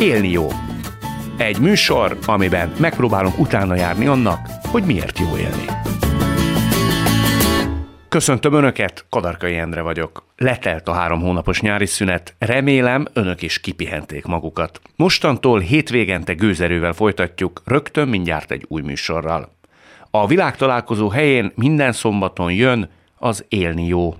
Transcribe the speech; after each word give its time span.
Élni 0.00 0.30
jó. 0.30 0.46
Egy 1.38 1.60
műsor, 1.60 2.18
amiben 2.26 2.72
megpróbálunk 2.78 3.38
utána 3.38 3.74
járni 3.74 4.06
annak, 4.06 4.38
hogy 4.62 4.82
miért 4.82 5.18
jó 5.18 5.36
élni. 5.36 5.64
Köszöntöm 8.08 8.52
Önöket, 8.52 9.06
Kadarkai 9.10 9.56
Endre 9.56 9.80
vagyok. 9.80 10.26
Letelt 10.36 10.88
a 10.88 10.92
három 10.92 11.20
hónapos 11.20 11.60
nyári 11.60 11.86
szünet, 11.86 12.34
remélem 12.38 13.06
Önök 13.12 13.42
is 13.42 13.60
kipihenték 13.60 14.24
magukat. 14.24 14.80
Mostantól 14.96 15.60
hétvégente 15.60 16.32
gőzerővel 16.32 16.92
folytatjuk, 16.92 17.62
rögtön 17.64 18.08
mindjárt 18.08 18.50
egy 18.50 18.64
új 18.68 18.82
műsorral. 18.82 19.52
A 20.10 20.26
világtalálkozó 20.26 21.08
helyén 21.08 21.52
minden 21.54 21.92
szombaton 21.92 22.52
jön 22.52 22.90
az 23.16 23.44
Élni 23.48 23.86
jó. 23.86 24.14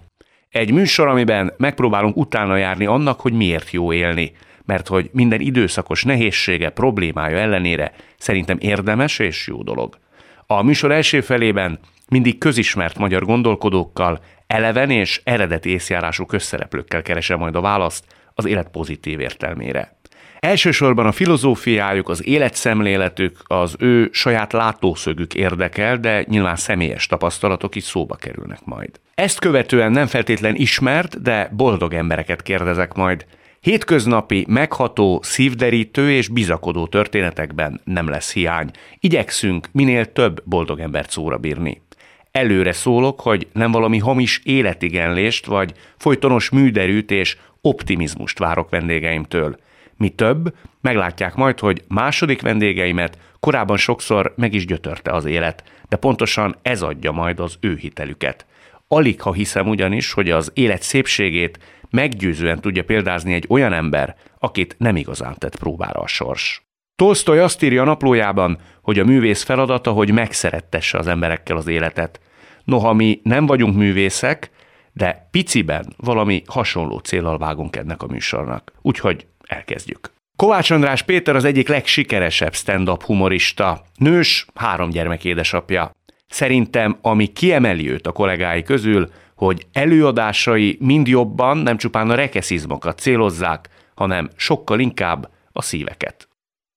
Egy 0.49 0.73
műsor, 0.73 1.09
amiben 1.09 1.53
megpróbálunk 1.57 2.17
utána 2.17 2.57
járni 2.57 2.87
annak, 2.87 3.21
hogy 3.21 3.33
miért 3.33 3.71
jó 3.71 3.93
élni, 3.93 4.33
mert 4.69 4.89
hogy 4.89 5.11
minden 5.13 5.41
időszakos 5.41 6.05
nehézsége, 6.05 6.71
problémája 6.71 7.37
ellenére 7.37 7.93
szerintem 8.19 8.57
érdemes 8.61 9.19
és 9.19 9.47
jó 9.47 9.63
dolog. 9.63 9.99
A 10.47 10.63
műsor 10.63 10.93
első 10.93 11.21
felében 11.21 11.79
mindig 12.09 12.39
közismert 12.39 12.99
magyar 12.99 13.25
gondolkodókkal, 13.25 14.21
eleven 14.47 14.91
és 14.91 15.21
eredeti 15.25 15.71
észjárású 15.71 16.27
közszereplőkkel 16.27 17.03
keresem 17.03 17.39
majd 17.39 17.57
a 17.57 17.61
választ 17.61 18.05
az 18.35 18.45
élet 18.45 18.69
pozitív 18.69 19.21
értelmére. 19.21 19.97
Elsősorban 20.41 21.07
a 21.07 21.13
filozófiájuk, 21.13 22.09
az 22.09 22.27
életszemléletük, 22.27 23.39
az 23.45 23.77
ő 23.79 24.09
saját 24.13 24.53
látószögük 24.53 25.35
érdekel, 25.35 25.97
de 25.97 26.25
nyilván 26.27 26.57
személyes 26.57 27.07
tapasztalatok 27.07 27.75
is 27.75 27.85
szóba 27.85 28.15
kerülnek 28.15 28.65
majd. 28.65 28.91
Ezt 29.15 29.39
követően 29.39 29.93
nem 29.93 30.07
feltétlen 30.07 30.55
ismert, 30.55 31.23
de 31.23 31.51
boldog 31.53 31.95
embereket 31.95 32.43
kérdezek 32.43 32.95
majd. 32.95 33.27
Hétköznapi, 33.69 34.45
megható, 34.49 35.21
szívderítő 35.23 36.11
és 36.11 36.29
bizakodó 36.29 36.87
történetekben 36.87 37.81
nem 37.85 38.09
lesz 38.09 38.33
hiány. 38.33 38.71
Igyekszünk 39.01 39.69
minél 39.73 40.13
több 40.13 40.43
boldog 40.45 40.81
embert 40.81 41.11
szóra 41.11 41.37
bírni. 41.37 41.83
Előre 42.31 42.73
szólok, 42.73 43.21
hogy 43.21 43.47
nem 43.53 43.71
valami 43.71 43.99
hamis 43.99 44.41
életigenlést 44.45 45.47
vagy 45.47 45.73
folytonos 45.97 46.51
műderűt 46.51 47.11
és 47.11 47.37
optimizmust 47.61 48.39
várok 48.39 48.71
vendégeimtől. 48.71 49.59
Mi 49.97 50.09
több, 50.09 50.55
meglátják 50.81 51.35
majd, 51.35 51.59
hogy 51.59 51.83
második 51.89 52.43
vendégeimet 52.43 53.19
korábban 53.41 53.77
sokszor 53.77 54.33
meg 54.37 54.55
is 54.55 54.67
gyötörte 54.67 55.11
az 55.11 55.25
élet, 55.25 55.63
de 55.89 55.97
pontosan 55.97 56.57
ez 56.63 56.83
adja 56.83 57.13
majd 57.13 57.41
az 57.41 57.57
ő 57.61 57.77
hitelüket. 57.77 58.47
Alig 58.91 59.21
ha 59.21 59.33
hiszem 59.33 59.69
ugyanis, 59.69 60.13
hogy 60.13 60.31
az 60.31 60.51
élet 60.55 60.83
szépségét 60.83 61.59
meggyőzően 61.91 62.61
tudja 62.61 62.85
példázni 62.85 63.35
egy 63.35 63.45
olyan 63.49 63.73
ember, 63.73 64.17
akit 64.39 64.75
nem 64.79 64.97
igazán 64.97 65.35
tett 65.39 65.59
próbára 65.59 66.01
a 66.01 66.07
sors. 66.07 66.63
Tolstoy 66.97 67.39
azt 67.39 67.63
írja 67.63 67.83
a 67.83 67.85
naplójában, 67.85 68.59
hogy 68.83 68.99
a 68.99 69.05
művész 69.05 69.43
feladata, 69.43 69.91
hogy 69.91 70.11
megszerettesse 70.11 70.99
az 70.99 71.07
emberekkel 71.07 71.57
az 71.57 71.67
életet. 71.67 72.21
Noha 72.65 72.93
mi 72.93 73.21
nem 73.23 73.47
vagyunk 73.47 73.77
művészek, 73.77 74.51
de 74.93 75.29
piciben 75.31 75.95
valami 75.97 76.43
hasonló 76.47 76.99
célral 76.99 77.39
vágunk 77.39 77.77
ennek 77.77 78.03
a 78.03 78.07
műsornak. 78.07 78.73
Úgyhogy 78.83 79.27
elkezdjük. 79.47 80.11
Kovács 80.37 80.71
András 80.71 81.03
Péter 81.03 81.37
az 81.37 81.45
egyik 81.45 81.69
legsikeresebb 81.69 82.55
stand-up 82.55 83.03
humorista. 83.03 83.83
Nős, 83.97 84.47
három 84.55 84.91
gyermek 84.91 85.25
édesapja. 85.25 85.91
Szerintem, 86.29 86.99
ami 87.03 87.27
kiemeli 87.27 87.91
őt 87.91 88.07
a 88.07 88.13
kollégái 88.13 88.63
közül, 88.63 89.09
hogy 89.39 89.67
előadásai 89.73 90.77
mind 90.81 91.07
jobban 91.07 91.57
nem 91.57 91.77
csupán 91.77 92.11
a 92.11 92.15
rekeszizmokat 92.15 92.99
célozzák, 92.99 93.69
hanem 93.95 94.31
sokkal 94.37 94.81
inkább 94.81 95.31
a 95.53 95.63
szíveket. 95.63 96.29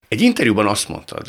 Egy 0.07 0.21
interjúban 0.21 0.67
azt 0.67 0.89
mondtad, 0.89 1.27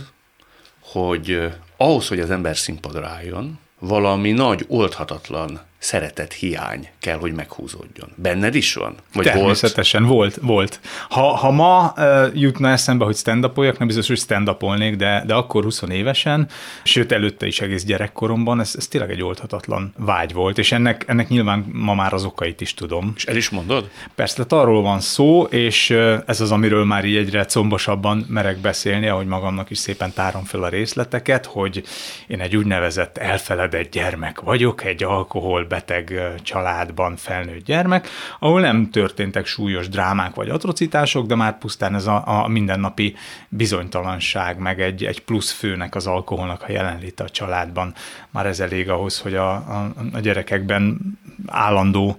hogy 0.81 1.53
ahhoz, 1.77 2.09
hogy 2.09 2.21
az 2.21 2.31
ember 2.31 2.57
színpadra 2.57 3.07
álljon, 3.07 3.59
valami 3.79 4.33
nagy, 4.33 4.65
oldhatatlan 4.69 5.61
szeretet 5.83 6.33
hiány 6.33 6.89
kell, 7.01 7.19
hogy 7.19 7.33
meghúzódjon. 7.33 8.13
Benned 8.15 8.55
is 8.55 8.75
van? 8.75 8.95
Vagy 9.13 9.25
Természetesen 9.25 10.05
volt? 10.05 10.39
volt. 10.43 10.81
Ha, 11.09 11.37
ha 11.37 11.51
ma 11.51 11.93
uh, 11.97 12.27
jutna 12.35 12.69
eszembe, 12.69 13.05
hogy 13.05 13.17
stand 13.17 13.51
nem 13.55 13.87
biztos, 13.87 14.07
hogy 14.07 14.19
stand 14.19 14.51
de, 14.97 15.23
de 15.27 15.35
akkor 15.35 15.63
20 15.63 15.83
évesen, 15.89 16.49
sőt 16.83 17.13
előtte 17.13 17.47
is 17.47 17.61
egész 17.61 17.85
gyerekkoromban, 17.85 18.61
ez, 18.61 18.75
ez 18.77 18.89
tényleg 18.89 19.11
egy 19.11 19.23
oldhatatlan 19.23 19.95
vágy 19.99 20.33
volt, 20.33 20.59
és 20.59 20.73
ennek, 20.73 21.05
ennek 21.07 21.29
nyilván 21.29 21.67
ma 21.73 21.95
már 21.95 22.13
az 22.13 22.25
okait 22.25 22.61
is 22.61 22.75
tudom. 22.75 23.13
És 23.17 23.25
el 23.25 23.37
is 23.37 23.51
mondod? 23.51 23.91
Persze, 24.15 24.35
tehát 24.35 24.65
arról 24.65 24.83
van 24.83 25.01
szó, 25.01 25.43
és 25.43 25.91
ez 26.27 26.41
az, 26.41 26.51
amiről 26.51 26.85
már 26.85 27.05
így 27.05 27.17
egyre 27.17 27.45
combosabban 27.45 28.27
merek 28.29 28.59
beszélni, 28.59 29.09
ahogy 29.09 29.27
magamnak 29.27 29.71
is 29.71 29.79
szépen 29.79 30.13
tárom 30.13 30.45
fel 30.45 30.63
a 30.63 30.69
részleteket, 30.69 31.47
hogy 31.47 31.83
én 32.27 32.41
egy 32.41 32.57
úgynevezett 32.57 33.19
elfeledett 33.19 33.91
gyermek 33.91 34.41
vagyok, 34.41 34.85
egy 34.85 35.03
alkohol 35.03 35.71
beteg 35.73 36.33
családban 36.43 37.17
felnőtt 37.17 37.65
gyermek, 37.65 38.09
ahol 38.39 38.61
nem 38.61 38.91
történtek 38.91 39.47
súlyos 39.47 39.89
drámák 39.89 40.35
vagy 40.35 40.49
atrocitások, 40.49 41.27
de 41.27 41.35
már 41.35 41.59
pusztán 41.59 41.95
ez 41.95 42.07
a, 42.07 42.23
a 42.27 42.49
mindennapi 42.49 43.15
bizonytalanság, 43.49 44.59
meg 44.59 44.81
egy, 44.81 45.05
egy 45.05 45.21
plusz 45.21 45.51
főnek 45.51 45.95
az 45.95 46.07
alkoholnak 46.07 46.63
a 46.63 46.73
jelenléte 46.73 47.25
a 47.25 47.29
családban, 47.29 47.95
már 48.31 48.47
ez 48.47 48.61
elég 48.61 48.91
ahhoz, 48.91 49.21
hogy 49.21 49.35
a, 49.35 49.51
a, 49.51 49.93
a 50.13 50.19
gyerekekben 50.19 50.99
állandó 51.47 52.17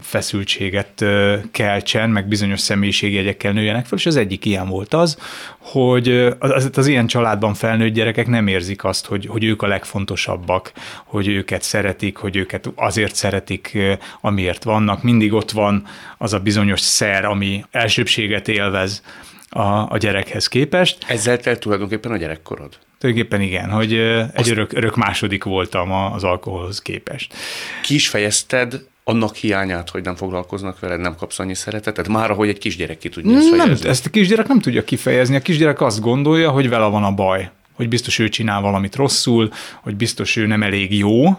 feszültséget 0.00 1.04
keltsen, 1.50 2.10
meg 2.10 2.28
bizonyos 2.28 2.60
személyiségjegyekkel 2.60 3.52
nőjenek 3.52 3.86
fel, 3.86 3.98
és 3.98 4.06
az 4.06 4.16
egyik 4.16 4.44
ilyen 4.44 4.68
volt 4.68 4.94
az, 4.94 5.18
hogy 5.58 6.08
az, 6.38 6.70
az 6.74 6.86
ilyen 6.86 7.06
családban 7.06 7.54
felnőtt 7.54 7.92
gyerekek 7.92 8.26
nem 8.26 8.46
érzik 8.46 8.84
azt, 8.84 9.06
hogy, 9.06 9.26
hogy 9.26 9.44
ők 9.44 9.62
a 9.62 9.66
legfontosabbak, 9.66 10.72
hogy 11.04 11.28
őket 11.28 11.62
szeretik, 11.62 12.16
hogy 12.16 12.36
őket 12.36 12.70
azért 12.74 13.14
szeretik, 13.14 13.78
amiért 14.20 14.64
vannak. 14.64 15.02
Mindig 15.02 15.32
ott 15.32 15.50
van 15.50 15.86
az 16.18 16.32
a 16.32 16.38
bizonyos 16.38 16.80
szer, 16.80 17.24
ami 17.24 17.64
elsőbséget 17.70 18.48
élvez 18.48 19.02
a, 19.48 19.92
a 19.92 19.96
gyerekhez 19.98 20.48
képest. 20.48 21.04
Ezzel 21.06 21.38
telt 21.38 21.60
tulajdonképpen 21.60 22.12
a 22.12 22.16
gyerekkorod? 22.16 22.78
Tulajdonképpen 22.98 23.40
igen, 23.40 23.70
hogy 23.70 23.94
egy 23.94 24.30
Azt... 24.34 24.50
örök, 24.50 24.72
örök 24.72 24.96
második 24.96 25.44
voltam 25.44 25.92
az 25.92 26.24
alkoholhoz 26.24 26.82
képest. 26.82 27.34
Ki 27.82 27.94
is 27.94 28.08
fejezted 28.08 28.90
annak 29.04 29.34
hiányát, 29.34 29.90
hogy 29.90 30.02
nem 30.02 30.16
foglalkoznak 30.16 30.80
veled, 30.80 31.00
nem 31.00 31.16
kapsz 31.16 31.38
annyi 31.38 31.54
szeretetet? 31.54 32.08
Már 32.08 32.30
ahogy 32.30 32.48
egy 32.48 32.58
kisgyerek 32.58 32.98
ki 32.98 33.08
tudja 33.08 33.36
ezt 33.36 33.48
fejezni. 33.48 33.80
Nem, 33.80 33.90
ezt 33.90 34.06
a 34.06 34.10
kisgyerek 34.10 34.48
nem 34.48 34.60
tudja 34.60 34.84
kifejezni. 34.84 35.36
A 35.36 35.40
kisgyerek 35.40 35.80
azt 35.80 36.00
gondolja, 36.00 36.50
hogy 36.50 36.68
vele 36.68 36.86
van 36.86 37.04
a 37.04 37.12
baj 37.12 37.50
hogy 37.72 37.88
biztos 37.88 38.18
ő 38.18 38.28
csinál 38.28 38.60
valamit 38.60 38.96
rosszul, 38.96 39.52
hogy 39.82 39.96
biztos 39.96 40.36
ő 40.36 40.46
nem 40.46 40.62
elég 40.62 40.98
jó, 40.98 41.38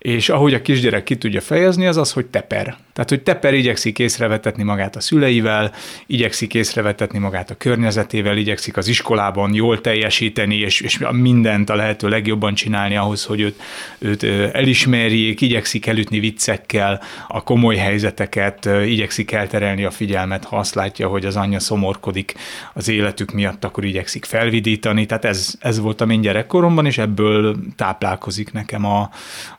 és 0.00 0.28
ahogy 0.28 0.54
a 0.54 0.62
kisgyerek 0.62 1.04
ki 1.04 1.16
tudja 1.16 1.40
fejezni, 1.40 1.86
az 1.86 1.96
az, 1.96 2.12
hogy 2.12 2.26
teper. 2.26 2.76
Tehát, 2.92 3.08
hogy 3.08 3.22
teper 3.22 3.54
igyekszik 3.54 3.98
észrevetetni 3.98 4.62
magát 4.62 4.96
a 4.96 5.00
szüleivel, 5.00 5.72
igyekszik 6.06 6.54
észrevetetni 6.54 7.18
magát 7.18 7.50
a 7.50 7.54
környezetével, 7.54 8.36
igyekszik 8.36 8.76
az 8.76 8.88
iskolában 8.88 9.54
jól 9.54 9.80
teljesíteni, 9.80 10.56
és, 10.56 10.80
és 10.80 10.98
mindent 11.10 11.70
a 11.70 11.74
lehető 11.74 12.08
legjobban 12.08 12.54
csinálni 12.54 12.96
ahhoz, 12.96 13.24
hogy 13.24 13.40
őt, 13.40 13.60
őt 13.98 14.22
elismerjék, 14.54 15.40
igyekszik 15.40 15.86
elütni 15.86 16.18
viccekkel 16.18 17.02
a 17.28 17.42
komoly 17.42 17.76
helyzeteket, 17.76 18.68
igyekszik 18.84 19.32
elterelni 19.32 19.84
a 19.84 19.90
figyelmet, 19.90 20.44
ha 20.44 20.56
azt 20.56 20.74
látja, 20.74 21.08
hogy 21.08 21.24
az 21.24 21.36
anyja 21.36 21.60
szomorkodik 21.60 22.34
az 22.72 22.88
életük 22.88 23.32
miatt, 23.32 23.64
akkor 23.64 23.84
igyekszik 23.84 24.24
felvidítani. 24.24 25.06
Tehát 25.06 25.24
ez, 25.24 25.54
ez 25.58 25.78
volt 25.80 26.00
a 26.00 26.04
én 26.04 26.20
gyerekkoromban, 26.20 26.86
és 26.86 26.98
ebből 26.98 27.56
táplálkozik 27.76 28.52
nekem 28.52 28.84
a, 28.84 29.10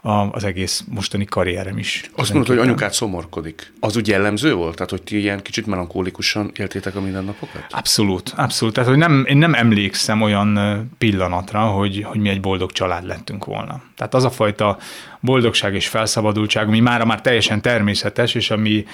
a, 0.02 0.31
az 0.32 0.44
egész 0.44 0.84
mostani 0.90 1.26
karrierem 1.26 1.78
is. 1.78 2.10
Azt 2.16 2.34
mondod, 2.34 2.50
hogy 2.50 2.68
anyukát 2.68 2.94
szomorkodik. 2.94 3.74
Az 3.80 3.96
úgy 3.96 4.08
jellemző 4.08 4.54
volt? 4.54 4.76
Tehát, 4.76 4.90
hogy 4.90 5.02
ti 5.02 5.20
ilyen 5.20 5.42
kicsit 5.42 5.66
melankólikusan 5.66 6.52
éltétek 6.56 6.96
a 6.96 7.02
mindennapokat? 7.02 7.66
Abszolút, 7.70 8.34
abszolút. 8.36 8.74
Tehát, 8.74 8.90
hogy 8.90 8.98
nem, 8.98 9.26
én 9.28 9.38
nem 9.38 9.54
emlékszem 9.54 10.22
olyan 10.22 10.60
pillanatra, 10.98 11.60
hogy, 11.62 12.04
hogy 12.04 12.20
mi 12.20 12.30
egy 12.30 12.42
boldog 12.42 12.72
család 12.72 13.06
lettünk 13.06 13.46
volna. 13.46 13.82
Tehát 13.96 14.14
az 14.14 14.24
a 14.24 14.30
fajta 14.30 14.78
boldogság 15.20 15.76
és 15.76 15.88
felszabadultság, 15.88 16.68
ami 16.68 16.80
mára 16.80 17.06
már 17.06 17.22
teljesen 17.22 17.62
természetes, 17.62 18.36
és 18.36 18.52
ami, 18.52 18.86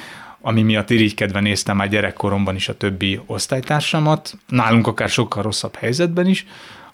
ami 0.42 0.62
miatt 0.62 0.90
irigykedve 0.90 1.40
néztem 1.40 1.76
már 1.76 1.90
gyerekkoromban 1.90 2.56
is 2.56 2.70
a 2.70 2.78
többi 2.78 3.20
osztálytársamat, 3.26 4.38
nálunk 4.48 4.88
akár 4.88 5.10
sokkal 5.10 5.44
rosszabb 5.44 5.76
helyzetben 5.76 6.28
is, 6.28 6.46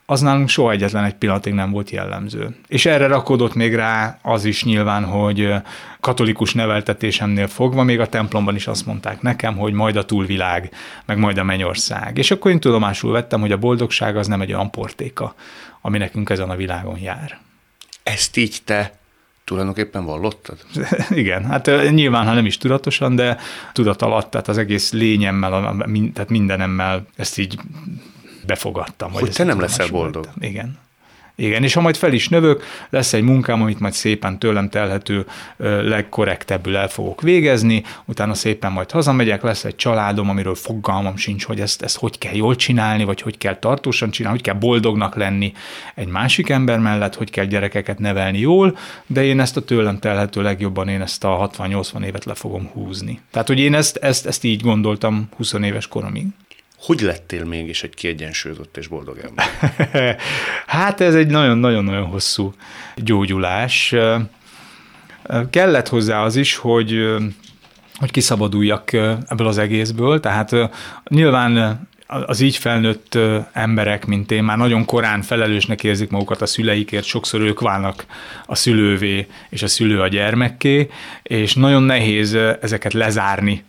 az 0.05 0.21
nálunk 0.21 0.49
soha 0.49 0.71
egyetlen 0.71 1.03
egy 1.03 1.13
pillanatig 1.13 1.53
nem 1.53 1.71
volt 1.71 1.89
jellemző. 1.89 2.55
És 2.67 2.85
erre 2.85 3.07
rakodott 3.07 3.53
még 3.53 3.75
rá 3.75 4.19
az 4.21 4.45
is 4.45 4.63
nyilván, 4.63 5.03
hogy 5.03 5.53
katolikus 5.99 6.53
neveltetésemnél 6.53 7.47
fogva 7.47 7.83
még 7.83 7.99
a 7.99 8.07
templomban 8.07 8.55
is 8.55 8.67
azt 8.67 8.85
mondták 8.85 9.21
nekem, 9.21 9.57
hogy 9.57 9.73
majd 9.73 9.95
a 9.95 10.05
túlvilág, 10.05 10.71
meg 11.05 11.17
majd 11.17 11.37
a 11.37 11.43
mennyország. 11.43 12.17
És 12.17 12.31
akkor 12.31 12.51
én 12.51 12.59
tudomásul 12.59 13.11
vettem, 13.11 13.39
hogy 13.39 13.51
a 13.51 13.57
boldogság 13.57 14.17
az 14.17 14.27
nem 14.27 14.41
egy 14.41 14.53
olyan 14.53 14.71
portéka, 14.71 15.35
ami 15.81 15.97
nekünk 15.97 16.29
ezen 16.29 16.49
a 16.49 16.55
világon 16.55 16.99
jár. 16.99 17.39
Ezt 18.03 18.37
így 18.37 18.57
te 18.63 18.93
tulajdonképpen 19.43 20.05
vallottad? 20.05 20.57
Igen, 21.09 21.45
hát 21.45 21.89
nyilván, 21.89 22.27
ha 22.27 22.33
nem 22.33 22.45
is 22.45 22.57
tudatosan, 22.57 23.15
de 23.15 23.37
tudat 23.73 24.01
alatt, 24.01 24.31
tehát 24.31 24.47
az 24.47 24.57
egész 24.57 24.91
lényemmel, 24.91 25.75
tehát 26.13 26.29
mindenemmel 26.29 27.05
ezt 27.15 27.37
így 27.37 27.59
befogadtam. 28.45 29.11
Hogy 29.11 29.31
te 29.31 29.43
nem 29.43 29.59
leszel 29.59 29.87
boldog. 29.87 30.29
Igen. 30.39 30.81
Igen, 31.35 31.63
és 31.63 31.73
ha 31.73 31.81
majd 31.81 31.95
fel 31.95 32.13
is 32.13 32.29
növök, 32.29 32.63
lesz 32.89 33.13
egy 33.13 33.23
munkám, 33.23 33.61
amit 33.61 33.79
majd 33.79 33.93
szépen 33.93 34.39
tőlem 34.39 34.69
telhető 34.69 35.25
legkorrektebbül 35.57 36.77
el 36.77 36.87
fogok 36.87 37.21
végezni, 37.21 37.83
utána 38.05 38.33
szépen 38.33 38.71
majd 38.71 38.91
hazamegyek, 38.91 39.41
lesz 39.41 39.63
egy 39.63 39.75
családom, 39.75 40.29
amiről 40.29 40.55
fogalmam 40.55 41.17
sincs, 41.17 41.45
hogy 41.45 41.59
ezt, 41.59 41.81
ezt 41.81 41.97
hogy 41.97 42.17
kell 42.17 42.35
jól 42.35 42.55
csinálni, 42.55 43.03
vagy 43.03 43.21
hogy 43.21 43.37
kell 43.37 43.55
tartósan 43.55 44.09
csinálni, 44.11 44.37
hogy 44.37 44.47
kell 44.47 44.59
boldognak 44.59 45.15
lenni 45.15 45.53
egy 45.95 46.07
másik 46.07 46.49
ember 46.49 46.79
mellett, 46.79 47.15
hogy 47.15 47.29
kell 47.29 47.45
gyerekeket 47.45 47.99
nevelni 47.99 48.39
jól, 48.39 48.77
de 49.07 49.23
én 49.23 49.39
ezt 49.39 49.57
a 49.57 49.61
tőlem 49.61 49.99
telhető 49.99 50.41
legjobban, 50.41 50.87
én 50.87 51.01
ezt 51.01 51.23
a 51.23 51.49
60-80 51.57 52.03
évet 52.03 52.25
le 52.25 52.33
fogom 52.33 52.69
húzni. 52.73 53.19
Tehát, 53.31 53.47
hogy 53.47 53.59
én 53.59 53.73
ezt, 53.73 53.97
ezt, 53.97 54.25
ezt 54.25 54.43
így 54.43 54.61
gondoltam 54.61 55.29
20 55.35 55.53
éves 55.53 55.87
koromig. 55.87 56.25
Hogy 56.83 57.01
lettél 57.01 57.45
mégis 57.45 57.83
egy 57.83 57.93
kiegyensúlyozott 57.93 58.77
és 58.77 58.87
boldog 58.87 59.17
ember? 59.17 59.45
hát 60.67 61.01
ez 61.01 61.15
egy 61.15 61.27
nagyon-nagyon-nagyon 61.27 62.05
hosszú 62.05 62.53
gyógyulás. 62.95 63.95
Kellett 65.49 65.87
hozzá 65.87 66.23
az 66.23 66.35
is, 66.35 66.55
hogy 66.55 67.15
hogy 67.95 68.11
kiszabaduljak 68.11 68.93
ebből 68.93 69.47
az 69.47 69.57
egészből, 69.57 70.19
tehát 70.19 70.55
nyilván 71.09 71.81
az 72.07 72.39
így 72.39 72.57
felnőtt 72.57 73.17
emberek, 73.51 74.05
mint 74.05 74.31
én, 74.31 74.43
már 74.43 74.57
nagyon 74.57 74.85
korán 74.85 75.21
felelősnek 75.21 75.83
érzik 75.83 76.09
magukat 76.09 76.41
a 76.41 76.45
szüleikért, 76.45 77.05
sokszor 77.05 77.41
ők 77.41 77.59
válnak 77.59 78.05
a 78.45 78.55
szülővé, 78.55 79.27
és 79.49 79.63
a 79.63 79.67
szülő 79.67 80.01
a 80.01 80.07
gyermekké, 80.07 80.89
és 81.23 81.53
nagyon 81.53 81.83
nehéz 81.83 82.33
ezeket 82.61 82.93
lezárni 82.93 83.63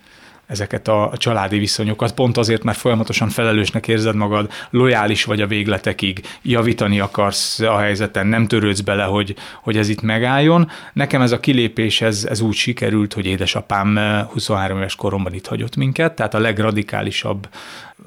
ezeket 0.47 0.89
a, 0.89 1.13
családi 1.17 1.59
viszonyokat, 1.59 2.15
pont 2.15 2.37
azért, 2.37 2.63
mert 2.63 2.79
folyamatosan 2.79 3.29
felelősnek 3.29 3.89
érzed 3.89 4.15
magad, 4.15 4.51
lojális 4.71 5.25
vagy 5.25 5.41
a 5.41 5.47
végletekig, 5.47 6.21
javítani 6.43 7.01
akarsz 7.01 7.61
a 7.61 7.79
helyzeten, 7.79 8.27
nem 8.27 8.47
törődsz 8.47 8.81
bele, 8.81 9.05
hogy, 9.05 9.35
hogy 9.63 9.77
ez 9.77 9.89
itt 9.89 10.03
megálljon. 10.03 10.71
Nekem 10.93 11.21
ez 11.21 11.33
a 11.33 11.41
kilépés, 11.41 12.01
ez, 12.01 12.27
ez 12.31 12.41
úgy 12.41 12.55
sikerült, 12.55 13.13
hogy 13.13 13.27
édesapám 13.27 13.99
23 14.33 14.77
éves 14.77 14.97
koromban 14.97 15.35
itt 15.35 15.47
hagyott 15.47 15.77
minket, 15.77 16.15
tehát 16.15 16.35
a 16.35 16.39
legradikálisabb 16.39 17.49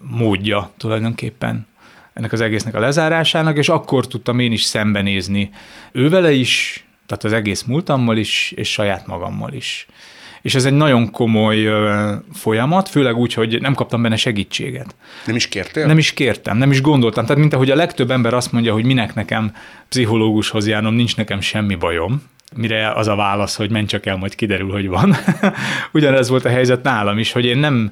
módja 0.02 0.72
tulajdonképpen 0.78 1.68
ennek 2.14 2.32
az 2.32 2.42
egésznek 2.42 2.76
a 2.76 2.80
lezárásának, 2.80 3.58
és 3.58 3.70
akkor 3.70 4.08
tudtam 4.08 4.40
én 4.40 4.52
is 4.52 4.64
szembenézni 4.64 5.50
ővele 5.92 6.32
is, 6.32 6.86
tehát 7.06 7.24
az 7.24 7.34
egész 7.34 7.64
múltammal 7.64 8.18
is, 8.18 8.52
és 8.56 8.72
saját 8.72 9.08
magammal 9.08 9.54
is 9.54 9.88
és 10.48 10.56
ez 10.56 10.66
egy 10.66 10.74
nagyon 10.74 11.12
komoly 11.12 11.70
folyamat, 12.34 12.90
főleg 12.90 13.16
úgy, 13.16 13.34
hogy 13.34 13.62
nem 13.62 13.74
kaptam 13.74 14.02
benne 14.02 14.16
segítséget. 14.16 14.96
Nem 15.26 15.36
is 15.36 15.48
kértél? 15.48 15.86
Nem 15.86 15.98
is 15.98 16.14
kértem, 16.14 16.58
nem 16.58 16.72
is 16.72 16.82
gondoltam. 16.82 17.26
Tehát 17.26 17.42
mint 17.42 17.54
ahogy 17.54 17.72
a 17.72 17.76
legtöbb 17.76 18.12
ember 18.12 18.34
azt 18.34 18.52
mondja, 18.52 18.74
hogy 18.74 18.86
minek 18.86 19.14
nekem 19.14 19.52
pszichológushoz 19.90 20.68
járnom, 20.68 20.94
nincs 20.94 21.16
nekem 21.16 21.42
semmi 21.42 21.76
bajom, 21.76 22.24
mire 22.56 22.92
az 22.92 23.08
a 23.08 23.16
válasz, 23.16 23.56
hogy 23.56 23.72
menj 23.72 23.86
csak 23.86 24.06
el, 24.06 24.18
majd 24.18 24.36
kiderül, 24.36 24.72
hogy 24.72 24.88
van. 24.88 25.16
Ugyanez 25.94 26.30
volt 26.30 26.46
a 26.46 26.50
helyzet 26.50 26.84
nálam 26.84 27.18
is, 27.18 27.32
hogy 27.32 27.46
én 27.46 27.58
nem, 27.58 27.92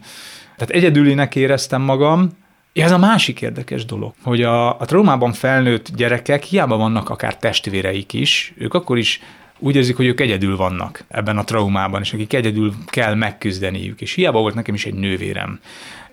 tehát 0.55 0.69
egyedülinek 0.69 1.35
éreztem 1.35 1.81
magam, 1.81 2.29
ez 2.73 2.91
a 2.91 2.97
másik 2.97 3.41
érdekes 3.41 3.85
dolog, 3.85 4.13
hogy 4.23 4.41
a, 4.41 4.79
a 4.79 4.85
traumában 4.85 5.33
felnőtt 5.33 5.89
gyerekek 5.95 6.43
hiába 6.43 6.77
vannak 6.77 7.09
akár 7.09 7.37
testvéreik 7.37 8.13
is, 8.13 8.53
ők 8.57 8.73
akkor 8.73 8.97
is 8.97 9.21
úgy 9.59 9.75
érzik, 9.75 9.95
hogy 9.95 10.05
ők 10.05 10.19
egyedül 10.19 10.55
vannak 10.55 11.03
ebben 11.07 11.37
a 11.37 11.43
traumában, 11.43 12.01
és 12.01 12.13
akik 12.13 12.33
egyedül 12.33 12.73
kell 12.85 13.15
megküzdeniük. 13.15 14.01
És 14.01 14.13
hiába 14.13 14.39
volt 14.39 14.55
nekem 14.55 14.73
is 14.73 14.85
egy 14.85 14.93
nővérem, 14.93 15.59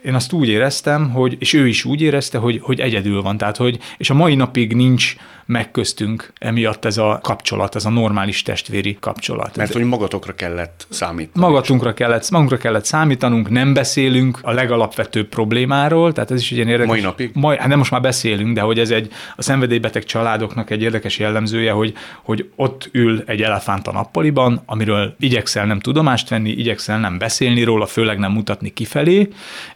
én 0.04 0.14
azt 0.14 0.32
úgy 0.32 0.48
éreztem, 0.48 1.10
hogy, 1.10 1.36
és 1.38 1.52
ő 1.52 1.68
is 1.68 1.84
úgy 1.84 2.00
érezte, 2.00 2.38
hogy, 2.38 2.60
hogy 2.62 2.80
egyedül 2.80 3.22
van, 3.22 3.36
tehát 3.36 3.56
hogy, 3.56 3.78
és 3.96 4.10
a 4.10 4.14
mai 4.14 4.34
napig 4.34 4.74
nincs 4.74 5.16
megköztünk 5.52 6.32
emiatt 6.38 6.84
ez 6.84 6.98
a 6.98 7.18
kapcsolat, 7.22 7.74
ez 7.74 7.84
a 7.84 7.90
normális 7.90 8.42
testvéri 8.42 8.96
kapcsolat. 9.00 9.56
Mert 9.56 9.72
hogy 9.72 9.84
magatokra 9.84 10.34
kellett 10.34 10.86
számítani. 10.88 11.46
Magatunkra 11.46 11.94
kellett, 11.94 12.30
magunkra 12.30 12.56
kellett 12.56 12.84
számítanunk, 12.84 13.50
nem 13.50 13.74
beszélünk 13.74 14.38
a 14.42 14.52
legalapvetőbb 14.52 15.28
problémáról, 15.28 16.12
tehát 16.12 16.30
ez 16.30 16.40
is 16.40 16.50
egy 16.50 16.56
ilyen 16.56 16.68
érdekes. 16.68 16.92
Mai 16.92 17.00
napig? 17.00 17.30
Mai, 17.34 17.56
hát 17.58 17.68
nem 17.68 17.78
most 17.78 17.90
már 17.90 18.00
beszélünk, 18.00 18.54
de 18.54 18.60
hogy 18.60 18.78
ez 18.78 18.90
egy 18.90 19.12
a 19.36 19.42
szenvedélybeteg 19.42 20.04
családoknak 20.04 20.70
egy 20.70 20.82
érdekes 20.82 21.18
jellemzője, 21.18 21.72
hogy, 21.72 21.94
hogy 22.22 22.50
ott 22.56 22.88
ül 22.92 23.22
egy 23.26 23.42
elefánt 23.42 23.88
a 23.88 23.92
nappaliban, 23.92 24.62
amiről 24.66 25.14
igyekszel 25.18 25.66
nem 25.66 25.80
tudomást 25.80 26.28
venni, 26.28 26.50
igyekszel 26.50 26.98
nem 27.00 27.18
beszélni 27.18 27.62
róla, 27.62 27.86
főleg 27.86 28.18
nem 28.18 28.32
mutatni 28.32 28.72
kifelé, 28.72 29.28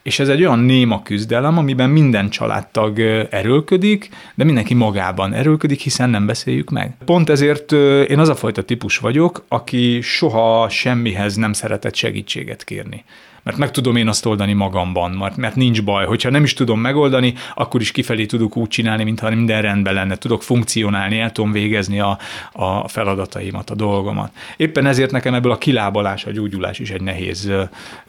és 0.02 0.19
ez 0.19 0.28
egy 0.28 0.40
olyan 0.40 0.58
néma 0.58 1.02
küzdelem, 1.02 1.58
amiben 1.58 1.90
minden 1.90 2.28
családtag 2.28 3.00
erőlködik, 3.31 4.08
de 4.34 4.44
mindenki 4.44 4.75
magában 4.75 5.32
erőlködik, 5.32 5.64
hiszen 5.71 6.11
nem 6.11 6.27
beszéljük 6.27 6.71
meg. 6.71 6.97
Pont 7.05 7.29
ezért 7.29 7.73
én 8.09 8.19
az 8.19 8.29
a 8.29 8.35
fajta 8.35 8.63
típus 8.63 8.99
vagyok, 8.99 9.45
aki 9.49 10.01
soha 10.01 10.69
semmihez 10.69 11.35
nem 11.35 11.53
szeretett 11.53 11.95
segítséget 11.95 12.65
kérni 12.65 13.05
mert 13.47 13.59
meg 13.59 13.71
tudom 13.71 13.97
én 13.97 14.09
azt 14.09 14.27
oldani 14.27 14.53
magamban, 14.53 15.11
mert, 15.11 15.37
mert 15.37 15.55
nincs 15.55 15.83
baj. 15.83 16.07
Hogyha 16.07 16.31
nem 16.31 16.45
is 16.45 16.53
tudom 16.53 16.81
megoldani, 16.81 17.35
akkor 17.55 17.81
is 17.81 17.91
kifelé 17.91 18.27
tudok 18.27 18.57
úgy 18.57 18.69
csinálni, 18.69 19.05
mintha 19.05 19.31
minden 19.31 19.63
rendben 19.63 19.95
lenne. 19.95 20.17
Tudok 20.17 20.43
funkcionálni, 20.43 21.19
el 21.19 21.33
tudom 21.33 21.53
végezni 21.53 22.01
a, 22.01 22.19
a 22.53 22.89
feladataimat, 22.89 23.71
a 23.71 23.75
dolgomat. 23.75 24.33
Éppen 24.57 24.87
ezért 24.87 25.11
nekem 25.11 25.35
ebből 25.35 25.53
a 25.53 25.59
kilábalás, 25.59 26.25
a 26.25 26.31
gyógyulás 26.31 26.79
is 26.79 26.91
egy 26.91 27.01
nehéz 27.01 27.51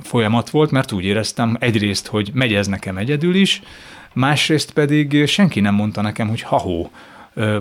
folyamat 0.01 0.49
volt, 0.49 0.71
mert 0.71 0.91
úgy 0.91 1.05
éreztem 1.05 1.57
egyrészt, 1.59 2.07
hogy 2.07 2.29
megy 2.33 2.53
ez 2.53 2.67
nekem 2.67 2.97
egyedül 2.97 3.35
is, 3.35 3.61
másrészt 4.13 4.71
pedig 4.71 5.25
senki 5.25 5.59
nem 5.59 5.73
mondta 5.73 6.01
nekem, 6.01 6.27
hogy 6.27 6.41
ha 6.41 6.57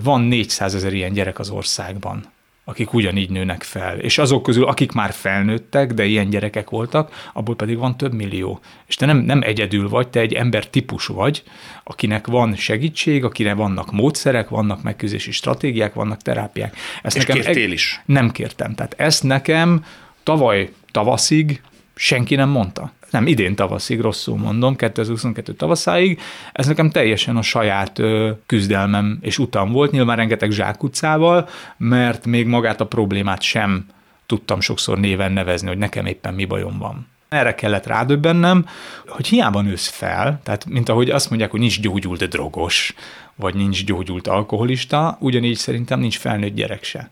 van 0.02 0.20
400 0.20 0.74
ezer 0.74 0.92
ilyen 0.92 1.12
gyerek 1.12 1.38
az 1.38 1.50
országban 1.50 2.34
akik 2.68 2.92
ugyanígy 2.92 3.30
nőnek 3.30 3.62
fel. 3.62 3.98
És 3.98 4.18
azok 4.18 4.42
közül, 4.42 4.64
akik 4.64 4.92
már 4.92 5.12
felnőttek, 5.12 5.92
de 5.92 6.04
ilyen 6.04 6.30
gyerekek 6.30 6.70
voltak, 6.70 7.30
abból 7.32 7.56
pedig 7.56 7.78
van 7.78 7.96
több 7.96 8.12
millió. 8.12 8.60
És 8.86 8.94
te 8.94 9.06
nem, 9.06 9.18
nem 9.18 9.42
egyedül 9.42 9.88
vagy, 9.88 10.08
te 10.08 10.20
egy 10.20 10.32
ember 10.32 10.66
típus 10.66 11.06
vagy, 11.06 11.42
akinek 11.84 12.26
van 12.26 12.56
segítség, 12.56 13.24
akire 13.24 13.54
vannak 13.54 13.92
módszerek, 13.92 14.48
vannak 14.48 14.82
megküzdési 14.82 15.30
stratégiák, 15.30 15.94
vannak 15.94 16.22
terápiák. 16.22 16.76
Ezt 17.02 17.16
És 17.16 17.24
nekem 17.24 17.42
kértél 17.42 17.72
is? 17.72 18.02
Nem 18.04 18.30
kértem. 18.30 18.74
Tehát 18.74 18.94
ezt 18.96 19.22
nekem 19.22 19.84
tavaly 20.22 20.72
tavaszig 20.92 21.62
senki 21.96 22.34
nem 22.34 22.48
mondta 22.48 22.92
nem 23.10 23.26
idén 23.26 23.54
tavaszig, 23.54 24.00
rosszul 24.00 24.36
mondom, 24.36 24.76
2022 24.76 25.52
tavaszáig, 25.52 26.20
ez 26.52 26.66
nekem 26.66 26.90
teljesen 26.90 27.36
a 27.36 27.42
saját 27.42 28.00
küzdelmem 28.46 29.18
és 29.20 29.38
utam 29.38 29.72
volt, 29.72 29.90
nyilván 29.90 30.16
rengeteg 30.16 30.50
zsákutcával, 30.50 31.48
mert 31.76 32.26
még 32.26 32.46
magát 32.46 32.80
a 32.80 32.86
problémát 32.86 33.42
sem 33.42 33.86
tudtam 34.26 34.60
sokszor 34.60 34.98
néven 34.98 35.32
nevezni, 35.32 35.68
hogy 35.68 35.78
nekem 35.78 36.06
éppen 36.06 36.34
mi 36.34 36.44
bajom 36.44 36.78
van. 36.78 37.06
Erre 37.28 37.54
kellett 37.54 37.86
rádöbbennem, 37.86 38.66
hogy 39.06 39.26
hiába 39.26 39.60
nősz 39.60 39.88
fel, 39.88 40.40
tehát 40.42 40.66
mint 40.66 40.88
ahogy 40.88 41.10
azt 41.10 41.28
mondják, 41.28 41.50
hogy 41.50 41.60
nincs 41.60 41.80
gyógyult 41.80 42.28
drogos, 42.28 42.94
vagy 43.34 43.54
nincs 43.54 43.84
gyógyult 43.84 44.26
alkoholista, 44.26 45.16
ugyanígy 45.20 45.56
szerintem 45.56 46.00
nincs 46.00 46.18
felnőtt 46.18 46.54
gyerek 46.54 46.84
se. 46.84 47.10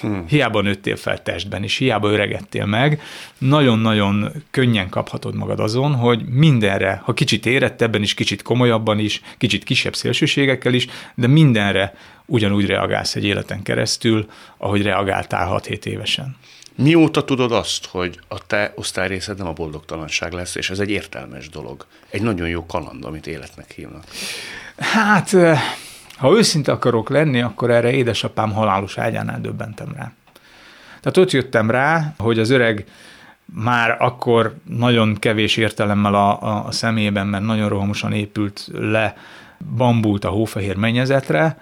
Hmm. 0.00 0.26
Hiába 0.26 0.60
nőttél 0.60 0.96
fel 0.96 1.22
testben, 1.22 1.62
és 1.62 1.76
hiába 1.76 2.10
öregedtél 2.10 2.66
meg, 2.66 3.00
nagyon-nagyon 3.38 4.32
könnyen 4.50 4.88
kaphatod 4.88 5.34
magad 5.34 5.60
azon, 5.60 5.94
hogy 5.94 6.24
mindenre, 6.26 7.00
ha 7.04 7.14
kicsit 7.14 7.46
érettebben 7.46 8.02
is, 8.02 8.14
kicsit 8.14 8.42
komolyabban 8.42 8.98
is, 8.98 9.20
kicsit 9.38 9.64
kisebb 9.64 9.94
szélsőségekkel 9.94 10.72
is, 10.72 10.86
de 11.14 11.26
mindenre 11.26 11.94
ugyanúgy 12.26 12.66
reagálsz 12.66 13.14
egy 13.14 13.24
életen 13.24 13.62
keresztül, 13.62 14.26
ahogy 14.56 14.82
reagáltál 14.82 15.60
6-7 15.64 15.84
évesen. 15.84 16.36
Mióta 16.76 17.24
tudod 17.24 17.52
azt, 17.52 17.86
hogy 17.86 18.18
a 18.28 18.46
te 18.46 18.72
osztályrészed 18.76 19.38
nem 19.38 19.46
a 19.46 19.52
boldogtalanság 19.52 20.32
lesz, 20.32 20.54
és 20.54 20.70
ez 20.70 20.78
egy 20.78 20.90
értelmes 20.90 21.48
dolog. 21.48 21.86
Egy 22.10 22.22
nagyon 22.22 22.48
jó 22.48 22.66
kaland, 22.66 23.04
amit 23.04 23.26
életnek 23.26 23.70
hívnak. 23.70 24.04
Hát 24.76 25.36
ha 26.16 26.36
őszinte 26.36 26.72
akarok 26.72 27.08
lenni, 27.08 27.40
akkor 27.40 27.70
erre 27.70 27.92
édesapám 27.92 28.52
halálos 28.52 28.98
ágyánál 28.98 29.40
döbbentem 29.40 29.92
rá. 29.96 30.12
Tehát 31.00 31.16
ott 31.16 31.30
jöttem 31.30 31.70
rá, 31.70 32.14
hogy 32.18 32.38
az 32.38 32.50
öreg 32.50 32.84
már 33.44 33.96
akkor 33.98 34.54
nagyon 34.64 35.14
kevés 35.14 35.56
értelemmel 35.56 36.14
a, 36.14 36.42
a, 36.42 36.66
a 36.66 36.70
szemében, 36.70 37.26
mert 37.26 37.44
nagyon 37.44 37.68
rohamosan 37.68 38.12
épült 38.12 38.68
le, 38.72 39.16
bambult 39.76 40.24
a 40.24 40.28
hófehér 40.28 40.76
mennyezetre, 40.76 41.58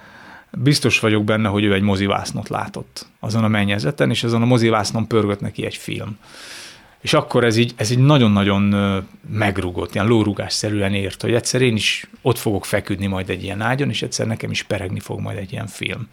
biztos 0.50 1.00
vagyok 1.00 1.25
benne, 1.25 1.49
hogy 1.49 1.64
ő 1.64 1.73
egy 1.73 1.82
mozivásznot 1.82 2.49
látott 2.49 3.06
azon 3.21 3.44
a 3.44 3.49
mennyezeten, 3.49 4.11
és 4.11 4.25
azon 4.25 4.42
a 4.42 4.47
mozivásznon 4.47 5.06
pörgött 5.06 5.40
neki 5.40 5.64
egy 5.64 5.76
film. 5.76 6.18
És 7.02 7.12
akkor 7.12 7.44
ez 7.44 7.56
így, 7.56 7.73
ez 7.76 7.90
így 7.90 7.99
nagyon-nagyon 7.99 8.75
megrugott, 9.32 9.94
ilyen 9.94 10.06
lórugásszerűen 10.06 10.94
ért, 10.94 11.23
hogy 11.23 11.35
egyszer 11.35 11.62
én 11.62 11.76
is 11.76 12.06
ott 12.23 12.38
fogok 12.38 12.64
feküdni 12.64 13.06
majd 13.06 13.30
egy 13.30 13.42
ilyen 13.42 13.61
ágyon, 13.61 13.88
és 13.88 14.02
egyszer 14.02 14.26
nekem 14.26 14.50
is 14.50 14.62
peregni 14.62 15.00
fog 15.00 15.21
majd 15.21 15.38
egy 15.38 15.52
ilyen 15.52 15.66
film. 15.66 16.09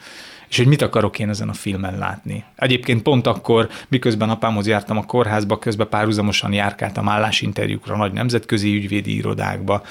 És 0.49 0.57
hogy 0.57 0.67
mit 0.67 0.81
akarok 0.81 1.19
én 1.19 1.29
ezen 1.29 1.49
a 1.49 1.53
filmen 1.53 1.97
látni. 1.97 2.43
Egyébként 2.55 3.01
pont 3.01 3.27
akkor, 3.27 3.69
miközben 3.87 4.29
apámhoz 4.29 4.67
jártam 4.67 4.97
a 4.97 5.05
kórházba, 5.05 5.59
közben 5.59 5.89
párhuzamosan 5.89 6.53
járkáltam 6.53 7.09
állásinterjúkra 7.09 7.97
nagy 7.97 8.13
nemzetközi 8.13 8.75
ügyvédi 8.75 9.15
irodákba, 9.15 9.83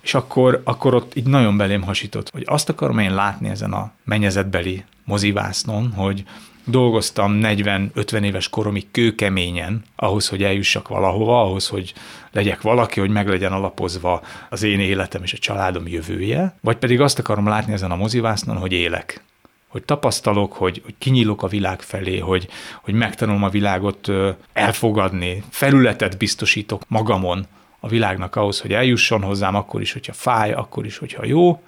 és 0.00 0.14
akkor, 0.14 0.60
akkor 0.64 0.94
ott 0.94 1.16
így 1.16 1.26
nagyon 1.26 1.56
belém 1.56 1.82
hasított, 1.82 2.30
hogy 2.30 2.42
azt 2.46 2.68
akarom 2.68 2.98
én 2.98 3.14
látni 3.14 3.48
ezen 3.48 3.72
a 3.72 3.92
mennyezetbeli 4.04 4.84
mozivásznon, 5.04 5.92
hogy 5.92 6.24
dolgoztam 6.66 7.40
40-50 7.42 8.22
éves 8.22 8.48
koromig 8.48 8.90
kőkeményen, 8.90 9.84
ahhoz, 9.96 10.28
hogy 10.28 10.42
eljussak 10.42 10.88
valahova, 10.88 11.42
ahhoz, 11.42 11.68
hogy 11.68 11.94
legyek 12.32 12.60
valaki, 12.60 13.00
hogy 13.00 13.10
meg 13.10 13.28
legyen 13.28 13.52
alapozva 13.52 14.22
az 14.50 14.62
én 14.62 14.80
életem 14.80 15.22
és 15.22 15.32
a 15.32 15.38
családom 15.38 15.88
jövője, 15.88 16.56
vagy 16.60 16.76
pedig 16.76 17.00
azt 17.00 17.18
akarom 17.18 17.46
látni 17.46 17.72
ezen 17.72 17.90
a 17.90 17.96
mozivásznon, 17.96 18.56
hogy 18.56 18.72
élek, 18.72 19.24
hogy 19.68 19.82
tapasztalok, 19.82 20.52
hogy, 20.52 20.80
hogy 20.84 20.94
kinyílok 20.98 21.42
a 21.42 21.48
világ 21.48 21.80
felé, 21.80 22.18
hogy, 22.18 22.48
hogy 22.82 22.94
megtanulom 22.94 23.42
a 23.42 23.48
világot 23.48 24.08
elfogadni, 24.52 25.42
felületet 25.50 26.18
biztosítok 26.18 26.82
magamon 26.88 27.46
a 27.80 27.88
világnak 27.88 28.36
ahhoz, 28.36 28.60
hogy 28.60 28.72
eljusson 28.72 29.22
hozzám, 29.22 29.54
akkor 29.54 29.80
is, 29.80 29.92
hogyha 29.92 30.12
fáj, 30.12 30.52
akkor 30.52 30.86
is, 30.86 30.98
hogyha 30.98 31.24
jó, 31.24 31.62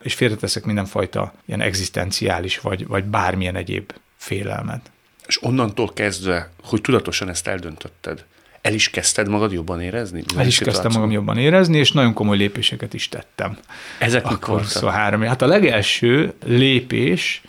és 0.00 0.14
félreteszek 0.14 0.64
mindenfajta 0.64 1.32
ilyen 1.46 1.60
egzisztenciális, 1.60 2.60
vagy, 2.60 2.86
vagy 2.86 3.04
bármilyen 3.04 3.56
egyéb 3.56 3.92
félelmet. 4.24 4.90
És 5.26 5.42
onnantól 5.42 5.92
kezdve, 5.92 6.50
hogy 6.62 6.80
tudatosan 6.80 7.28
ezt 7.28 7.46
eldöntötted, 7.46 8.24
el 8.60 8.74
is 8.74 8.90
kezdted 8.90 9.28
magad 9.28 9.52
jobban 9.52 9.80
érezni? 9.80 10.24
El 10.36 10.46
is 10.46 10.58
kezdtem 10.58 10.90
magam 10.94 11.10
jobban 11.10 11.38
érezni, 11.38 11.78
és 11.78 11.92
nagyon 11.92 12.12
komoly 12.12 12.36
lépéseket 12.36 12.94
is 12.94 13.08
tettem. 13.08 13.58
Ezek 13.98 14.24
Akkor 14.26 14.64
Szóval 14.64 14.90
három. 14.90 15.22
Hát 15.22 15.42
a 15.42 15.46
legelső 15.46 16.32
lépés, 16.44 17.42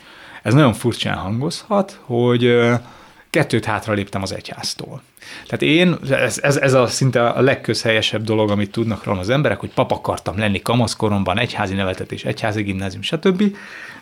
ez 0.44 0.54
nagyon 0.54 0.74
furcsán 0.74 1.18
hangozhat, 1.18 2.00
hogy 2.02 2.56
kettőt 3.30 3.66
hátra 3.66 3.94
léptem 3.94 4.22
az 4.22 4.34
egyháztól. 4.34 5.02
Tehát 5.48 5.62
én, 5.62 5.98
ez, 6.10 6.40
ez, 6.42 6.58
ez 6.58 6.74
a 6.74 6.88
szinte 6.88 7.28
a 7.28 7.42
legközhelyesebb 7.42 8.24
dolog, 8.24 8.50
amit 8.50 8.72
tudnak 8.72 9.04
róla 9.04 9.20
az 9.20 9.30
emberek, 9.30 9.60
hogy 9.60 9.70
pap 9.74 9.92
akartam 9.92 10.38
lenni 10.38 10.62
kamaszkoromban, 10.62 11.40
egyházi 11.40 11.74
nevetetés, 11.74 12.24
egyházi 12.24 12.64
gimnázium, 12.64 13.02
stb. 13.02 13.56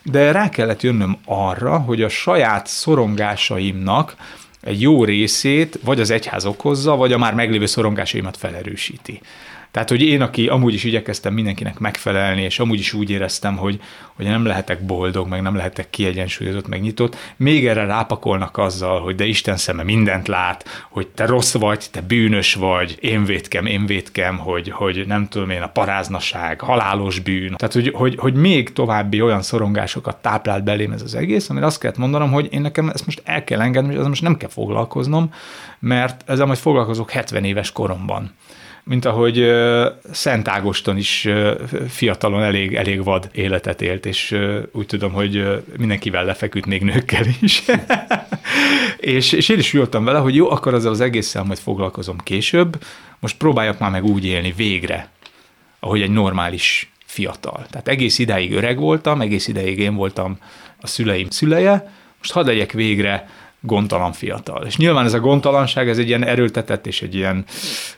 De 0.04 0.32
rá 0.32 0.50
kellett 0.50 0.82
jönnöm 0.82 1.18
arra, 1.26 1.78
hogy 1.78 2.02
a 2.02 2.10
saját 2.10 2.68
szorongásaimnak 2.68 4.16
egy 4.62 4.82
jó 4.82 5.04
részét 5.04 5.80
vagy 5.84 6.00
az 6.00 6.10
egyház 6.10 6.46
okozza, 6.46 6.96
vagy 6.96 7.14
a 7.14 7.18
már 7.18 7.34
meglévő 7.34 7.66
szorongásaimat 7.66 8.38
felerősíti. 8.38 9.22
Tehát, 9.74 9.90
hogy 9.90 10.02
én, 10.02 10.22
aki 10.22 10.48
amúgy 10.48 10.74
is 10.74 10.84
igyekeztem 10.84 11.34
mindenkinek 11.34 11.80
megfelelni, 11.80 12.42
és 12.42 12.60
amúgy 12.60 12.80
is 12.80 12.94
úgy 12.94 13.10
éreztem, 13.10 13.58
hogy, 13.58 13.80
hogy 14.16 14.26
nem 14.26 14.46
lehetek 14.46 14.86
boldog, 14.86 15.28
meg 15.28 15.42
nem 15.42 15.56
lehetek 15.56 15.90
kiegyensúlyozott, 15.90 16.68
meg 16.68 16.82
nyitott, 16.82 17.16
még 17.36 17.68
erre 17.68 17.86
rápakolnak 17.86 18.58
azzal, 18.58 19.02
hogy 19.02 19.16
de 19.16 19.26
Isten 19.26 19.58
szeme 19.58 19.84
mindent 19.84 20.28
lát, 20.28 20.86
hogy 20.90 21.08
te 21.08 21.26
rossz 21.26 21.54
vagy, 21.54 21.86
te 21.92 22.02
bűnös 22.02 22.54
vagy, 22.54 22.98
én 23.00 23.26
védkem, 23.26 23.66
én 23.66 23.86
védkem, 23.86 24.38
hogy, 24.38 24.70
hogy 24.70 25.04
nem 25.08 25.28
tudom 25.28 25.50
én, 25.50 25.62
a 25.62 25.70
paráznaság, 25.70 26.62
halálos 26.62 27.20
bűn. 27.20 27.56
Tehát, 27.56 27.74
hogy, 27.74 27.92
hogy, 27.94 28.16
hogy 28.18 28.34
még 28.34 28.74
további 28.74 29.22
olyan 29.22 29.42
szorongásokat 29.42 30.22
táplált 30.22 30.64
belém 30.64 30.92
ez 30.92 31.02
az 31.02 31.16
egész, 31.16 31.50
amire 31.50 31.66
azt 31.66 31.80
kellett 31.80 31.98
mondanom, 31.98 32.32
hogy 32.32 32.48
én 32.52 32.62
nekem 32.62 32.90
ezt 32.90 33.06
most 33.06 33.22
el 33.26 33.44
kell 33.44 33.62
engedni, 33.62 33.96
hogy 33.96 34.08
most 34.08 34.22
nem 34.22 34.38
kell 34.38 34.50
foglalkoznom, 34.50 35.34
mert 35.80 36.30
ezzel 36.30 36.46
majd 36.46 36.60
foglalkozok 36.60 37.12
70 37.12 37.44
éves 37.44 37.72
koromban 37.72 38.32
mint 38.84 39.06
ahogy 39.06 39.52
Szent 40.12 40.48
Ágoston 40.48 40.98
is 40.98 41.28
fiatalon 41.88 42.44
elég, 42.44 42.76
elég 42.76 43.04
vad 43.04 43.30
életet 43.32 43.82
élt, 43.82 44.06
és 44.06 44.38
úgy 44.72 44.86
tudom, 44.86 45.12
hogy 45.12 45.64
mindenkivel 45.78 46.26
lefeküdt, 46.26 46.66
még 46.66 46.82
nőkkel 46.82 47.26
is. 47.42 47.64
és, 48.98 49.32
és 49.32 49.50
én 49.50 49.58
is 49.58 49.74
jöttem 49.74 50.04
vele, 50.04 50.20
hogy 50.20 50.36
jó, 50.36 50.50
akkor 50.50 50.74
azzal 50.74 50.92
az 50.92 51.02
egésszel 51.02 51.44
majd 51.44 51.60
foglalkozom 51.60 52.18
később, 52.18 52.84
most 53.20 53.38
próbáljak 53.38 53.80
már 53.80 53.92
meg 53.92 54.04
úgy 54.04 54.26
élni 54.26 54.54
végre, 54.56 55.10
ahogy 55.80 56.02
egy 56.02 56.12
normális 56.12 56.92
fiatal. 57.06 57.66
Tehát 57.70 57.88
egész 57.88 58.20
ideig 58.20 58.54
öreg 58.54 58.78
voltam, 58.78 59.22
egész 59.22 59.48
ideig 59.48 59.80
én 59.80 59.96
voltam 59.96 60.38
a 60.82 60.88
szüleim 60.88 61.30
szüleje, 61.30 61.92
most 62.18 62.32
hadd 62.32 62.46
legyek 62.46 62.72
végre 62.72 63.30
gondtalan 63.66 64.12
fiatal. 64.12 64.66
És 64.66 64.78
nyilván 64.78 65.06
ez 65.06 65.14
a 65.14 65.20
gondtalanság, 65.20 65.90
ez 65.90 65.98
egy 65.98 66.08
ilyen 66.08 66.26
erőltetett 66.26 66.88
és 66.88 67.02
egy 67.02 67.16
ilyen 67.16 67.46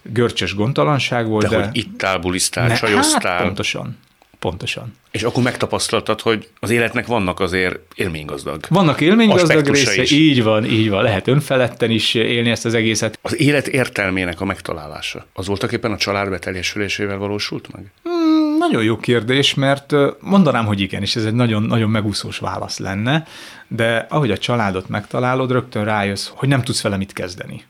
görcsös 0.01 0.55
gondtalanság 0.55 1.27
volt. 1.27 1.47
De, 1.47 1.57
de 1.57 1.65
hogy 1.65 1.77
ittál, 1.77 2.17
bulisztál, 2.17 2.67
ne, 2.67 2.75
csajoztál. 2.75 3.33
Hát 3.33 3.43
pontosan. 3.43 3.97
Pontosan. 4.39 4.93
És 5.11 5.23
akkor 5.23 5.43
megtapasztaltad, 5.43 6.21
hogy 6.21 6.49
az 6.59 6.69
életnek 6.69 7.05
vannak 7.05 7.39
azért 7.39 7.79
élménygazdag. 7.95 8.65
Vannak 8.69 9.01
élménygazdag 9.01 9.67
része, 9.67 10.01
is. 10.01 10.11
így 10.11 10.43
van, 10.43 10.65
így 10.65 10.89
van. 10.89 11.03
Lehet 11.03 11.27
önfeledten 11.27 11.91
is 11.91 12.13
élni 12.13 12.49
ezt 12.49 12.65
az 12.65 12.73
egészet. 12.73 13.19
Az 13.21 13.39
élet 13.39 13.67
értelmének 13.67 14.41
a 14.41 14.45
megtalálása, 14.45 15.25
az 15.33 15.47
voltak 15.47 15.71
éppen 15.71 15.91
a 15.91 15.97
család 15.97 16.29
beteljesülésével 16.29 17.17
valósult 17.17 17.71
meg? 17.71 17.91
Hmm, 18.03 18.44
nagyon 18.67 18.83
jó 18.83 18.97
kérdés, 18.97 19.53
mert 19.53 19.93
mondanám, 20.19 20.65
hogy 20.65 20.79
igen, 20.79 21.01
és 21.01 21.15
ez 21.15 21.25
egy 21.25 21.33
nagyon, 21.33 21.63
nagyon 21.63 21.89
megúszós 21.89 22.37
válasz 22.37 22.79
lenne, 22.79 23.27
de 23.67 24.05
ahogy 24.09 24.31
a 24.31 24.37
családot 24.37 24.89
megtalálod, 24.89 25.51
rögtön 25.51 25.83
rájössz, 25.83 26.31
hogy 26.33 26.49
nem 26.49 26.61
tudsz 26.61 26.81
vele 26.81 26.97
mit 26.97 27.13
kezdeni. 27.13 27.63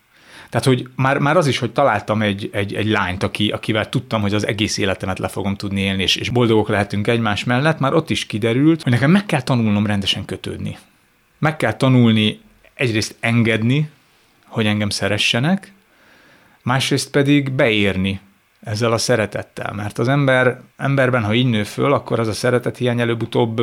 Tehát, 0.49 0.67
hogy 0.67 0.87
már, 0.95 1.17
már 1.17 1.37
az 1.37 1.47
is, 1.47 1.57
hogy 1.57 1.71
találtam 1.71 2.21
egy, 2.21 2.49
egy, 2.53 2.73
egy 2.73 2.87
lányt, 2.87 3.23
aki, 3.23 3.49
akivel 3.49 3.89
tudtam, 3.89 4.21
hogy 4.21 4.33
az 4.33 4.47
egész 4.47 4.77
életemet 4.77 5.19
le 5.19 5.27
fogom 5.27 5.55
tudni 5.55 5.81
élni, 5.81 6.03
és, 6.03 6.15
és 6.15 6.29
boldogok 6.29 6.69
lehetünk 6.69 7.07
egymás 7.07 7.43
mellett, 7.43 7.79
már 7.79 7.93
ott 7.93 8.09
is 8.09 8.25
kiderült, 8.25 8.83
hogy 8.83 8.91
nekem 8.91 9.11
meg 9.11 9.25
kell 9.25 9.41
tanulnom 9.41 9.85
rendesen 9.85 10.25
kötődni. 10.25 10.77
Meg 11.39 11.57
kell 11.57 11.73
tanulni 11.73 12.39
egyrészt 12.73 13.15
engedni, 13.19 13.89
hogy 14.45 14.65
engem 14.65 14.89
szeressenek, 14.89 15.71
másrészt 16.63 17.09
pedig 17.09 17.51
beérni 17.51 18.19
ezzel 18.65 18.91
a 18.91 18.98
szeretettel, 18.98 19.74
mert 19.74 20.00
az 20.00 20.07
ember, 20.07 20.62
emberben, 20.77 21.24
ha 21.24 21.34
így 21.34 21.50
nő 21.50 21.63
föl, 21.63 21.93
akkor 21.93 22.19
az 22.19 22.27
a 22.27 22.34
szeretet 22.34 22.77
hiány 22.77 23.00
előbb-utóbb 23.00 23.62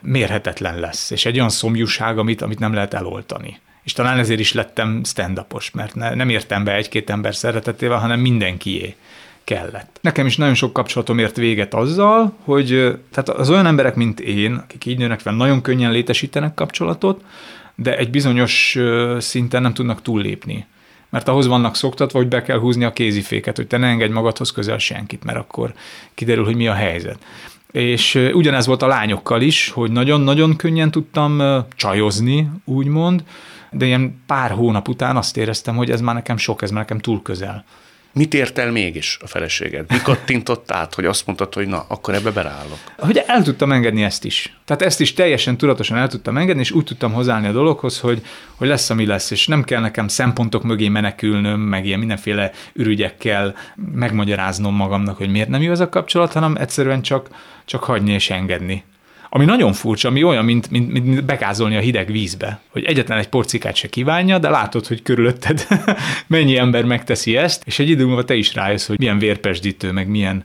mérhetetlen 0.00 0.80
lesz, 0.80 1.10
és 1.10 1.26
egy 1.26 1.36
olyan 1.36 1.48
szomjúság, 1.48 2.18
amit, 2.18 2.42
amit 2.42 2.58
nem 2.58 2.74
lehet 2.74 2.94
eloltani. 2.94 3.60
És 3.82 3.92
talán 3.92 4.18
ezért 4.18 4.40
is 4.40 4.52
lettem 4.52 5.00
stand 5.04 5.46
mert 5.72 5.94
ne, 5.94 6.14
nem 6.14 6.28
értem 6.28 6.64
be 6.64 6.74
egy-két 6.74 7.10
ember 7.10 7.34
szeretetével, 7.34 7.98
hanem 7.98 8.20
mindenkié 8.20 8.96
kellett. 9.44 9.98
Nekem 10.00 10.26
is 10.26 10.36
nagyon 10.36 10.54
sok 10.54 10.72
kapcsolatom 10.72 11.18
ért 11.18 11.36
véget 11.36 11.74
azzal, 11.74 12.36
hogy 12.44 12.68
tehát 13.10 13.28
az 13.28 13.50
olyan 13.50 13.66
emberek, 13.66 13.94
mint 13.94 14.20
én, 14.20 14.54
akik 14.54 14.86
így 14.86 14.98
nőnek 14.98 15.20
fel, 15.20 15.34
nagyon 15.34 15.62
könnyen 15.62 15.92
létesítenek 15.92 16.54
kapcsolatot, 16.54 17.24
de 17.74 17.96
egy 17.96 18.10
bizonyos 18.10 18.78
szinten 19.18 19.62
nem 19.62 19.74
tudnak 19.74 20.02
túllépni. 20.02 20.66
Mert 21.12 21.28
ahhoz 21.28 21.46
vannak 21.46 21.76
szoktatva, 21.76 22.18
hogy 22.18 22.28
be 22.28 22.42
kell 22.42 22.58
húzni 22.58 22.84
a 22.84 22.92
kéziféket, 22.92 23.56
hogy 23.56 23.66
te 23.66 23.76
ne 23.76 23.86
engedj 23.86 24.12
magadhoz 24.12 24.50
közel 24.50 24.78
senkit, 24.78 25.24
mert 25.24 25.38
akkor 25.38 25.74
kiderül, 26.14 26.44
hogy 26.44 26.56
mi 26.56 26.68
a 26.68 26.72
helyzet. 26.72 27.18
És 27.72 28.14
ugyanez 28.32 28.66
volt 28.66 28.82
a 28.82 28.86
lányokkal 28.86 29.40
is, 29.40 29.68
hogy 29.68 29.90
nagyon-nagyon 29.90 30.56
könnyen 30.56 30.90
tudtam 30.90 31.42
csajozni, 31.76 32.50
úgymond, 32.64 33.24
de 33.70 33.86
ilyen 33.86 34.22
pár 34.26 34.50
hónap 34.50 34.88
után 34.88 35.16
azt 35.16 35.36
éreztem, 35.36 35.76
hogy 35.76 35.90
ez 35.90 36.00
már 36.00 36.14
nekem 36.14 36.36
sok, 36.36 36.62
ez 36.62 36.70
már 36.70 36.80
nekem 36.80 36.98
túl 36.98 37.22
közel. 37.22 37.64
Mit 38.14 38.34
ért 38.34 38.58
el 38.58 38.70
mégis 38.70 39.18
a 39.22 39.26
feleséged? 39.26 39.84
Mi 39.88 39.98
kattintott 40.02 40.70
át, 40.70 40.94
hogy 40.94 41.04
azt 41.04 41.26
mondtad, 41.26 41.54
hogy 41.54 41.66
na, 41.66 41.84
akkor 41.88 42.14
ebbe 42.14 42.30
berállok? 42.30 42.78
Hogy 42.98 43.22
el 43.26 43.42
tudtam 43.42 43.72
engedni 43.72 44.02
ezt 44.02 44.24
is. 44.24 44.56
Tehát 44.64 44.82
ezt 44.82 45.00
is 45.00 45.12
teljesen 45.14 45.56
tudatosan 45.56 45.96
el 45.96 46.08
tudtam 46.08 46.36
engedni, 46.36 46.60
és 46.60 46.70
úgy 46.70 46.84
tudtam 46.84 47.12
hozzáállni 47.12 47.46
a 47.46 47.52
dologhoz, 47.52 48.00
hogy, 48.00 48.22
hogy 48.54 48.68
lesz, 48.68 48.90
ami 48.90 49.06
lesz, 49.06 49.30
és 49.30 49.46
nem 49.46 49.64
kell 49.64 49.80
nekem 49.80 50.08
szempontok 50.08 50.62
mögé 50.62 50.88
menekülnöm, 50.88 51.60
meg 51.60 51.86
ilyen 51.86 51.98
mindenféle 51.98 52.50
ürügyekkel 52.72 53.54
megmagyaráznom 53.94 54.74
magamnak, 54.74 55.16
hogy 55.16 55.30
miért 55.30 55.48
nem 55.48 55.62
jó 55.62 55.70
ez 55.70 55.80
a 55.80 55.88
kapcsolat, 55.88 56.32
hanem 56.32 56.56
egyszerűen 56.56 57.02
csak, 57.02 57.28
csak 57.64 57.84
hagyni 57.84 58.12
és 58.12 58.30
engedni. 58.30 58.84
Ami 59.34 59.44
nagyon 59.44 59.72
furcsa, 59.72 60.08
ami 60.08 60.22
olyan, 60.22 60.44
mint, 60.44 60.70
mint, 60.70 60.92
mint 60.92 61.24
bekázolni 61.24 61.76
a 61.76 61.80
hideg 61.80 62.10
vízbe, 62.10 62.60
hogy 62.68 62.84
egyetlen 62.84 63.18
egy 63.18 63.28
porcikát 63.28 63.74
se 63.74 63.88
kívánja, 63.88 64.38
de 64.38 64.48
látod, 64.48 64.86
hogy 64.86 65.02
körülötted 65.02 65.66
mennyi 66.26 66.58
ember 66.58 66.84
megteszi 66.84 67.36
ezt, 67.36 67.62
és 67.66 67.78
egy 67.78 67.88
idő 67.88 68.04
múlva 68.04 68.24
te 68.24 68.34
is 68.34 68.54
rájössz, 68.54 68.86
hogy 68.86 68.98
milyen 68.98 69.18
vérpesdítő, 69.18 69.92
meg 69.92 70.08
milyen, 70.08 70.42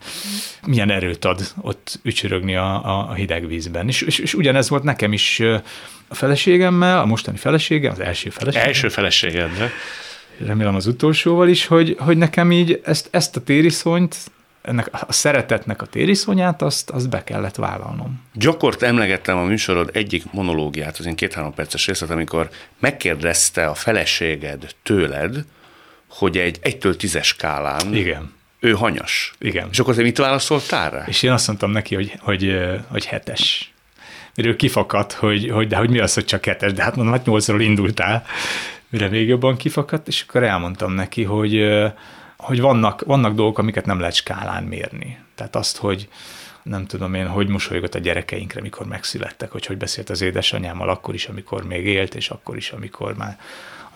milyen 0.67 0.89
erőt 0.89 1.25
ad 1.25 1.41
ott 1.61 1.99
ücsörögni 2.03 2.55
a, 2.55 2.99
a, 3.09 3.13
hideg 3.13 3.47
vízben. 3.47 3.87
És, 3.87 4.01
és, 4.01 4.19
és 4.19 4.33
ugyanez 4.33 4.69
volt 4.69 4.83
nekem 4.83 5.13
is 5.13 5.39
a 6.07 6.15
feleségemmel, 6.15 6.99
a 6.99 7.05
mostani 7.05 7.37
feleségem, 7.37 7.91
az 7.91 7.99
első 7.99 8.29
feleségem. 8.29 8.67
Első 8.67 8.89
feleséged, 8.89 9.51
remélem 10.45 10.75
az 10.75 10.87
utolsóval 10.87 11.47
is, 11.47 11.65
hogy, 11.65 11.95
hogy 11.99 12.17
nekem 12.17 12.51
így 12.51 12.81
ezt, 12.83 13.07
ezt 13.11 13.35
a 13.35 13.43
tériszonyt 13.43 14.17
ennek 14.67 14.89
a 15.07 15.13
szeretetnek 15.13 15.81
a 15.81 15.85
tériszonyát, 15.85 16.61
azt, 16.61 16.89
azt 16.89 17.09
be 17.09 17.23
kellett 17.23 17.55
vállalnom. 17.55 18.21
Gyakort 18.33 18.81
emlegettem 18.81 19.37
a 19.37 19.43
műsorod 19.43 19.89
egyik 19.93 20.31
monológiát, 20.31 20.97
az 20.97 21.05
én 21.05 21.15
két-három 21.15 21.53
perces 21.53 21.87
részlet, 21.87 22.09
amikor 22.09 22.49
megkérdezte 22.79 23.65
a 23.65 23.73
feleséged 23.73 24.75
tőled, 24.83 25.45
hogy 26.07 26.37
egy 26.37 26.57
egytől 26.61 26.95
tízes 26.95 27.27
skálán 27.27 27.95
Igen. 27.95 28.33
ő 28.59 28.71
hanyas. 28.71 29.33
Igen. 29.39 29.67
És 29.71 29.79
akkor 29.79 29.95
te 29.95 30.01
mit 30.01 30.17
válaszoltál 30.17 30.89
rá? 30.89 31.03
És 31.07 31.23
én 31.23 31.31
azt 31.31 31.47
mondtam 31.47 31.71
neki, 31.71 31.95
hogy, 31.95 32.13
hogy, 32.19 32.57
hogy 32.87 33.05
hetes. 33.05 33.73
Miről 34.35 34.55
kifakadt, 34.55 35.13
hogy, 35.13 35.49
hogy, 35.49 35.67
de 35.67 35.75
hogy 35.75 35.89
mi 35.89 35.99
az, 35.99 36.13
hogy 36.13 36.25
csak 36.25 36.45
hetes, 36.45 36.73
de 36.73 36.83
hát 36.83 36.95
mondom, 36.95 37.13
hát 37.13 37.25
nyolcról 37.25 37.61
indultál, 37.61 38.25
mire 38.89 39.09
még 39.09 39.27
jobban 39.27 39.57
kifakadt, 39.57 40.07
és 40.07 40.25
akkor 40.27 40.43
elmondtam 40.43 40.91
neki, 40.91 41.23
hogy, 41.23 41.63
hogy 42.37 42.61
vannak, 42.61 43.01
vannak 43.01 43.35
dolgok, 43.35 43.57
amiket 43.57 43.85
nem 43.85 43.99
lehet 43.99 44.15
skálán 44.15 44.63
mérni. 44.63 45.17
Tehát 45.35 45.55
azt, 45.55 45.77
hogy 45.77 46.09
nem 46.63 46.85
tudom 46.85 47.13
én, 47.13 47.27
hogy 47.27 47.47
mosolygott 47.47 47.95
a 47.95 47.99
gyerekeinkre, 47.99 48.61
mikor 48.61 48.85
megszülettek, 48.85 49.51
hogy 49.51 49.65
hogy 49.65 49.77
beszélt 49.77 50.09
az 50.09 50.21
édesanyámmal 50.21 50.89
akkor 50.89 51.13
is, 51.13 51.25
amikor 51.25 51.63
még 51.63 51.85
élt, 51.85 52.15
és 52.15 52.29
akkor 52.29 52.57
is, 52.57 52.71
amikor 52.71 53.15
már 53.15 53.39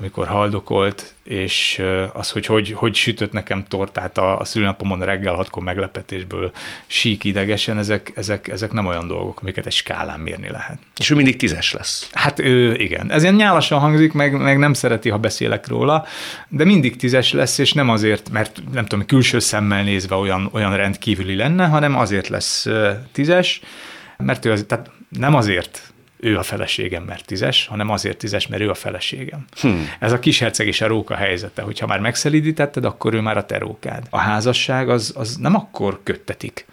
amikor 0.01 0.27
haldokolt, 0.27 1.13
és 1.24 1.81
az, 2.13 2.31
hogy 2.31 2.46
hogy, 2.46 2.72
hogy 2.72 2.96
sütött 2.96 3.31
nekem 3.31 3.65
tortát 3.67 4.17
a, 4.17 4.39
a 4.39 4.46
szülőnapomon 4.46 5.00
reggel 5.00 5.34
hatkor 5.34 5.63
meglepetésből 5.63 6.51
sík 6.88 7.24
idegesen, 7.24 7.77
ezek, 7.77 8.12
ezek, 8.15 8.48
ezek 8.48 8.72
nem 8.72 8.86
olyan 8.86 9.08
dolgok, 9.08 9.39
amiket 9.41 9.65
egy 9.65 9.72
skálán 9.72 10.20
mérni 10.20 10.50
lehet. 10.50 10.79
És 10.98 11.10
ő 11.10 11.15
mindig 11.15 11.36
tízes 11.36 11.74
lesz. 11.74 12.10
Hát 12.12 12.39
ő, 12.39 12.75
igen. 12.75 13.12
Ez 13.12 13.22
ilyen 13.22 13.36
nyálasan 13.36 13.79
hangzik, 13.79 14.13
meg, 14.13 14.41
meg 14.41 14.58
nem 14.58 14.74
szereti, 14.74 15.10
ha 15.10 15.17
beszélek 15.17 15.67
róla, 15.67 16.05
de 16.48 16.65
mindig 16.65 16.96
tízes 16.96 17.34
lesz, 17.34 17.58
és 17.58 17.74
nem 17.74 17.89
azért, 17.89 18.29
mert 18.29 18.62
nem 18.72 18.86
tudom, 18.86 19.05
külső 19.05 19.39
szemmel 19.39 19.84
nézve 19.84 20.15
olyan, 20.15 20.50
olyan 20.51 20.75
rendkívüli 20.75 21.36
lenne, 21.36 21.65
hanem 21.65 21.98
azért 21.98 22.27
lesz 22.27 22.67
tízes, 23.12 23.62
mert 24.17 24.46
ő 24.46 24.51
az, 24.51 24.65
tehát 24.67 24.91
nem 25.10 25.36
azért 25.36 25.90
ő 26.21 26.37
a 26.37 26.43
feleségem, 26.43 27.03
mert 27.03 27.25
tízes, 27.25 27.67
hanem 27.67 27.89
azért 27.89 28.17
tízes, 28.17 28.47
mert 28.47 28.61
ő 28.61 28.69
a 28.69 28.73
feleségem. 28.73 29.45
Hmm. 29.61 29.89
Ez 29.99 30.11
a 30.11 30.19
kisherceg 30.19 30.67
és 30.67 30.81
a 30.81 30.87
róka 30.87 31.15
helyzete, 31.15 31.61
hogyha 31.61 31.87
már 31.87 31.99
megszelídítetted, 31.99 32.85
akkor 32.85 33.13
ő 33.13 33.21
már 33.21 33.37
a 33.37 33.45
terókád. 33.45 34.07
A 34.09 34.17
házasság 34.17 34.89
az, 34.89 35.13
az 35.15 35.35
nem 35.35 35.55
akkor 35.55 35.99
köttetik, 36.03 36.65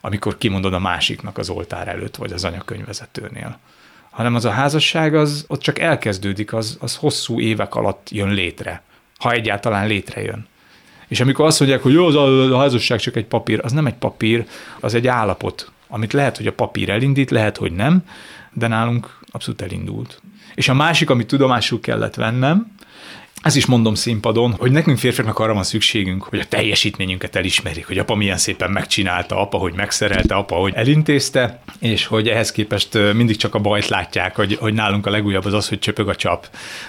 amikor 0.00 0.38
kimondod 0.38 0.74
a 0.74 0.78
másiknak 0.78 1.38
az 1.38 1.50
oltár 1.50 1.88
előtt, 1.88 2.16
vagy 2.16 2.32
az 2.32 2.44
anyakönyvezetőnél 2.44 3.58
hanem 4.12 4.34
az 4.34 4.44
a 4.44 4.50
házasság 4.50 5.14
az 5.14 5.44
ott 5.48 5.60
csak 5.60 5.78
elkezdődik, 5.78 6.52
az, 6.52 6.76
az 6.80 6.96
hosszú 6.96 7.40
évek 7.40 7.74
alatt 7.74 8.08
jön 8.10 8.32
létre, 8.32 8.82
ha 9.18 9.32
egyáltalán 9.32 9.86
létrejön. 9.86 10.46
És 11.08 11.20
amikor 11.20 11.46
azt 11.46 11.60
mondják, 11.60 11.82
hogy 11.82 11.92
jó, 11.92 12.06
az 12.06 12.14
a 12.52 12.58
házasság 12.58 12.98
csak 12.98 13.16
egy 13.16 13.24
papír, 13.24 13.60
az 13.62 13.72
nem 13.72 13.86
egy 13.86 13.94
papír, 13.94 14.46
az 14.80 14.94
egy 14.94 15.06
állapot, 15.06 15.72
amit 15.92 16.12
lehet, 16.12 16.36
hogy 16.36 16.46
a 16.46 16.52
papír 16.52 16.90
elindít, 16.90 17.30
lehet, 17.30 17.56
hogy 17.56 17.72
nem, 17.72 18.04
de 18.52 18.66
nálunk 18.66 19.18
abszolút 19.30 19.62
elindult. 19.62 20.20
És 20.54 20.68
a 20.68 20.74
másik, 20.74 21.10
amit 21.10 21.26
tudomásul 21.26 21.80
kellett 21.80 22.14
vennem, 22.14 22.72
ez 23.42 23.56
is 23.56 23.66
mondom 23.66 23.94
színpadon, 23.94 24.52
hogy 24.58 24.70
nekünk 24.70 24.98
férfiaknak 24.98 25.38
arra 25.38 25.54
van 25.54 25.62
szükségünk, 25.62 26.22
hogy 26.22 26.38
a 26.38 26.44
teljesítményünket 26.44 27.36
elismerjük, 27.36 27.86
hogy 27.86 27.98
apa 27.98 28.14
milyen 28.14 28.36
szépen 28.36 28.70
megcsinálta, 28.70 29.40
apa, 29.40 29.58
hogy 29.58 29.72
megszerelte, 29.74 30.34
apa, 30.34 30.54
hogy 30.54 30.72
elintézte, 30.74 31.62
és 31.78 32.06
hogy 32.06 32.28
ehhez 32.28 32.52
képest 32.52 32.98
mindig 33.14 33.36
csak 33.36 33.54
a 33.54 33.58
bajt 33.58 33.88
látják, 33.88 34.36
hogy, 34.36 34.56
hogy 34.60 34.74
nálunk 34.74 35.06
a 35.06 35.10
legújabb 35.10 35.44
az 35.44 35.52
az, 35.52 35.68
hogy 35.68 35.78
csöpög 35.78 36.08
a 36.08 36.14
csap. 36.14 36.48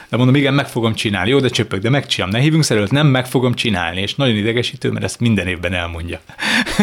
De 0.10 0.18
mondom, 0.18 0.36
igen, 0.36 0.54
meg 0.54 0.68
fogom 0.68 0.94
csinálni, 0.94 1.30
jó, 1.30 1.40
de 1.40 1.50
csöpög, 1.50 1.82
de 1.82 1.90
megcsinálom. 1.90 2.36
Ne 2.36 2.42
hívunk 2.42 2.64
szerelőt, 2.64 2.92
nem 2.92 3.08
meg 3.08 3.28
fogom 3.28 3.54
csinálni, 3.54 4.02
és 4.02 4.16
nagyon 4.16 4.36
idegesítő, 4.36 4.92
mert 4.92 5.06
ezt 5.06 5.20
minden 5.20 5.48
évben 5.48 5.74
elmondja. 5.74 6.20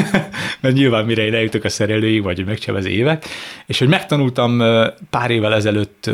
mert 0.60 0.74
nyilván 0.74 1.04
mire 1.04 1.24
én 1.24 1.34
eljutok 1.34 1.64
a 1.64 1.68
szerelőig, 1.68 2.22
vagy 2.22 2.36
hogy 2.36 2.46
megcsinálom 2.46 2.84
az 2.86 2.90
évek, 2.90 3.24
és 3.66 3.78
hogy 3.78 3.88
megtanultam 3.88 4.62
pár 5.10 5.30
évvel 5.30 5.54
ezelőtt 5.54 6.10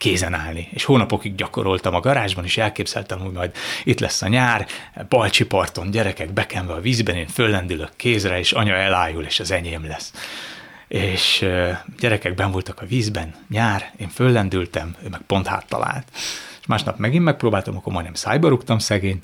kézen 0.00 0.34
állni. 0.34 0.68
És 0.70 0.84
hónapokig 0.84 1.34
gyakoroltam 1.34 1.94
a 1.94 2.00
garázsban, 2.00 2.44
és 2.44 2.56
elképzeltem, 2.56 3.18
hogy 3.18 3.32
majd 3.32 3.52
itt 3.84 4.00
lesz 4.00 4.22
a 4.22 4.28
nyár, 4.28 4.66
Balcsi 5.08 5.44
parton, 5.44 5.90
gyerekek 5.90 6.32
bekenve 6.32 6.72
a 6.72 6.80
vízben, 6.80 7.16
én 7.16 7.26
föllendülök 7.26 7.90
kézre, 7.96 8.38
és 8.38 8.52
anya 8.52 8.74
elájul, 8.74 9.24
és 9.24 9.40
az 9.40 9.50
enyém 9.50 9.86
lesz. 9.86 10.12
És 10.88 11.46
gyerekek 11.98 12.34
ben 12.34 12.50
voltak 12.50 12.80
a 12.80 12.86
vízben, 12.86 13.34
nyár, 13.48 13.92
én 13.98 14.08
föllendültem, 14.08 14.96
ő 15.04 15.08
meg 15.08 15.20
pont 15.20 15.46
háttalált. 15.46 16.06
És 16.60 16.66
másnap 16.66 16.98
megint 16.98 17.24
megpróbáltam, 17.24 17.76
akkor 17.76 17.92
majdnem 17.92 18.14
szájba 18.14 18.48
rúgtam 18.48 18.78
szegény, 18.78 19.22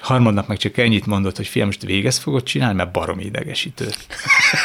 harmadnap 0.00 0.46
meg 0.46 0.56
csak 0.56 0.76
ennyit 0.76 1.06
mondott, 1.06 1.36
hogy 1.36 1.46
fiam, 1.46 1.66
most 1.66 1.82
végez 1.82 2.18
fogod 2.18 2.42
csinálni, 2.42 2.74
mert 2.74 2.92
barom 2.92 3.20
idegesítő. 3.20 3.86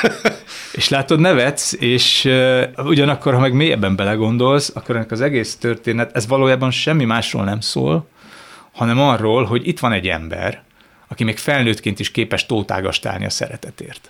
és 0.74 0.90
látod, 0.90 1.20
nevetsz, 1.20 1.74
és 1.80 2.26
uh, 2.26 2.64
ugyanakkor, 2.78 3.34
ha 3.34 3.40
meg 3.40 3.54
mélyebben 3.54 3.96
belegondolsz, 3.96 4.72
akkor 4.74 4.96
ennek 4.96 5.12
az 5.12 5.22
egész 5.22 5.56
történet, 5.56 6.16
ez 6.16 6.28
valójában 6.28 6.72
semmi 6.72 7.06
másról 7.06 7.44
nem 7.44 7.60
szól, 7.60 8.08
hanem 8.72 9.00
arról, 9.00 9.44
hogy 9.44 9.68
itt 9.68 9.80
van 9.80 9.92
egy 9.92 10.08
ember, 10.08 10.64
aki 11.08 11.24
még 11.24 11.38
felnőttként 11.38 12.00
is 12.00 12.12
képes 12.12 12.46
tótágastálni 12.46 13.26
a 13.26 13.30
szeretetért. 13.30 14.10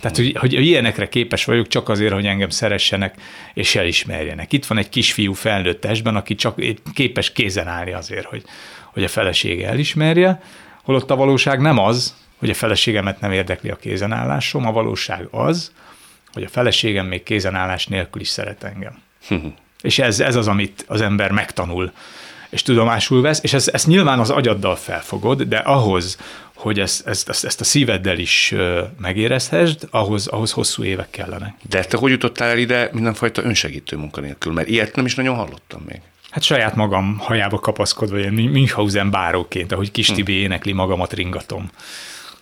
Tehát, 0.00 0.16
hogy, 0.16 0.36
hogy 0.36 0.52
ilyenekre 0.52 1.08
képes 1.08 1.44
vagyok 1.44 1.68
csak 1.68 1.88
azért, 1.88 2.12
hogy 2.12 2.26
engem 2.26 2.48
szeressenek 2.48 3.14
és 3.54 3.76
elismerjenek. 3.76 4.52
Itt 4.52 4.66
van 4.66 4.78
egy 4.78 4.88
kisfiú 4.88 5.32
felnőtt 5.32 5.80
testben, 5.80 6.16
aki 6.16 6.34
csak 6.34 6.60
képes 6.94 7.32
kézen 7.32 7.68
állni 7.68 7.92
azért, 7.92 8.26
hogy, 8.26 8.42
hogy 8.92 9.04
a 9.04 9.08
felesége 9.08 9.68
elismerje, 9.68 10.42
holott 10.88 11.10
a 11.10 11.16
valóság 11.16 11.60
nem 11.60 11.78
az, 11.78 12.14
hogy 12.38 12.50
a 12.50 12.54
feleségemet 12.54 13.20
nem 13.20 13.32
érdekli 13.32 13.70
a 13.70 13.76
kézenállásom, 13.76 14.66
a 14.66 14.72
valóság 14.72 15.28
az, 15.30 15.72
hogy 16.32 16.42
a 16.42 16.48
feleségem 16.48 17.06
még 17.06 17.22
kézenállás 17.22 17.86
nélkül 17.86 18.20
is 18.20 18.28
szeret 18.28 18.64
engem. 18.64 19.02
és 19.88 19.98
ez, 19.98 20.20
ez 20.20 20.34
az, 20.34 20.48
amit 20.48 20.84
az 20.86 21.00
ember 21.00 21.30
megtanul, 21.30 21.92
és 22.48 22.62
tudomásul 22.62 23.22
vesz, 23.22 23.40
és 23.42 23.52
ezt, 23.52 23.68
ezt 23.68 23.86
nyilván 23.86 24.18
az 24.18 24.30
agyaddal 24.30 24.76
felfogod, 24.76 25.42
de 25.42 25.56
ahhoz, 25.56 26.18
hogy 26.54 26.80
ezt, 26.80 27.06
ezt, 27.06 27.28
ezt, 27.28 27.44
ezt 27.44 27.60
a 27.60 27.64
szíveddel 27.64 28.18
is 28.18 28.54
megérezhessd, 29.00 29.88
ahhoz, 29.90 30.26
ahhoz 30.26 30.52
hosszú 30.52 30.84
évek 30.84 31.10
kellene. 31.10 31.54
De 31.68 31.84
te 31.84 31.96
hogy 31.96 32.10
jutottál 32.10 32.48
el 32.48 32.58
ide 32.58 32.88
mindenfajta 32.92 33.42
önsegítő 33.42 33.96
munkanélkül? 33.96 34.52
Mert 34.52 34.68
ilyet 34.68 34.96
nem 34.96 35.04
is 35.04 35.14
nagyon 35.14 35.36
hallottam 35.36 35.82
még. 35.86 36.00
Hát 36.30 36.42
saját 36.42 36.74
magam 36.74 37.18
hajába 37.18 37.58
kapaszkodva, 37.58 38.18
ilyen 38.18 38.32
Münchhausen 38.32 39.10
báróként, 39.10 39.72
ahogy 39.72 39.90
Kis 39.90 40.06
Tibi 40.06 40.36
hm. 40.36 40.42
énekli, 40.42 40.72
magamat 40.72 41.12
ringatom 41.12 41.70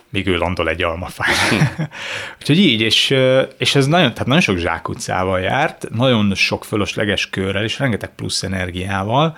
míg 0.08 0.26
ő 0.26 0.36
landol 0.36 0.68
egy 0.68 0.82
almafán. 0.82 1.34
Hm. 1.50 1.82
Úgyhogy 2.40 2.58
így, 2.58 2.80
és, 2.80 3.14
és 3.58 3.74
ez 3.74 3.86
nagyon, 3.86 4.12
tehát 4.12 4.26
nagyon 4.26 4.42
sok 4.42 4.56
zsákutcával 4.56 5.40
járt, 5.40 5.88
nagyon 5.90 6.34
sok 6.34 6.64
fölösleges 6.64 7.30
körrel, 7.30 7.64
és 7.64 7.78
rengeteg 7.78 8.10
plusz 8.14 8.42
energiával, 8.42 9.36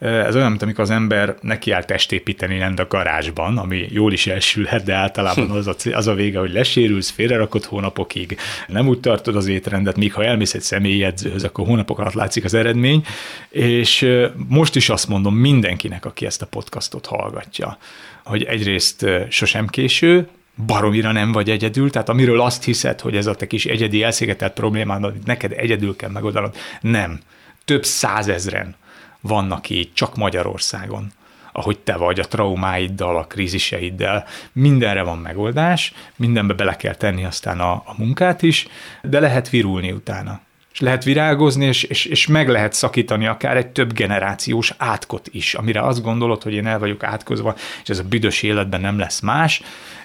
ez 0.00 0.36
olyan, 0.36 0.48
mint 0.48 0.62
amikor 0.62 0.84
az 0.84 0.90
ember 0.90 1.34
nekiáll 1.40 1.84
testépíteni 1.84 2.58
lent 2.58 2.78
a 2.78 2.86
garázsban, 2.86 3.58
ami 3.58 3.86
jól 3.90 4.12
is 4.12 4.26
elsülhet, 4.26 4.84
de 4.84 4.94
általában 4.94 5.50
az 5.50 5.66
a, 5.66 5.74
az 5.92 6.06
a 6.06 6.14
vége, 6.14 6.38
hogy 6.38 6.52
lesérülsz, 6.52 7.10
félrerakott 7.10 7.64
hónapokig, 7.64 8.36
nem 8.66 8.88
úgy 8.88 9.00
tartod 9.00 9.36
az 9.36 9.46
étrendet, 9.46 9.96
míg 9.96 10.12
ha 10.12 10.24
elmész 10.24 10.54
egy 10.54 10.60
személyedzőhöz, 10.60 11.44
akkor 11.44 11.66
hónapok 11.66 11.98
alatt 11.98 12.12
látszik 12.12 12.44
az 12.44 12.54
eredmény, 12.54 13.04
és 13.48 14.08
most 14.48 14.76
is 14.76 14.88
azt 14.88 15.08
mondom 15.08 15.34
mindenkinek, 15.34 16.04
aki 16.04 16.26
ezt 16.26 16.42
a 16.42 16.46
podcastot 16.46 17.06
hallgatja, 17.06 17.78
hogy 18.24 18.42
egyrészt 18.42 19.06
sosem 19.28 19.66
késő, 19.66 20.28
baromira 20.66 21.12
nem 21.12 21.32
vagy 21.32 21.50
egyedül, 21.50 21.90
tehát 21.90 22.08
amiről 22.08 22.40
azt 22.40 22.64
hiszed, 22.64 23.00
hogy 23.00 23.16
ez 23.16 23.26
a 23.26 23.34
te 23.34 23.46
kis 23.46 23.66
egyedi 23.66 24.02
elszigetelt 24.02 24.52
problémád, 24.52 25.04
amit 25.04 25.26
neked 25.26 25.52
egyedül 25.56 25.96
kell 25.96 26.10
megoldanod, 26.10 26.54
nem. 26.80 27.20
Több 27.64 27.84
százezren 27.84 28.76
vannak 29.20 29.70
így 29.70 29.92
csak 29.92 30.16
Magyarországon, 30.16 31.12
ahogy 31.52 31.78
te 31.78 31.96
vagy 31.96 32.20
a 32.20 32.28
traumáiddal, 32.28 33.16
a 33.16 33.24
kríziseiddel, 33.24 34.26
mindenre 34.52 35.02
van 35.02 35.18
megoldás, 35.18 35.92
mindenbe 36.16 36.54
bele 36.54 36.76
kell 36.76 36.94
tenni 36.94 37.24
aztán 37.24 37.60
a, 37.60 37.72
a 37.72 37.94
munkát 37.96 38.42
is, 38.42 38.68
de 39.02 39.20
lehet 39.20 39.48
virulni 39.48 39.92
utána. 39.92 40.40
És 40.72 40.80
lehet 40.80 41.04
virágozni, 41.04 41.64
és, 41.64 41.82
és, 41.82 42.04
és 42.04 42.26
meg 42.26 42.48
lehet 42.48 42.72
szakítani 42.72 43.26
akár 43.26 43.56
egy 43.56 43.66
több 43.66 43.92
generációs 43.92 44.74
átkot 44.76 45.28
is, 45.32 45.54
amire 45.54 45.80
azt 45.82 46.02
gondolod, 46.02 46.42
hogy 46.42 46.52
én 46.52 46.66
el 46.66 46.78
vagyok 46.78 47.02
átkozva, 47.02 47.54
és 47.82 47.88
ez 47.88 47.98
a 47.98 48.04
büdös 48.04 48.42
életben 48.42 48.80
nem 48.80 48.98
lesz 48.98 49.20
más. 49.20 49.62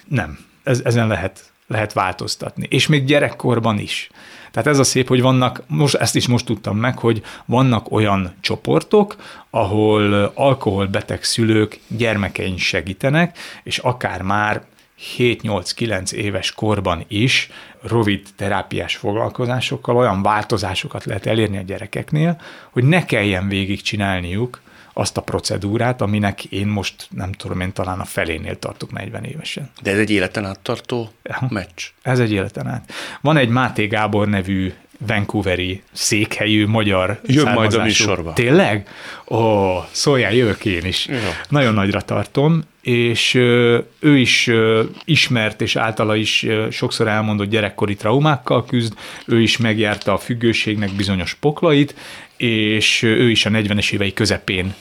Nem, 0.08 0.38
ez, 0.62 0.80
ezen 0.84 1.08
lehet, 1.08 1.52
lehet 1.66 1.92
változtatni. 1.92 2.66
És 2.70 2.86
még 2.86 3.04
gyerekkorban 3.04 3.78
is. 3.78 4.10
Tehát 4.56 4.70
ez 4.70 4.78
a 4.78 4.84
szép, 4.84 5.08
hogy 5.08 5.20
vannak, 5.20 5.62
most 5.66 5.94
ezt 5.94 6.16
is 6.16 6.28
most 6.28 6.46
tudtam 6.46 6.76
meg, 6.76 6.98
hogy 6.98 7.22
vannak 7.44 7.92
olyan 7.92 8.34
csoportok, 8.40 9.16
ahol 9.50 10.32
alkoholbeteg 10.34 11.24
szülők 11.24 11.80
gyermekein 11.88 12.56
segítenek, 12.56 13.38
és 13.62 13.78
akár 13.78 14.22
már 14.22 14.62
7-8-9 15.18 16.12
éves 16.12 16.52
korban 16.52 17.04
is 17.08 17.50
rövid 17.82 18.26
terápiás 18.36 18.96
foglalkozásokkal 18.96 19.96
olyan 19.96 20.22
változásokat 20.22 21.04
lehet 21.04 21.26
elérni 21.26 21.58
a 21.58 21.62
gyerekeknél, 21.62 22.40
hogy 22.70 22.84
ne 22.84 23.04
kelljen 23.04 23.48
végigcsinálniuk 23.48 24.60
azt 24.98 25.16
a 25.16 25.20
procedúrát, 25.20 26.00
aminek 26.00 26.44
én 26.44 26.66
most 26.66 27.08
nem 27.10 27.32
tudom, 27.32 27.60
én 27.60 27.72
talán 27.72 28.00
a 28.00 28.04
felénél 28.04 28.58
tartok 28.58 28.92
40 28.92 29.24
évesen. 29.24 29.70
De 29.82 29.90
ez 29.90 29.98
egy 29.98 30.10
életen 30.10 30.44
át 30.44 30.60
tartó 30.60 31.10
ja. 31.22 31.46
meccs? 31.48 31.82
Ez 32.02 32.18
egy 32.18 32.32
életen 32.32 32.66
át. 32.66 32.92
Van 33.20 33.36
egy 33.36 33.48
Máté 33.48 33.86
Gábor 33.86 34.28
nevű 34.28 34.72
Vancouveri 34.98 35.82
székhelyű 35.92 36.66
magyar 36.66 37.20
Jön 37.26 37.52
majd 37.52 37.74
a 37.74 37.82
műsorba. 37.82 38.32
Tényleg? 38.32 38.88
Ó, 39.28 39.76
szóljál, 39.90 40.34
jövök 40.34 40.64
én 40.64 40.84
is. 40.84 41.06
Ja. 41.06 41.18
Nagyon 41.48 41.74
nagyra 41.74 42.00
tartom, 42.00 42.62
és 42.82 43.34
ő 43.34 44.18
is 44.18 44.50
ismert, 45.04 45.60
és 45.60 45.76
általa 45.76 46.16
is 46.16 46.46
sokszor 46.70 47.08
elmondott 47.08 47.48
gyerekkori 47.48 47.94
traumákkal 47.94 48.64
küzd, 48.64 48.94
ő 49.26 49.40
is 49.40 49.56
megjárta 49.56 50.12
a 50.12 50.18
függőségnek 50.18 50.90
bizonyos 50.92 51.34
poklait, 51.34 51.94
és 52.36 53.02
ő 53.02 53.30
is 53.30 53.46
a 53.46 53.50
40-es 53.50 53.92
évei 53.92 54.12
közepén 54.12 54.74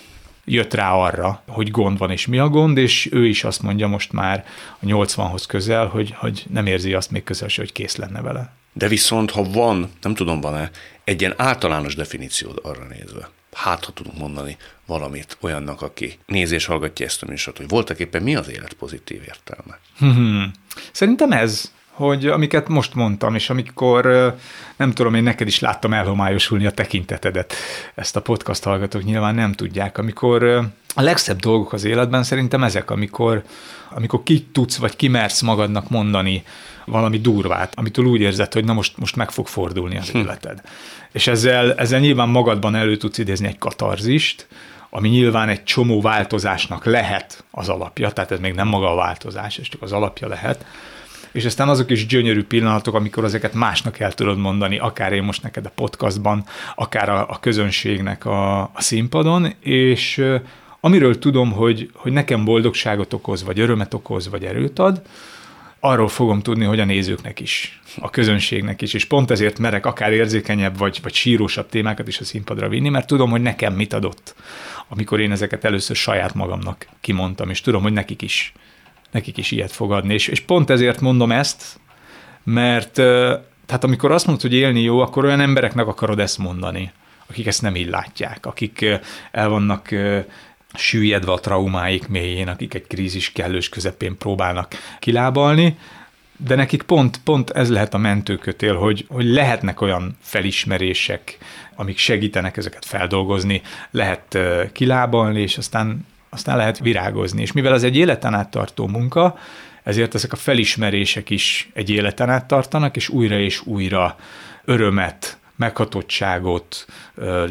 jött 0.46 0.74
rá 0.74 0.92
arra, 0.92 1.44
hogy 1.48 1.72
gond 1.72 1.98
van, 1.98 2.12
és 2.12 2.28
mi 2.28 2.38
a 2.38 2.50
gond, 2.50 2.78
és 2.78 3.10
ő 3.12 3.28
is 3.28 3.44
azt 3.44 3.62
mondja 3.62 3.88
most 3.88 4.12
már 4.12 4.46
a 4.80 4.86
80-hoz 4.86 5.46
közel, 5.46 5.86
hogy, 5.88 6.14
hogy 6.18 6.46
nem 6.50 6.66
érzi 6.66 6.94
azt 6.94 7.12
még 7.12 7.24
közel 7.24 7.50
hogy 7.56 7.72
kész 7.72 7.96
lenne 7.96 8.22
vele. 8.22 8.54
De 8.74 8.88
viszont, 8.88 9.32
ha 9.32 9.44
van, 9.44 9.90
nem 10.02 10.14
tudom, 10.14 10.42
van-e, 10.42 10.72
egy 11.04 11.22
ilyen 11.22 11.34
általános 11.38 11.96
definíciód 11.96 12.60
arra 12.64 12.88
nézve, 12.88 13.30
hát 13.54 13.86
ha 13.86 13.92
tudunk 13.92 14.18
mondani 14.18 14.58
valamit 14.86 15.38
olyannak, 15.42 15.82
aki 15.82 16.20
nézés 16.26 16.66
hallgatja 16.66 17.06
ezt 17.06 17.24
a 17.24 17.26
műsort, 17.30 17.58
hogy 17.58 17.68
voltak 17.68 18.00
éppen 18.00 18.24
mi 18.24 18.36
az 18.36 18.50
élet 18.50 18.74
pozitív 18.74 19.22
értelme? 19.28 19.80
Hmm. 19.98 20.52
Szerintem 20.92 21.32
ez, 21.32 21.72
hogy 21.96 22.28
amiket 22.28 22.68
most 22.68 22.94
mondtam, 22.94 23.36
és 23.36 23.50
amikor 23.50 24.34
nem 24.76 24.92
tudom, 24.92 25.14
én 25.14 25.24
neked 25.24 25.48
is 25.48 25.60
láttam 25.60 25.94
elhomályosulni 25.94 26.66
a 26.66 26.72
tekintetedet, 26.72 27.54
ezt 27.96 28.16
a 28.16 28.22
podcast 28.22 28.64
hallgatók 28.64 29.04
nyilván 29.04 29.36
nem 29.36 29.52
tudják, 29.54 29.98
amikor 29.98 30.44
a 30.96 31.02
legszebb 31.02 31.40
dolgok 31.40 31.74
az 31.74 31.84
életben 31.84 32.24
szerintem 32.24 32.64
ezek, 32.64 32.92
amikor, 32.92 33.44
amikor 33.90 34.24
ki 34.24 34.48
tudsz, 34.52 34.78
vagy 34.78 34.96
kimersz 34.96 35.42
magadnak 35.42 35.90
mondani 35.90 36.44
valami 36.86 37.20
durvát, 37.20 37.74
amitől 37.76 38.06
úgy 38.06 38.22
érzed, 38.22 38.54
hogy 38.54 38.66
na 38.66 38.74
most, 38.74 38.98
most 38.98 39.16
meg 39.16 39.32
fog 39.32 39.48
fordulni 39.48 39.98
az 39.98 40.10
hm. 40.10 40.18
életed. 40.18 40.62
És 41.12 41.28
ezzel, 41.28 41.74
ezzel 41.74 42.00
nyilván 42.00 42.30
magadban 42.30 42.76
elő 42.76 42.98
tudsz 42.98 43.18
idézni 43.18 43.48
egy 43.48 43.58
katarzist, 43.58 44.48
ami 44.90 45.10
nyilván 45.10 45.50
egy 45.50 45.64
csomó 45.64 46.02
változásnak 46.02 46.86
lehet 46.86 47.44
az 47.52 47.70
alapja, 47.70 48.12
tehát 48.12 48.32
ez 48.32 48.40
még 48.40 48.54
nem 48.54 48.68
maga 48.68 48.92
a 48.92 48.96
változás, 48.96 49.58
ez 49.58 49.68
csak 49.68 49.82
az 49.82 49.92
alapja 49.92 50.28
lehet, 50.28 50.66
és 51.36 51.46
aztán 51.46 51.70
azok 51.70 51.92
is 51.92 52.06
gyönyörű 52.06 52.44
pillanatok, 52.44 52.94
amikor 52.94 53.24
ezeket 53.24 53.54
másnak 53.54 54.00
el 54.00 54.12
tudod 54.12 54.38
mondani, 54.38 54.78
akár 54.78 55.14
én 55.14 55.24
most 55.24 55.44
neked 55.44 55.66
a 55.66 55.72
podcastban, 55.76 56.44
akár 56.76 57.10
a, 57.10 57.30
a 57.30 57.40
közönségnek 57.40 58.26
a, 58.26 58.62
a 58.62 58.82
színpadon, 58.82 59.54
és 59.60 60.26
amiről 60.80 61.20
tudom, 61.20 61.52
hogy, 61.52 61.90
hogy 61.94 62.12
nekem 62.12 62.46
boldogságot 62.46 63.14
okoz, 63.14 63.44
vagy 63.44 63.60
örömet 63.60 63.94
okoz, 63.94 64.30
vagy 64.30 64.46
erőt 64.46 64.80
ad, 64.80 65.02
arról 65.80 66.08
fogom 66.08 66.42
tudni, 66.42 66.66
hogy 66.66 66.80
a 66.80 66.86
nézőknek 66.86 67.40
is, 67.40 67.82
a 67.98 68.10
közönségnek 68.10 68.82
is, 68.82 68.94
és 68.94 69.06
pont 69.06 69.32
ezért 69.32 69.60
merek 69.60 69.86
akár 69.86 70.12
érzékenyebb 70.12 70.78
vagy, 70.78 71.00
vagy 71.04 71.14
sírósabb 71.14 71.70
témákat 71.70 72.08
is 72.08 72.20
a 72.20 72.24
színpadra 72.24 72.70
vinni, 72.70 72.90
mert 72.90 73.08
tudom, 73.08 73.30
hogy 73.30 73.42
nekem 73.42 73.74
mit 73.74 73.94
adott, 73.94 74.36
amikor 74.88 75.20
én 75.20 75.32
ezeket 75.32 75.64
először 75.64 75.96
saját 75.96 76.34
magamnak 76.34 76.88
kimondtam, 77.02 77.50
és 77.50 77.62
tudom, 77.62 77.82
hogy 77.82 77.94
nekik 77.94 78.22
is, 78.22 78.54
nekik 79.16 79.38
is 79.38 79.52
ilyet 79.52 79.72
fog 79.72 79.92
adni. 79.92 80.14
És, 80.14 80.28
és 80.28 80.40
pont 80.40 80.70
ezért 80.70 81.02
mondom 81.02 81.32
ezt, 81.32 81.80
mert 82.44 82.94
tehát 83.66 83.84
amikor 83.84 84.12
azt 84.12 84.26
mondod, 84.26 84.44
hogy 84.44 84.54
élni 84.54 84.82
jó, 84.82 85.00
akkor 85.00 85.26
olyan 85.26 85.40
embereknek 85.40 85.88
akarod 85.88 86.20
ezt 86.20 86.38
mondani, 86.38 86.92
akik 87.30 87.48
ezt 87.48 87.62
nem 87.62 87.76
így 87.76 87.90
látják, 87.90 88.46
akik 88.46 88.86
el 89.32 89.50
vannak 89.50 89.90
süllyedve 90.74 91.32
a 91.32 91.40
traumáik 91.40 92.08
mélyén, 92.08 92.48
akik 92.48 92.74
egy 92.74 92.88
krízis 92.88 93.32
kellős 93.32 93.70
közepén 93.70 94.18
próbálnak 94.18 94.74
kilábalni, 95.00 95.78
de 96.38 96.56
nekik 96.56 96.84
pont, 96.84 97.20
pont 97.24 97.50
ez 97.50 97.70
lehet 97.70 97.94
a 97.94 97.98
mentőkötél, 97.98 98.76
hogy, 98.76 99.06
hogy 99.10 99.26
lehetnek 99.26 99.82
olyan 99.82 100.18
felismerések, 100.22 101.38
amik 101.76 101.98
segítenek 101.98 102.58
ezeket 102.58 102.86
feldolgozni, 102.86 103.62
lehet 103.92 104.38
kilábalni, 104.72 105.42
és 105.42 105.58
aztán, 105.58 106.06
aztán 106.36 106.58
lehet 106.58 106.80
virágozni. 106.80 107.42
És 107.42 107.52
mivel 107.52 107.74
ez 107.74 107.84
egy 107.84 107.96
életen 107.96 108.34
át 108.34 108.50
tartó 108.50 108.88
munka, 108.88 109.38
ezért 109.84 110.16
ezek 110.16 110.32
a 110.32 110.36
felismerések 110.36 111.30
is 111.30 111.70
egy 111.74 111.90
életen 111.90 112.30
át 112.30 112.46
tartanak, 112.46 112.96
és 112.96 113.10
újra 113.10 113.40
és 113.40 113.66
újra 113.66 114.16
örömet, 114.66 115.38
meghatottságot, 115.56 116.86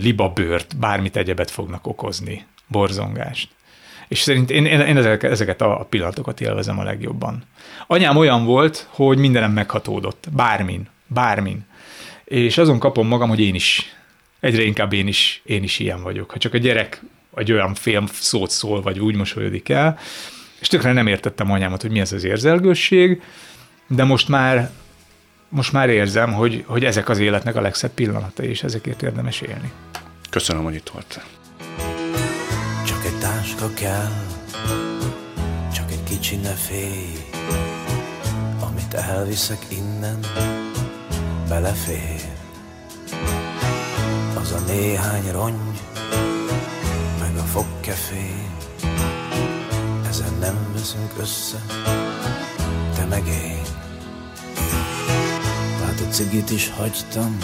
libabőrt, 0.00 0.76
bármit 0.76 1.16
egyebet 1.16 1.50
fognak 1.50 1.86
okozni 1.86 2.46
borzongást. 2.66 3.48
És 4.08 4.18
szerint 4.18 4.50
én, 4.50 4.64
én, 4.66 4.80
én 4.80 4.96
ezeket 5.20 5.60
a 5.60 5.86
pillanatokat 5.90 6.40
élvezem 6.40 6.78
a 6.78 6.82
legjobban. 6.82 7.42
Anyám 7.86 8.16
olyan 8.16 8.44
volt, 8.44 8.88
hogy 8.90 9.18
mindenem 9.18 9.52
meghatódott. 9.52 10.26
Bármin. 10.32 10.88
Bármin. 11.06 11.66
És 12.24 12.58
azon 12.58 12.78
kapom 12.78 13.06
magam, 13.06 13.28
hogy 13.28 13.40
én 13.40 13.54
is, 13.54 13.94
egyre 14.40 14.62
inkább 14.62 14.92
én 14.92 15.06
is, 15.06 15.42
én 15.44 15.62
is 15.62 15.78
ilyen 15.78 16.02
vagyok. 16.02 16.30
Ha 16.30 16.38
csak 16.38 16.54
a 16.54 16.58
gyerek 16.58 17.02
egy 17.36 17.52
olyan 17.52 17.74
film 17.74 18.06
szót 18.06 18.50
szól, 18.50 18.82
vagy 18.82 19.00
úgy 19.00 19.16
mosolyodik 19.16 19.68
el, 19.68 19.98
és 20.60 20.68
tökre 20.68 20.92
nem 20.92 21.06
értettem 21.06 21.50
anyámat, 21.50 21.82
hogy 21.82 21.90
mi 21.90 22.00
ez 22.00 22.12
az 22.12 22.24
érzelgősség, 22.24 23.22
de 23.88 24.04
most 24.04 24.28
már, 24.28 24.70
most 25.48 25.72
már 25.72 25.88
érzem, 25.88 26.32
hogy, 26.32 26.64
hogy 26.66 26.84
ezek 26.84 27.08
az 27.08 27.18
életnek 27.18 27.56
a 27.56 27.60
legszebb 27.60 27.90
pillanatai, 27.90 28.48
és 28.48 28.62
ezekért 28.62 29.02
érdemes 29.02 29.40
élni. 29.40 29.72
Köszönöm, 30.30 30.62
hogy 30.62 30.74
itt 30.74 30.88
voltál 30.88 31.24
táska 33.24 33.70
kell, 33.74 34.12
csak 35.72 35.90
egy 35.90 36.02
kicsi 36.02 36.36
ne 36.36 36.52
félj, 36.52 37.16
amit 38.60 38.94
elviszek 38.94 39.66
innen, 39.68 40.18
belefér. 41.48 42.20
Az 44.34 44.52
a 44.52 44.60
néhány 44.66 45.30
rongy, 45.32 45.80
fogkefé, 47.54 48.34
ezen 50.08 50.32
nem 50.40 50.72
veszünk 50.72 51.12
össze, 51.20 51.64
te 52.94 53.04
meg 53.04 53.26
én. 53.26 53.62
Tehát 55.78 56.00
a 56.00 56.08
cigit 56.10 56.50
is 56.50 56.70
hagytam, 56.70 57.38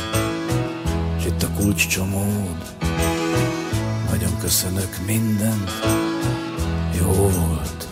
s 1.20 1.24
itt 1.24 1.42
a 1.42 1.48
kulcs 1.56 1.88
csomód, 1.88 2.76
nagyon 4.10 4.38
köszönök 4.38 4.96
mindent, 5.06 5.70
jó 6.98 7.12
volt. 7.12 7.88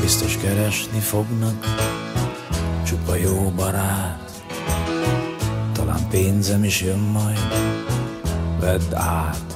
Biztos 0.00 0.36
keresni 0.36 1.00
fognak, 1.00 1.64
csupa 2.86 3.14
jó 3.14 3.52
barát. 3.56 4.42
Talán 5.72 6.08
pénzem 6.08 6.64
is 6.64 6.80
jön 6.80 6.98
majd, 6.98 7.38
vedd 8.60 8.94
át. 8.94 9.51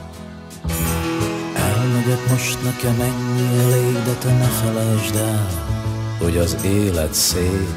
Elmegyek 2.07 2.31
most 2.31 2.63
nekem 2.63 3.01
ennyi 3.01 3.59
elég, 3.59 3.93
de 3.93 4.15
te 4.21 4.33
ne 4.33 4.45
felejtsd 4.45 5.17
el, 5.17 5.47
hogy 6.19 6.37
az 6.37 6.65
élet 6.65 7.15
szép 7.15 7.69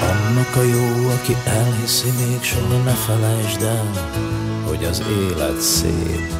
Annak 0.00 0.56
a 0.56 0.62
jó, 0.62 1.08
aki 1.08 1.32
elhiszi, 1.44 2.08
még 2.08 2.42
soha 2.42 2.82
ne 2.82 2.92
felejtsd 2.92 3.62
el, 3.62 3.90
hogy 4.66 4.84
az 4.84 5.04
élet 5.20 5.60
szép. 5.60 6.32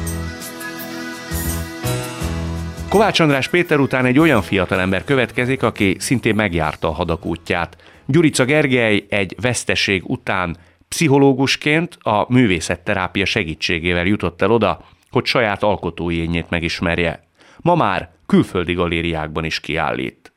Kovács 2.89 3.19
András 3.19 3.47
Péter 3.47 3.79
után 3.79 4.05
egy 4.05 4.19
olyan 4.19 4.41
fiatalember 4.41 5.03
következik, 5.03 5.63
aki 5.63 5.95
szintén 5.99 6.35
megjárta 6.35 6.87
a 6.87 6.93
hadak 6.93 7.25
útját. 7.25 7.77
Gyurica 8.05 8.45
Gergely 8.45 9.05
egy 9.09 9.35
veszteség 9.41 10.09
után 10.09 10.57
pszichológusként 10.87 11.97
a 12.01 12.25
művészetterápia 12.29 13.25
segítségével 13.25 14.05
jutott 14.05 14.41
el 14.41 14.51
oda, 14.51 14.85
hogy 15.09 15.25
saját 15.25 15.63
alkotójényét 15.63 16.49
megismerje. 16.49 17.27
Ma 17.57 17.75
már 17.75 18.11
külföldi 18.25 18.73
galériákban 18.73 19.43
is 19.43 19.59
kiállít. 19.59 20.33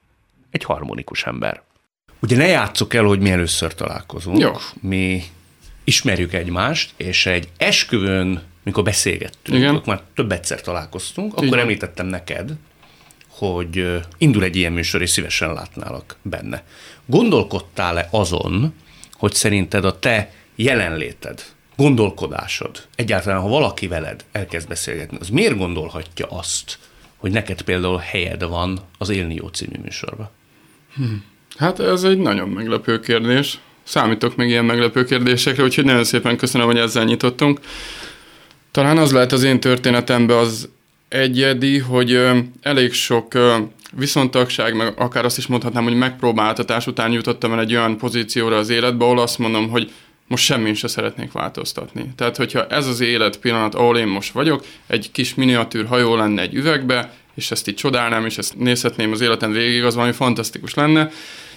Egy 0.50 0.64
harmonikus 0.64 1.24
ember. 1.24 1.62
Ugye 2.22 2.36
ne 2.36 2.46
játsszuk 2.46 2.94
el, 2.94 3.04
hogy 3.04 3.20
mi 3.20 3.30
először 3.30 3.74
találkozunk. 3.74 4.38
Jó. 4.38 4.52
Mi 4.80 5.22
ismerjük 5.84 6.32
egymást, 6.32 6.92
és 6.96 7.26
egy 7.26 7.48
esküvőn, 7.56 8.42
mikor 8.62 8.84
beszélgettünk, 8.84 9.58
Igen. 9.58 9.74
akkor 9.74 9.86
már 9.86 10.02
több 10.14 10.32
egyszer 10.32 10.60
találkoztunk, 10.60 11.32
akkor 11.32 11.46
Igen. 11.46 11.58
említettem 11.58 12.06
neked, 12.06 12.52
hogy 13.28 14.00
indul 14.18 14.42
egy 14.42 14.56
ilyen 14.56 14.72
műsor, 14.72 15.02
és 15.02 15.10
szívesen 15.10 15.52
látnálak 15.52 16.16
benne. 16.22 16.64
Gondolkodtál-e 17.06 18.08
azon, 18.10 18.74
hogy 19.20 19.35
szerinted 19.35 19.85
a 19.85 19.98
te 19.98 20.33
jelenléted, 20.54 21.44
gondolkodásod, 21.76 22.87
egyáltalán 22.94 23.40
ha 23.40 23.48
valaki 23.48 23.87
veled 23.87 24.24
elkezd 24.33 24.68
beszélgetni, 24.68 25.16
az 25.20 25.28
miért 25.28 25.56
gondolhatja 25.56 26.26
azt, 26.26 26.78
hogy 27.16 27.30
neked 27.30 27.62
például 27.62 27.98
helyed 27.98 28.42
van 28.42 28.78
az 28.98 29.09
Élni 29.09 29.35
Jó 29.35 29.46
című 29.46 29.78
műsorban? 29.83 30.30
Hmm. 30.94 31.24
Hát 31.56 31.80
ez 31.80 32.02
egy 32.02 32.18
nagyon 32.18 32.48
meglepő 32.48 33.00
kérdés. 33.00 33.59
Számítok 33.83 34.37
még 34.37 34.48
ilyen 34.48 34.64
meglepő 34.64 35.04
kérdésekre, 35.04 35.62
úgyhogy 35.62 35.85
nagyon 35.85 36.04
szépen 36.04 36.37
köszönöm, 36.37 36.66
hogy 36.66 36.78
ezzel 36.78 37.04
nyitottunk. 37.04 37.61
Talán 38.70 38.98
az 38.98 39.12
lehet 39.12 39.33
az 39.33 39.42
én 39.42 39.61
történetemben 39.61 40.37
az 40.37 40.68
egyedi, 41.09 41.78
hogy 41.78 42.20
elég 42.62 42.92
sok 42.92 43.35
viszontagság, 43.92 44.76
meg 44.76 44.92
akár 44.96 45.24
azt 45.24 45.38
is 45.38 45.46
mondhatnám, 45.46 45.85
hogy 45.85 45.96
megpróbáltatás 45.96 46.87
után 46.87 47.12
jutottam 47.12 47.53
el 47.53 47.61
egy 47.61 47.74
olyan 47.74 47.96
pozícióra 47.96 48.57
az 48.57 48.68
életbe, 48.68 49.05
ahol 49.05 49.18
azt 49.18 49.38
mondom, 49.38 49.68
hogy 49.68 49.92
most 50.26 50.44
semmi 50.44 50.74
se 50.74 50.88
szeretnék 50.88 51.33
változtatni. 51.33 52.12
Tehát, 52.16 52.37
hogyha 52.37 52.66
ez 52.66 52.87
az 52.87 53.00
élet 53.00 53.38
pillanat, 53.38 53.74
ahol 53.74 53.98
én 53.98 54.07
most 54.07 54.33
vagyok, 54.33 54.64
egy 54.87 55.11
kis 55.12 55.35
miniatűr 55.35 55.87
hajó 55.87 56.16
lenne 56.16 56.42
egy 56.42 56.55
üvegbe, 56.55 57.12
és 57.35 57.50
ezt 57.50 57.68
így 57.68 57.74
csodálnám, 57.74 58.26
és 58.26 58.38
ezt 58.38 58.59
nézhetném 58.59 59.12
az 59.12 59.20
életem 59.20 59.53
végig, 59.53 59.85
az 59.85 59.94
valami 59.94 60.12
fantasztikus 60.12 60.74
lenne. 60.74 61.11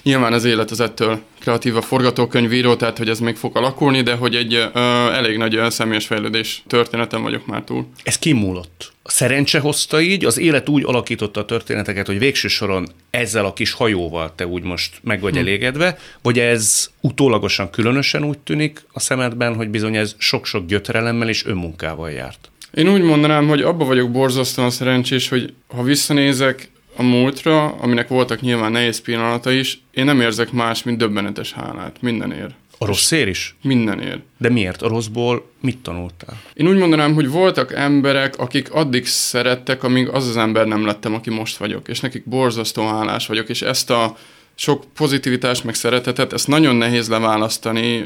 Nyilván 0.04 0.34
az 0.34 0.46
élet 0.46 0.72
az 0.72 0.80
ettől 0.80 1.20
kreatív 1.40 1.76
a 1.78 1.82
forgatókönyvíró, 1.82 2.76
tehát 2.76 2.98
hogy 2.98 3.10
ez 3.10 3.20
még 3.20 3.36
fog 3.36 3.58
alakulni, 3.58 4.02
de 4.02 4.14
hogy 4.14 4.36
egy 4.36 4.54
ö, 4.54 4.70
elég 5.14 5.38
nagy 5.38 5.56
ö, 5.56 5.70
személyes 5.70 6.06
fejlődés 6.06 6.64
történetem 6.68 7.22
vagyok 7.22 7.46
már 7.46 7.64
túl. 7.64 7.88
Ez 8.04 8.20
kimúlott. 8.20 8.94
A 9.04 9.12
szerencse 9.12 9.60
hozta 9.60 10.02
így, 10.02 10.26
az 10.26 10.38
élet 10.38 10.70
úgy 10.70 10.84
alakította 10.86 11.40
a 11.40 11.46
történeteket, 11.46 12.06
hogy 12.06 12.20
végső 12.20 12.48
soron 12.48 12.88
ezzel 13.10 13.46
a 13.46 13.54
kis 13.54 13.72
hajóval 13.72 14.34
te 14.36 14.48
úgy 14.48 14.64
most 14.64 15.00
meg 15.02 15.22
vagy 15.22 15.34
hm. 15.34 15.40
elégedve, 15.40 15.98
vagy 16.22 16.40
ez 16.40 16.90
utólagosan 17.02 17.70
különösen 17.70 18.24
úgy 18.24 18.38
tűnik 18.40 18.86
a 18.92 19.00
szemedben, 19.00 19.56
hogy 19.56 19.70
bizony 19.70 19.96
ez 19.96 20.16
sok-sok 20.18 20.66
gyötrelemmel 20.66 21.30
és 21.30 21.46
önmunkával 21.46 22.12
járt? 22.12 22.52
Én 22.74 22.90
úgy 22.90 23.02
mondanám, 23.02 23.48
hogy 23.48 23.62
abba 23.62 23.86
vagyok 23.86 24.12
borzasztóan 24.12 24.70
szerencsés, 24.70 25.30
hogy 25.30 25.54
ha 25.68 25.84
visszanézek 25.84 26.72
a 26.96 27.04
múltra, 27.04 27.66
aminek 27.66 28.08
voltak 28.08 28.42
nyilván 28.42 28.72
nehéz 28.72 29.02
pillanata 29.02 29.52
is, 29.52 29.82
én 29.92 30.06
nem 30.06 30.22
érzek 30.22 30.52
más, 30.52 30.84
mint 30.84 30.98
döbbenetes 30.98 31.52
hálát. 31.52 32.02
Mindenért. 32.02 32.54
A 32.78 32.86
rosszért 32.86 33.28
is? 33.28 33.56
Mindenért. 33.62 34.20
De 34.38 34.50
miért? 34.50 34.82
A 34.82 34.88
rosszból 34.88 35.50
mit 35.62 35.78
tanultál? 35.78 36.42
Én 36.54 36.68
úgy 36.68 36.78
mondanám, 36.78 37.14
hogy 37.14 37.30
voltak 37.30 37.74
emberek, 37.74 38.38
akik 38.38 38.72
addig 38.72 39.06
szerettek, 39.06 39.84
amíg 39.84 40.08
az 40.08 40.28
az 40.28 40.38
ember 40.38 40.66
nem 40.66 40.86
lettem, 40.86 41.14
aki 41.14 41.30
most 41.30 41.58
vagyok. 41.58 41.88
És 41.88 42.00
nekik 42.00 42.26
borzasztó 42.26 42.88
hálás 42.88 43.28
vagyok, 43.28 43.50
és 43.50 43.62
ezt 43.62 43.90
a 43.90 44.18
sok 44.56 44.84
pozitivitást, 44.94 45.64
meg 45.64 45.76
szeretetet, 45.76 46.34
ezt 46.34 46.48
nagyon 46.48 46.76
nehéz 46.76 47.10
leválasztani 47.10 48.06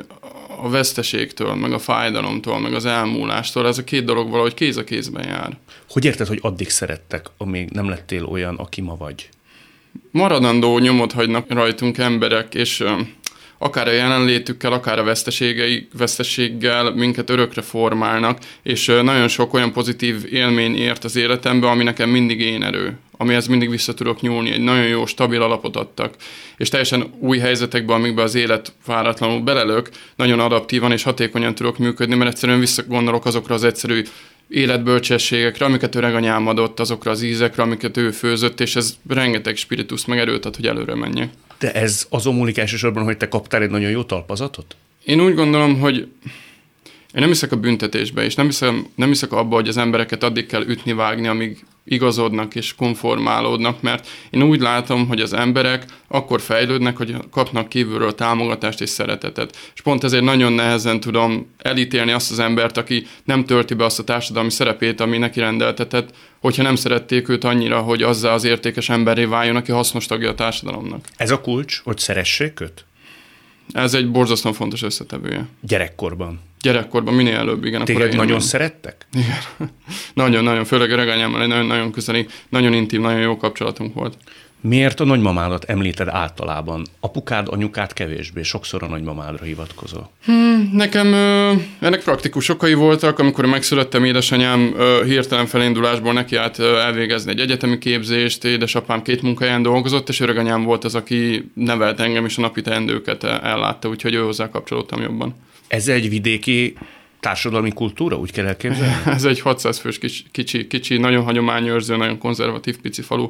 a 0.61 0.69
veszteségtől, 0.69 1.55
meg 1.55 1.71
a 1.71 1.79
fájdalomtól, 1.79 2.59
meg 2.59 2.73
az 2.73 2.85
elmúlástól. 2.85 3.67
Ez 3.67 3.77
a 3.77 3.83
két 3.83 4.05
dolog 4.05 4.29
valahogy 4.29 4.53
kéz 4.53 4.77
a 4.77 4.83
kézben 4.83 5.27
jár. 5.27 5.57
Hogy 5.89 6.05
érted, 6.05 6.27
hogy 6.27 6.39
addig 6.41 6.69
szerettek, 6.69 7.25
amíg 7.37 7.69
nem 7.69 7.89
lettél 7.89 8.23
olyan, 8.25 8.55
aki 8.55 8.81
ma 8.81 8.95
vagy? 8.97 9.29
Maradandó 10.11 10.79
nyomot 10.79 11.11
hagynak 11.11 11.53
rajtunk 11.53 11.97
emberek, 11.97 12.55
és 12.55 12.83
akár 13.57 13.87
a 13.87 13.91
jelenlétükkel, 13.91 14.71
akár 14.71 14.99
a 14.99 15.03
veszteségei, 15.03 15.87
veszteséggel 15.97 16.91
minket 16.91 17.29
örökre 17.29 17.61
formálnak, 17.61 18.39
és 18.63 18.85
nagyon 18.85 19.27
sok 19.27 19.53
olyan 19.53 19.71
pozitív 19.71 20.33
élmény 20.33 20.75
ért 20.75 21.03
az 21.03 21.15
életembe, 21.15 21.67
ami 21.67 21.83
nekem 21.83 22.09
mindig 22.09 22.39
én 22.39 22.63
erő, 22.63 22.97
amihez 23.17 23.47
mindig 23.47 23.69
vissza 23.69 23.93
tudok 23.93 24.21
nyúlni, 24.21 24.51
egy 24.51 24.63
nagyon 24.63 24.87
jó, 24.87 25.05
stabil 25.05 25.41
alapot 25.41 25.75
adtak. 25.75 26.13
És 26.57 26.69
teljesen 26.69 27.13
új 27.19 27.37
helyzetekben, 27.37 27.95
amikben 27.95 28.25
az 28.25 28.35
élet 28.35 28.73
váratlanul 28.85 29.41
belelök, 29.41 29.89
nagyon 30.15 30.39
adaptívan 30.39 30.91
és 30.91 31.03
hatékonyan 31.03 31.55
tudok 31.55 31.77
működni, 31.77 32.15
mert 32.15 32.31
egyszerűen 32.31 32.59
visszagondolok 32.59 33.25
azokra 33.25 33.53
az 33.53 33.63
egyszerű 33.63 34.03
életbölcsességekre, 34.49 35.65
amiket 35.65 35.95
öreganyám 35.95 36.47
adott, 36.47 36.79
azokra 36.79 37.11
az 37.11 37.21
ízekre, 37.21 37.63
amiket 37.63 37.97
ő 37.97 38.11
főzött, 38.11 38.59
és 38.59 38.75
ez 38.75 38.97
rengeteg 39.07 39.55
spiritus 39.55 40.05
meg 40.05 40.19
erőt 40.19 40.45
ad, 40.45 40.55
hogy 40.55 40.67
előre 40.67 40.95
menjek. 40.95 41.29
De 41.59 41.71
ez 41.71 42.05
azon 42.09 42.35
múlik 42.35 42.57
elsősorban, 42.57 43.03
hogy 43.03 43.17
te 43.17 43.27
kaptál 43.27 43.61
egy 43.61 43.69
nagyon 43.69 43.89
jó 43.89 44.03
talpazatot? 44.03 44.75
Én 45.05 45.21
úgy 45.21 45.35
gondolom, 45.35 45.79
hogy 45.79 45.95
én 47.13 47.23
nem 47.23 47.29
hiszek 47.29 47.51
a 47.51 47.55
büntetésbe, 47.55 48.23
és 48.23 48.35
nem 48.35 48.45
hiszem, 48.45 48.87
nem 48.95 49.07
hiszek 49.07 49.31
abba, 49.31 49.55
hogy 49.55 49.67
az 49.67 49.77
embereket 49.77 50.23
addig 50.23 50.45
kell 50.45 50.67
ütni, 50.67 50.93
vágni, 50.93 51.27
amíg 51.27 51.65
igazodnak 51.87 52.55
és 52.55 52.75
konformálódnak, 52.75 53.81
mert 53.81 54.07
én 54.29 54.43
úgy 54.43 54.59
látom, 54.59 55.07
hogy 55.07 55.21
az 55.21 55.33
emberek 55.33 55.85
akkor 56.07 56.41
fejlődnek, 56.41 56.97
hogy 56.97 57.15
kapnak 57.31 57.69
kívülről 57.69 58.15
támogatást 58.15 58.81
és 58.81 58.89
szeretetet. 58.89 59.57
És 59.73 59.81
pont 59.81 60.03
ezért 60.03 60.23
nagyon 60.23 60.53
nehezen 60.53 60.99
tudom 60.99 61.53
elítélni 61.57 62.11
azt 62.11 62.31
az 62.31 62.39
embert, 62.39 62.77
aki 62.77 63.05
nem 63.23 63.45
tölti 63.45 63.73
be 63.73 63.85
azt 63.85 63.99
a 63.99 64.03
társadalmi 64.03 64.51
szerepét, 64.51 64.99
ami 64.99 65.17
neki 65.17 65.39
rendeltetett, 65.39 66.09
hogyha 66.39 66.63
nem 66.63 66.75
szerették 66.75 67.29
őt 67.29 67.43
annyira, 67.43 67.79
hogy 67.79 68.01
azzal 68.01 68.33
az 68.33 68.43
értékes 68.43 68.89
emberré 68.89 69.23
váljon, 69.23 69.55
aki 69.55 69.71
hasznos 69.71 70.05
tagja 70.05 70.29
a 70.29 70.35
társadalomnak. 70.35 71.05
Ez 71.15 71.31
a 71.31 71.41
kulcs, 71.41 71.81
hogy 71.83 71.97
szeressék 71.97 72.61
őt? 72.61 72.86
Ez 73.71 73.93
egy 73.93 74.11
borzasztóan 74.11 74.53
fontos 74.53 74.81
összetevője. 74.81 75.47
Gyerekkorban? 75.61 76.39
Gyerekkorban, 76.61 77.13
minél 77.13 77.35
előbb, 77.35 77.65
igen. 77.65 77.85
Téged 77.85 78.15
nagyon 78.15 78.31
van. 78.31 78.39
szerettek? 78.39 79.07
Igen. 79.13 79.37
nagyon-nagyon, 80.13 80.65
főleg 80.65 80.91
öreganyámmal 80.91 81.41
egy 81.41 81.47
nagyon-nagyon 81.47 81.91
közeli, 81.91 82.27
nagyon 82.49 82.73
intim, 82.73 83.01
nagyon 83.01 83.19
jó 83.19 83.37
kapcsolatunk 83.37 83.93
volt. 83.93 84.17
Miért 84.61 84.99
a 84.99 85.05
nagymamádat 85.05 85.63
említed 85.63 86.07
általában? 86.07 86.85
Apukád, 86.99 87.47
anyukád 87.49 87.93
kevésbé, 87.93 88.41
sokszor 88.41 88.83
a 88.83 88.87
nagymamádra 88.87 89.45
hivatkozol. 89.45 90.09
Hmm, 90.25 90.69
nekem 90.73 91.13
ö, 91.13 91.53
ennek 91.79 92.03
praktikus 92.03 92.49
okai 92.49 92.73
voltak, 92.73 93.19
amikor 93.19 93.45
megszülettem, 93.45 94.03
édesanyám 94.03 94.73
ö, 94.77 95.03
hirtelen 95.05 95.45
felindulásból 95.45 96.13
neki 96.13 96.35
állt 96.35 96.59
ö, 96.59 96.77
elvégezni 96.77 97.31
egy 97.31 97.39
egyetemi 97.39 97.77
képzést, 97.77 98.43
édesapám 98.43 99.01
két 99.01 99.21
munkáján 99.21 99.61
dolgozott, 99.61 100.09
és 100.09 100.19
öreganyám 100.19 100.63
volt 100.63 100.83
az, 100.83 100.95
aki 100.95 101.51
nevelt 101.53 101.99
engem, 101.99 102.25
és 102.25 102.37
a 102.37 102.41
napi 102.41 102.61
teendőket 102.61 103.23
ellátta, 103.23 103.89
úgyhogy 103.89 104.13
ő 104.13 104.19
hozzá 104.21 104.49
kapcsolódtam 104.49 105.01
jobban. 105.01 105.35
Ez 105.67 105.87
egy 105.87 106.09
vidéki 106.09 106.77
társadalmi 107.27 107.71
kultúra, 107.71 108.17
úgy 108.17 108.31
kell 108.31 108.45
elképzelni? 108.45 108.95
Ez 109.15 109.23
egy 109.23 109.39
600 109.39 109.79
fős 109.79 109.97
kicsi, 109.97 110.23
kicsi, 110.31 110.67
kicsi, 110.67 110.97
nagyon 110.97 111.23
hagyományőrző, 111.23 111.97
nagyon 111.97 112.17
konzervatív 112.17 112.77
pici 112.81 113.01
falu. 113.01 113.29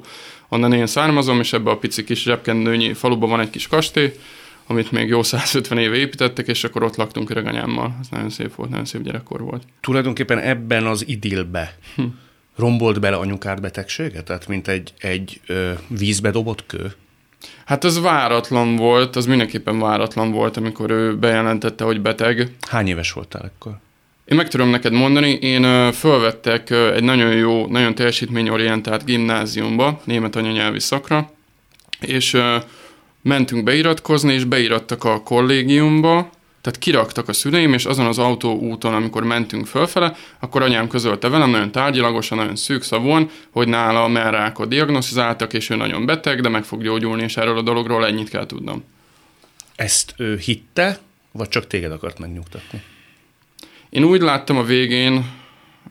Onnan 0.50 0.74
én 0.74 0.88
származom, 0.88 1.40
és 1.40 1.54
ebbe 1.54 1.70
a 1.70 1.78
pici 1.78 2.04
kis 2.04 2.22
zsebkendőnyi 2.22 2.94
faluban 2.94 3.30
van 3.30 3.40
egy 3.40 3.50
kis 3.50 3.68
kastély, 3.68 4.14
amit 4.68 4.92
még 4.92 5.08
jó 5.08 5.24
150 5.24 5.78
éve 5.78 5.96
építettek, 5.96 6.48
és 6.48 6.64
akkor 6.64 6.84
ott 6.84 6.96
laktunk 6.96 7.30
öreganyámmal. 7.30 7.98
Ez 8.02 8.08
nagyon 8.10 8.30
szép 8.30 8.56
volt, 8.56 8.70
nagyon 8.70 8.86
szép 8.86 9.02
gyerekkor 9.02 9.42
volt. 9.42 9.64
Tulajdonképpen 9.82 10.40
ebben 10.40 10.86
az 10.86 11.08
idillbe 11.08 11.78
hm. 11.96 12.04
rombolt 12.56 13.00
bele 13.00 13.16
anyukád 13.16 13.62
betegsége? 13.62 14.22
Tehát 14.24 14.48
mint 14.48 14.68
egy, 14.68 14.94
egy 15.00 15.42
ö, 15.48 15.72
vízbe 15.88 16.32
dobott 16.32 16.66
kő? 16.66 16.94
Hát 17.66 17.84
az 17.84 18.02
váratlan 18.02 18.76
volt, 18.76 19.16
az 19.16 19.26
mindenképpen 19.26 19.80
váratlan 19.80 20.32
volt, 20.32 20.58
amikor 20.58 20.92
ő 20.92 21.18
bejelentette, 21.18 21.84
hogy 21.84 22.02
beteg. 22.02 22.52
Hány 22.70 22.88
éves 22.88 23.12
voltál 23.12 23.52
akkor? 23.56 23.80
Én 24.28 24.38
meg 24.38 24.48
tudom 24.48 24.70
neked 24.70 24.94
mondani, 24.94 25.30
én 25.30 25.92
fölvettek 25.92 26.70
egy 26.70 27.04
nagyon 27.04 27.34
jó, 27.34 27.68
nagyon 27.68 27.96
teljesítményorientált 27.96 29.06
gimnáziumba, 29.06 30.02
német 30.04 30.36
anyanyelvi 30.36 30.80
szakra, 30.80 31.32
és 32.00 32.38
mentünk 33.22 33.64
beiratkozni, 33.64 34.34
és 34.34 34.44
beirattak 34.44 35.04
a 35.04 35.22
kollégiumba, 35.22 36.30
tehát 36.62 36.80
kiraktak 36.80 37.28
a 37.28 37.34
szüleim, 37.34 37.74
és 37.74 37.86
azon 37.86 38.06
az 38.06 38.18
autóúton, 38.20 38.94
amikor 38.94 39.24
mentünk 39.24 39.66
fölfele, 39.66 40.16
akkor 40.40 40.62
anyám 40.62 40.88
közölte 40.88 41.30
velem 41.30 41.50
nagyon 41.50 41.72
tárgyilagosan, 41.72 42.38
nagyon 42.38 42.56
szűkszavúan, 42.56 43.30
hogy 43.52 43.68
nála 43.68 44.08
merrákot 44.08 44.70
diagnosztizáltak, 44.70 45.54
és 45.54 45.70
ő 45.70 45.76
nagyon 45.76 46.06
beteg, 46.06 46.42
de 46.42 46.50
meg 46.50 46.64
fog 46.64 46.84
gyógyulni, 46.84 47.24
és 47.24 47.38
erről 47.38 47.58
a 47.58 47.62
dologról 47.62 48.06
ennyit 48.06 48.30
kell 48.30 48.46
tudnom. 48.46 48.84
Ezt 49.76 50.14
ő 50.18 50.38
hitte, 50.38 51.00
vagy 51.32 51.50
csak 51.50 51.68
téged 51.68 51.92
akart 51.92 52.20
megnyugtatni? 52.20 52.82
Én 53.98 54.04
úgy 54.04 54.22
láttam 54.22 54.58
a 54.58 54.64
végén, 54.64 55.26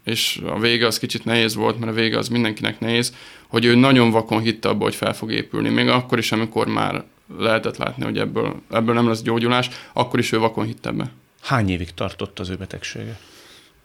és 0.04 0.40
a 0.44 0.58
vége 0.58 0.86
az 0.86 0.98
kicsit 0.98 1.24
nehéz 1.24 1.54
volt, 1.54 1.78
mert 1.78 1.92
a 1.92 1.94
vége 1.94 2.18
az 2.18 2.28
mindenkinek 2.28 2.80
nehéz, 2.80 3.14
hogy 3.48 3.64
ő 3.64 3.74
nagyon 3.74 4.10
vakon 4.10 4.40
hitte 4.40 4.68
abba, 4.68 4.84
hogy 4.84 4.94
fel 4.94 5.14
fog 5.14 5.32
épülni. 5.32 5.68
Még 5.68 5.88
akkor 5.88 6.18
is, 6.18 6.32
amikor 6.32 6.66
már 6.66 7.04
lehetett 7.38 7.76
látni, 7.76 8.04
hogy 8.04 8.18
ebből, 8.18 8.62
ebből 8.70 8.94
nem 8.94 9.08
lesz 9.08 9.22
gyógyulás, 9.22 9.68
akkor 9.92 10.18
is 10.18 10.32
ő 10.32 10.38
vakon 10.38 10.64
hitte 10.64 10.90
be. 10.90 11.10
Hány 11.42 11.70
évig 11.70 11.90
tartott 11.94 12.38
az 12.38 12.48
ő 12.48 12.54
betegsége? 12.56 13.18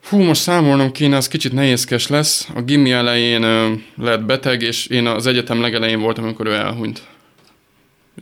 Hú, 0.08 0.18
most 0.18 0.40
számolnom 0.40 0.92
kéne, 0.92 1.16
az 1.16 1.28
kicsit 1.28 1.52
nehézkes 1.52 2.06
lesz. 2.06 2.48
A 2.54 2.60
gimi 2.60 2.92
elején 2.92 3.42
ö, 3.42 3.72
lett 3.96 4.22
beteg, 4.24 4.62
és 4.62 4.86
én 4.86 5.06
az 5.06 5.26
egyetem 5.26 5.60
legelején 5.60 6.00
voltam, 6.00 6.24
amikor 6.24 6.46
ő 6.46 6.54
elhunyt. 6.54 7.06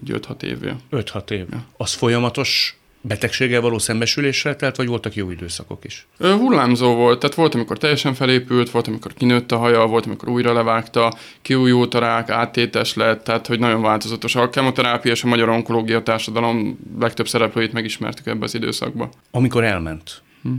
Egy 0.02 0.20
5-6 0.28 0.42
évvel. 0.42 0.76
5-6 0.92 1.30
év. 1.30 1.46
Ja. 1.50 1.64
Az 1.76 1.92
folyamatos 1.92 2.79
betegséggel 3.00 3.60
való 3.60 3.78
szembesüléssel 3.78 4.56
telt, 4.56 4.76
vagy 4.76 4.86
voltak 4.86 5.14
jó 5.14 5.30
időszakok 5.30 5.84
is? 5.84 6.06
Hullámzó 6.18 6.94
volt, 6.94 7.18
tehát 7.20 7.36
volt, 7.36 7.54
amikor 7.54 7.78
teljesen 7.78 8.14
felépült, 8.14 8.70
volt, 8.70 8.86
amikor 8.86 9.14
kinőtt 9.14 9.52
a 9.52 9.56
haja, 9.56 9.86
volt, 9.86 10.06
amikor 10.06 10.28
újra 10.28 10.52
levágta, 10.52 11.14
kiújult 11.42 11.94
a 11.94 11.98
rák, 11.98 12.30
áttétes 12.30 12.94
lett, 12.94 13.24
tehát 13.24 13.46
hogy 13.46 13.58
nagyon 13.58 13.82
változatos. 13.82 14.34
A 14.34 14.50
kemoterápia 14.50 15.12
és 15.12 15.22
a 15.22 15.26
magyar 15.26 15.48
onkológia 15.48 16.02
társadalom 16.02 16.78
legtöbb 16.98 17.28
szereplőit 17.28 17.72
megismertük 17.72 18.26
ebbe 18.26 18.44
az 18.44 18.54
időszakba. 18.54 19.10
Amikor 19.30 19.64
elment, 19.64 20.22
hm. 20.42 20.52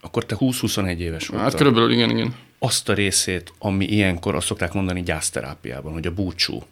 akkor 0.00 0.26
te 0.26 0.36
20-21 0.38 0.96
éves 0.96 1.26
voltál. 1.26 1.48
Hát 1.48 1.56
körülbelül 1.56 1.92
igen, 1.92 2.10
igen. 2.10 2.34
Azt 2.58 2.88
a 2.88 2.94
részét, 2.94 3.52
ami 3.58 3.84
ilyenkor 3.84 4.34
azt 4.34 4.46
szokták 4.46 4.72
mondani 4.72 5.02
gyászterápiában, 5.02 5.92
hogy 5.92 6.06
a 6.06 6.12
búcsú, 6.12 6.62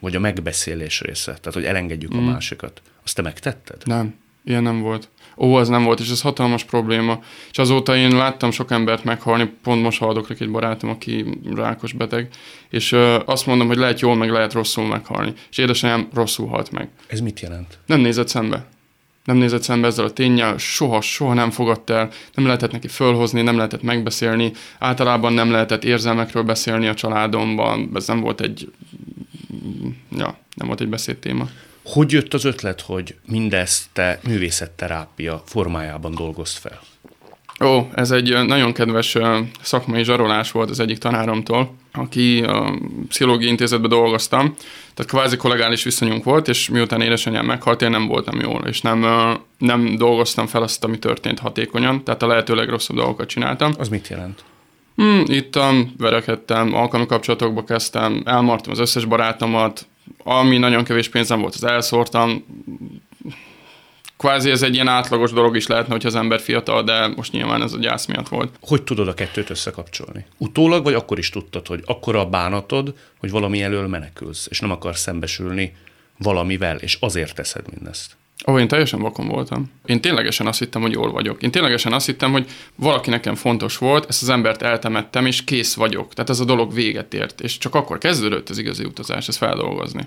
vagy 0.00 0.16
a 0.16 0.20
megbeszélés 0.20 1.00
része, 1.00 1.32
tehát 1.32 1.52
hogy 1.54 1.64
elengedjük 1.64 2.14
mm. 2.14 2.18
a 2.18 2.30
másikat, 2.30 2.82
azt 3.02 3.14
te 3.14 3.22
megtetted? 3.22 3.82
Nem. 3.84 4.14
Ilyen 4.44 4.62
nem 4.62 4.80
volt. 4.80 5.08
Ó, 5.36 5.54
az 5.54 5.68
nem 5.68 5.84
volt, 5.84 6.00
és 6.00 6.10
ez 6.10 6.20
hatalmas 6.20 6.64
probléma. 6.64 7.20
És 7.50 7.58
azóta 7.58 7.96
én 7.96 8.16
láttam 8.16 8.50
sok 8.50 8.70
embert 8.70 9.04
meghalni, 9.04 9.50
pont 9.62 9.82
most 9.82 9.98
haldok 9.98 10.30
egy 10.30 10.50
barátom, 10.50 10.90
aki 10.90 11.24
rákos 11.54 11.92
beteg, 11.92 12.28
és 12.70 12.92
ö, 12.92 13.18
azt 13.24 13.46
mondom, 13.46 13.66
hogy 13.66 13.76
lehet 13.76 14.00
jól, 14.00 14.14
meg 14.14 14.30
lehet 14.30 14.52
rosszul 14.52 14.86
meghalni. 14.86 15.32
És 15.50 15.58
édesanyám 15.58 16.08
rosszul 16.14 16.48
halt 16.48 16.70
meg. 16.70 16.88
Ez 17.06 17.20
mit 17.20 17.40
jelent? 17.40 17.78
Nem 17.86 18.00
nézett 18.00 18.28
szembe. 18.28 18.66
Nem 19.24 19.36
nézett 19.36 19.62
szembe 19.62 19.86
ezzel 19.86 20.04
a 20.04 20.12
tényel, 20.12 20.58
soha, 20.58 21.00
soha 21.00 21.34
nem 21.34 21.50
fogadta 21.50 21.94
el, 21.94 22.10
nem 22.34 22.44
lehetett 22.44 22.72
neki 22.72 22.88
fölhozni, 22.88 23.42
nem 23.42 23.56
lehetett 23.56 23.82
megbeszélni, 23.82 24.52
általában 24.78 25.32
nem 25.32 25.50
lehetett 25.50 25.84
érzelmekről 25.84 26.42
beszélni 26.42 26.86
a 26.86 26.94
családomban, 26.94 27.90
ez 27.94 28.06
nem 28.06 28.20
volt 28.20 28.40
egy, 28.40 28.72
ja, 30.16 30.38
nem 30.54 30.66
volt 30.66 30.80
egy 30.80 30.88
beszédtéma. 30.88 31.48
Hogy 31.84 32.12
jött 32.12 32.34
az 32.34 32.44
ötlet, 32.44 32.80
hogy 32.80 33.14
mindezt 33.26 33.86
te 33.92 34.20
művészetterápia 34.26 35.42
formájában 35.46 36.14
dolgozt 36.14 36.58
fel? 36.58 36.80
Ó, 37.64 37.88
ez 37.94 38.10
egy 38.10 38.46
nagyon 38.46 38.72
kedves 38.72 39.16
szakmai 39.62 40.04
zsarolás 40.04 40.50
volt 40.50 40.70
az 40.70 40.80
egyik 40.80 40.98
tanáromtól, 40.98 41.74
aki 41.92 42.42
a 42.42 42.78
pszichológiai 43.08 43.50
intézetben 43.50 43.90
dolgoztam, 43.90 44.54
tehát 44.94 45.10
kvázi 45.10 45.36
kollegális 45.36 45.84
viszonyunk 45.84 46.24
volt, 46.24 46.48
és 46.48 46.68
miután 46.68 47.00
édesanyám 47.00 47.46
meghalt, 47.46 47.82
én 47.82 47.90
nem 47.90 48.06
voltam 48.06 48.40
jól, 48.40 48.66
és 48.66 48.80
nem, 48.80 49.06
nem 49.58 49.96
dolgoztam 49.96 50.46
fel 50.46 50.62
azt, 50.62 50.84
ami 50.84 50.98
történt 50.98 51.38
hatékonyan, 51.38 52.04
tehát 52.04 52.22
a 52.22 52.26
lehető 52.26 52.54
legrosszabb 52.54 52.96
dolgokat 52.96 53.28
csináltam. 53.28 53.72
Az 53.78 53.88
mit 53.88 54.08
jelent? 54.08 54.44
Hmm, 54.96 55.24
ittam, 55.26 55.94
verekedtem, 55.98 56.74
alkalmi 56.74 57.06
kapcsolatokba 57.06 57.64
kezdtem, 57.64 58.22
elmartam 58.24 58.72
az 58.72 58.78
összes 58.78 59.04
barátomat, 59.04 59.86
ami 60.18 60.58
nagyon 60.58 60.84
kevés 60.84 61.08
pénzem 61.08 61.40
volt, 61.40 61.54
az 61.54 61.64
elszórtam. 61.64 62.44
Kvázi 64.16 64.50
ez 64.50 64.62
egy 64.62 64.74
ilyen 64.74 64.88
átlagos 64.88 65.32
dolog 65.32 65.56
is 65.56 65.66
lehetne, 65.66 65.92
hogy 65.92 66.06
az 66.06 66.14
ember 66.14 66.40
fiatal, 66.40 66.82
de 66.82 67.06
most 67.06 67.32
nyilván 67.32 67.62
ez 67.62 67.72
a 67.72 67.78
gyász 67.78 68.06
miatt 68.06 68.28
volt. 68.28 68.54
Hogy 68.60 68.82
tudod 68.82 69.08
a 69.08 69.14
kettőt 69.14 69.50
összekapcsolni? 69.50 70.24
Utólag, 70.38 70.84
vagy 70.84 70.94
akkor 70.94 71.18
is 71.18 71.30
tudtad, 71.30 71.66
hogy 71.66 71.82
akkora 71.84 72.20
a 72.20 72.28
bánatod, 72.28 72.94
hogy 73.18 73.30
valami 73.30 73.62
elől 73.62 73.86
menekülsz, 73.86 74.46
és 74.50 74.60
nem 74.60 74.70
akarsz 74.70 75.00
szembesülni 75.00 75.76
valamivel, 76.18 76.76
és 76.76 76.96
azért 77.00 77.34
teszed 77.34 77.64
mindezt? 77.74 78.16
Ó, 78.46 78.58
én 78.58 78.68
teljesen 78.68 79.00
vakon 79.00 79.28
voltam. 79.28 79.70
Én 79.86 80.00
ténylegesen 80.00 80.46
azt 80.46 80.58
hittem, 80.58 80.82
hogy 80.82 80.92
jól 80.92 81.12
vagyok. 81.12 81.42
Én 81.42 81.50
ténylegesen 81.50 81.92
azt 81.92 82.06
hittem, 82.06 82.32
hogy 82.32 82.46
valaki 82.74 83.10
nekem 83.10 83.34
fontos 83.34 83.78
volt, 83.78 84.08
ezt 84.08 84.22
az 84.22 84.28
embert 84.28 84.62
eltemettem, 84.62 85.26
és 85.26 85.44
kész 85.44 85.74
vagyok. 85.74 86.14
Tehát 86.14 86.30
ez 86.30 86.40
a 86.40 86.44
dolog 86.44 86.74
véget 86.74 87.14
ért. 87.14 87.40
És 87.40 87.58
csak 87.58 87.74
akkor 87.74 87.98
kezdődött 87.98 88.48
az 88.48 88.58
igazi 88.58 88.84
utazás, 88.84 89.28
ezt 89.28 89.38
feldolgozni. 89.38 90.02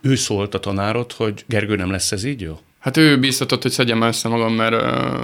Ő 0.00 0.14
szólt 0.14 0.54
a 0.54 0.60
tanárod, 0.60 1.12
hogy 1.12 1.44
Gergő, 1.46 1.76
nem 1.76 1.90
lesz 1.90 2.12
ez 2.12 2.24
így 2.24 2.40
jó? 2.40 2.58
Hát 2.78 2.96
ő 2.96 3.18
bíztatott, 3.18 3.62
hogy 3.62 3.70
szedjem 3.70 4.00
össze 4.00 4.28
magam, 4.28 4.54
mert 4.54 4.72
ö, 4.72 5.20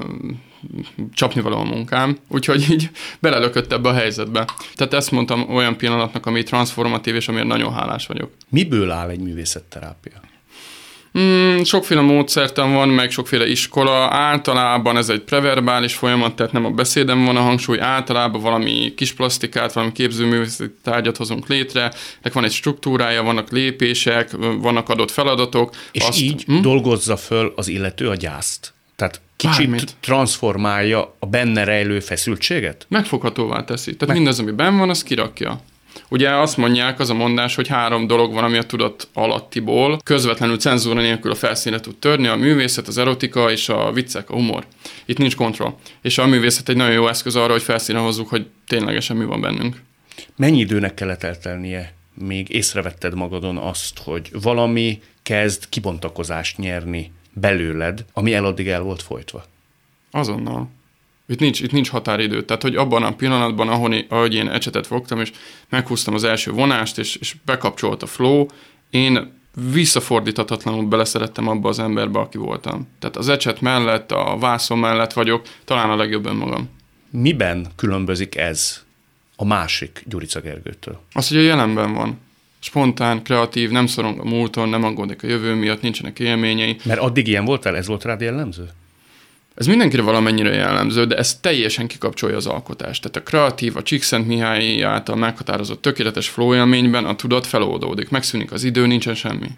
csapni 1.14 1.40
való 1.40 1.56
a 1.56 1.64
munkám, 1.64 2.18
úgyhogy 2.28 2.70
így 2.70 2.90
belelökött 3.20 3.72
ebbe 3.72 3.88
a 3.88 3.92
helyzetbe. 3.92 4.48
Tehát 4.74 4.94
ezt 4.94 5.10
mondtam 5.10 5.54
olyan 5.54 5.76
pillanatnak, 5.76 6.26
ami 6.26 6.42
transformatív, 6.42 7.14
és 7.14 7.28
amiért 7.28 7.46
nagyon 7.46 7.72
hálás 7.72 8.06
vagyok. 8.06 8.30
Miből 8.48 8.90
áll 8.90 9.08
egy 9.08 9.20
művészetterápia? 9.20 10.31
Mm, 11.18 11.62
sokféle 11.62 12.00
módszertan 12.00 12.72
van, 12.72 12.88
meg 12.88 13.10
sokféle 13.10 13.46
iskola. 13.48 14.08
Általában 14.10 14.96
ez 14.96 15.08
egy 15.08 15.20
preverbális 15.20 15.94
folyamat, 15.94 16.34
tehát 16.36 16.52
nem 16.52 16.64
a 16.64 16.70
beszédem 16.70 17.24
van 17.24 17.36
a 17.36 17.40
hangsúly, 17.40 17.80
általában 17.80 18.40
valami 18.40 18.92
kis 18.96 19.12
plastikát, 19.12 19.72
valami 19.72 19.92
képzőművészeti 19.92 20.74
tárgyat 20.82 21.16
hozunk 21.16 21.46
létre, 21.48 21.80
ennek 22.20 22.32
van 22.32 22.44
egy 22.44 22.52
struktúrája, 22.52 23.22
vannak 23.22 23.50
lépések, 23.50 24.30
vannak 24.60 24.88
adott 24.88 25.10
feladatok. 25.10 25.74
És 25.92 26.02
Azt, 26.02 26.20
így 26.20 26.44
hm? 26.44 26.60
dolgozza 26.60 27.16
föl 27.16 27.52
az 27.56 27.68
illető 27.68 28.08
a 28.08 28.14
gyászt. 28.14 28.72
Tehát 28.96 29.20
kicsit 29.36 29.56
Bármit. 29.70 29.96
transformálja 30.00 31.14
a 31.18 31.26
benne 31.26 31.64
rejlő 31.64 32.00
feszültséget? 32.00 32.86
Megfoghatóvá 32.88 33.64
teszi. 33.64 33.90
Tehát 33.96 34.06
Meg- 34.06 34.16
mindaz, 34.16 34.38
ami 34.38 34.50
benn 34.50 34.78
van, 34.78 34.90
az 34.90 35.02
kirakja. 35.02 35.60
Ugye 36.08 36.30
azt 36.30 36.56
mondják, 36.56 37.00
az 37.00 37.10
a 37.10 37.14
mondás, 37.14 37.54
hogy 37.54 37.68
három 37.68 38.06
dolog 38.06 38.32
van, 38.32 38.44
ami 38.44 38.58
a 38.58 38.62
tudat 38.62 39.08
alattiból 39.12 39.98
közvetlenül 40.04 40.56
cenzúra 40.56 41.00
nélkül 41.00 41.30
a 41.30 41.34
felszínre 41.34 41.80
tud 41.80 41.96
törni, 41.96 42.26
a 42.26 42.36
művészet, 42.36 42.88
az 42.88 42.98
erotika 42.98 43.50
és 43.50 43.68
a 43.68 43.92
viccek, 43.92 44.30
a 44.30 44.34
humor. 44.34 44.64
Itt 45.04 45.18
nincs 45.18 45.36
kontroll. 45.36 45.74
És 46.02 46.18
a 46.18 46.26
művészet 46.26 46.68
egy 46.68 46.76
nagyon 46.76 46.92
jó 46.92 47.08
eszköz 47.08 47.36
arra, 47.36 47.52
hogy 47.52 47.62
felszínre 47.62 48.02
hozzuk, 48.02 48.28
hogy 48.28 48.46
ténylegesen 48.66 49.16
mi 49.16 49.24
van 49.24 49.40
bennünk. 49.40 49.82
Mennyi 50.36 50.58
időnek 50.58 50.94
kellett 50.94 51.22
eltelnie, 51.22 51.94
még 52.14 52.50
észrevetted 52.50 53.14
magadon 53.14 53.56
azt, 53.56 53.98
hogy 53.98 54.28
valami 54.42 55.00
kezd 55.22 55.68
kibontakozást 55.68 56.58
nyerni 56.58 57.12
belőled, 57.32 58.04
ami 58.12 58.34
eladdig 58.34 58.68
el 58.68 58.80
volt 58.80 59.02
folytva? 59.02 59.44
Azonnal. 60.10 60.68
Itt 61.26 61.38
nincs, 61.38 61.60
itt 61.60 61.72
nincs 61.72 61.90
határidő. 61.90 62.42
Tehát, 62.44 62.62
hogy 62.62 62.76
abban 62.76 63.02
a 63.02 63.14
pillanatban, 63.14 63.68
ahol, 63.68 63.92
én- 63.92 64.06
ahogy 64.08 64.34
én 64.34 64.48
ecsetet 64.48 64.86
fogtam, 64.86 65.20
és 65.20 65.32
meghúztam 65.68 66.14
az 66.14 66.24
első 66.24 66.50
vonást, 66.50 66.98
és, 66.98 67.16
és 67.16 67.36
bekapcsolt 67.44 68.02
a 68.02 68.06
flow, 68.06 68.46
én 68.90 69.40
visszafordíthatatlanul 69.72 70.84
beleszerettem 70.84 71.48
abba 71.48 71.68
az 71.68 71.78
emberbe, 71.78 72.18
aki 72.18 72.38
voltam. 72.38 72.88
Tehát 72.98 73.16
az 73.16 73.28
ecset 73.28 73.60
mellett, 73.60 74.12
a 74.12 74.36
vászon 74.40 74.78
mellett 74.78 75.12
vagyok, 75.12 75.42
talán 75.64 75.90
a 75.90 75.96
legjobb 75.96 76.26
önmagam. 76.26 76.68
Miben 77.10 77.66
különbözik 77.76 78.36
ez 78.36 78.82
a 79.36 79.44
másik 79.44 80.02
Gyurica 80.06 80.40
Gergőtől? 80.40 81.00
Az, 81.12 81.28
hogy 81.28 81.36
a 81.36 81.40
jelenben 81.40 81.92
van. 81.94 82.18
Spontán, 82.58 83.22
kreatív, 83.22 83.70
nem 83.70 83.86
szorong 83.86 84.20
a 84.20 84.24
múlton, 84.24 84.68
nem 84.68 84.84
aggódik 84.84 85.22
a 85.22 85.26
jövő 85.26 85.54
miatt, 85.54 85.82
nincsenek 85.82 86.18
élményei. 86.18 86.76
Mert 86.84 87.00
addig 87.00 87.26
ilyen 87.26 87.44
voltál, 87.44 87.76
ez 87.76 87.86
volt 87.86 88.04
rád 88.04 88.20
jellemző? 88.20 88.68
Ez 89.54 89.66
mindenkire 89.66 90.02
valamennyire 90.02 90.54
jellemző, 90.54 91.04
de 91.04 91.16
ez 91.16 91.40
teljesen 91.40 91.86
kikapcsolja 91.86 92.36
az 92.36 92.46
alkotást. 92.46 93.02
Tehát 93.02 93.16
a 93.16 93.30
kreatív, 93.30 93.76
a 93.76 93.82
Csíkszent 93.82 94.26
által 94.82 95.16
meghatározott 95.16 95.82
tökéletes 95.82 96.28
flow 96.28 96.52
a 97.04 97.16
tudat 97.16 97.46
feloldódik, 97.46 98.08
megszűnik 98.08 98.52
az 98.52 98.64
idő, 98.64 98.86
nincsen 98.86 99.14
semmi. 99.14 99.48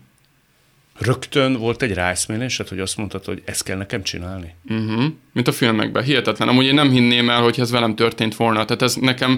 Rögtön 0.99 1.53
volt 1.57 1.83
egy 1.83 1.95
ráeszmélésed, 1.95 2.69
hogy 2.69 2.79
azt 2.79 2.97
mondtad, 2.97 3.25
hogy 3.25 3.43
ezt 3.45 3.63
kell 3.63 3.77
nekem 3.77 4.03
csinálni? 4.03 4.55
Uh-huh. 4.69 5.05
Mint 5.33 5.49
a 5.49 5.53
filmekben. 5.53 6.03
Hihetetlen. 6.03 6.49
Amúgy 6.49 6.65
én 6.65 6.75
nem 6.75 6.91
hinném 6.91 7.31
el, 7.31 7.43
hogy 7.43 7.61
ez 7.61 7.71
velem 7.71 7.95
történt 7.95 8.37
volna. 8.37 8.65
Tehát 8.65 8.83
ez 8.83 8.95
nekem... 8.95 9.31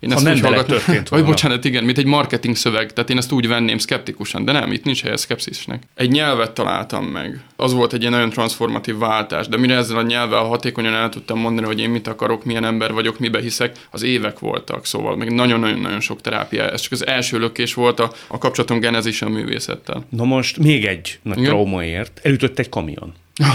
Én 0.00 0.10
Ha 0.10 0.16
ezt 0.16 0.24
nem 0.24 0.32
hallgatnám- 0.40 0.66
történt 0.66 1.08
Vagy 1.08 1.18
volna. 1.18 1.26
bocsánat, 1.34 1.64
igen, 1.64 1.84
mint 1.84 1.98
egy 1.98 2.04
marketing 2.06 2.56
szöveg. 2.56 2.92
Tehát 2.92 3.10
én 3.10 3.16
ezt 3.16 3.32
úgy 3.32 3.48
venném 3.48 3.78
szkeptikusan, 3.78 4.44
de 4.44 4.52
nem, 4.52 4.72
itt 4.72 4.84
nincs 4.84 5.02
helye 5.02 5.16
szkepszisnek. 5.16 5.82
Egy 5.94 6.10
nyelvet 6.10 6.52
találtam 6.52 7.04
meg. 7.04 7.40
Az 7.56 7.72
volt 7.72 7.92
egy 7.92 8.00
ilyen 8.00 8.12
nagyon 8.12 8.30
transformatív 8.30 8.96
váltás, 8.98 9.48
de 9.48 9.56
mire 9.56 9.74
ezzel 9.76 9.96
a 9.96 10.02
nyelvvel 10.02 10.42
hatékonyan 10.42 10.94
el 10.94 11.08
tudtam 11.08 11.38
mondani, 11.38 11.66
hogy 11.66 11.80
én 11.80 11.90
mit 11.90 12.06
akarok, 12.06 12.44
milyen 12.44 12.64
ember 12.64 12.92
vagyok, 12.92 13.18
mibe 13.18 13.40
hiszek, 13.40 13.76
az 13.90 14.02
évek 14.02 14.38
voltak. 14.38 14.86
Szóval 14.86 15.16
még 15.16 15.28
nagyon-nagyon-nagyon 15.28 16.00
sok 16.00 16.20
terápia. 16.20 16.70
Ez 16.70 16.80
csak 16.80 16.92
az 16.92 17.06
első 17.06 17.38
lökés 17.38 17.74
volt 17.74 18.00
a, 18.00 18.12
a 18.28 18.38
kapcsolatom 18.38 18.80
genezis 18.80 19.22
a 19.22 19.28
művészettel. 19.28 20.04
Na 20.08 20.24
most 20.24 20.58
még 20.58 20.84
egy 20.84 21.03
nagy 21.22 21.38
Igen. 21.38 21.50
traumaért. 21.50 22.20
Elütött 22.22 22.58
egy 22.58 22.68
kamion. 22.68 23.12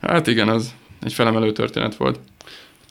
Hát 0.00 0.26
igen, 0.26 0.48
az 0.48 0.74
egy 1.02 1.12
felemelő 1.12 1.52
történet 1.52 1.96
volt. 1.96 2.18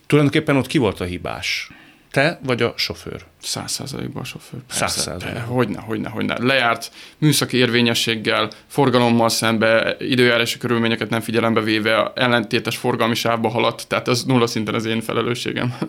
Tulajdonképpen 0.06 0.56
ott 0.56 0.68
ki 0.68 0.78
volt 0.78 1.00
a 1.00 1.04
hibás? 1.04 1.70
Te 2.12 2.40
vagy 2.44 2.62
a 2.62 2.74
sofőr? 2.78 3.26
Száz 3.42 3.72
százalékban 3.72 4.22
a 4.22 4.26
sofőr. 4.26 4.60
Száz 4.70 4.92
százalékban. 4.92 5.44
Hogyne, 5.44 5.80
hogyne, 5.80 6.10
hogyne. 6.10 6.38
Lejárt 6.40 6.92
műszaki 7.18 7.58
érvényességgel, 7.58 8.50
forgalommal 8.68 9.30
szembe, 9.30 9.96
időjárási 10.00 10.58
körülményeket 10.58 11.10
nem 11.10 11.22
figyelembe 11.22 11.62
véve, 11.62 12.12
ellentétes 12.16 12.78
forgalmi 12.78 13.16
sávba 13.16 13.50
haladt, 13.50 13.88
tehát 13.88 14.08
az 14.08 14.24
nulla 14.24 14.48
szinten 14.48 14.74
az 14.74 14.86
én 14.86 15.02
felelősségem. 15.02 15.78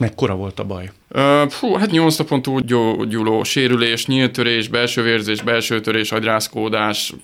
Mekkora 0.00 0.34
volt 0.34 0.58
a 0.58 0.64
baj? 0.64 0.90
Fú, 1.48 1.74
hát 1.74 1.90
8 1.90 2.16
napon 2.16 2.42
túl 2.42 2.60
gyógyuló 2.60 3.42
sérülés, 3.42 4.06
nyíltörés, 4.06 4.68
belső 4.68 5.02
vérzés, 5.02 5.42
belső 5.42 5.80
törés, 5.80 6.12
agyrázkódás, 6.12 7.14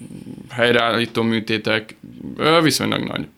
helyreállító 0.50 1.22
műtétek, 1.22 1.96
viszonylag 2.62 3.04
nagy. 3.04 3.28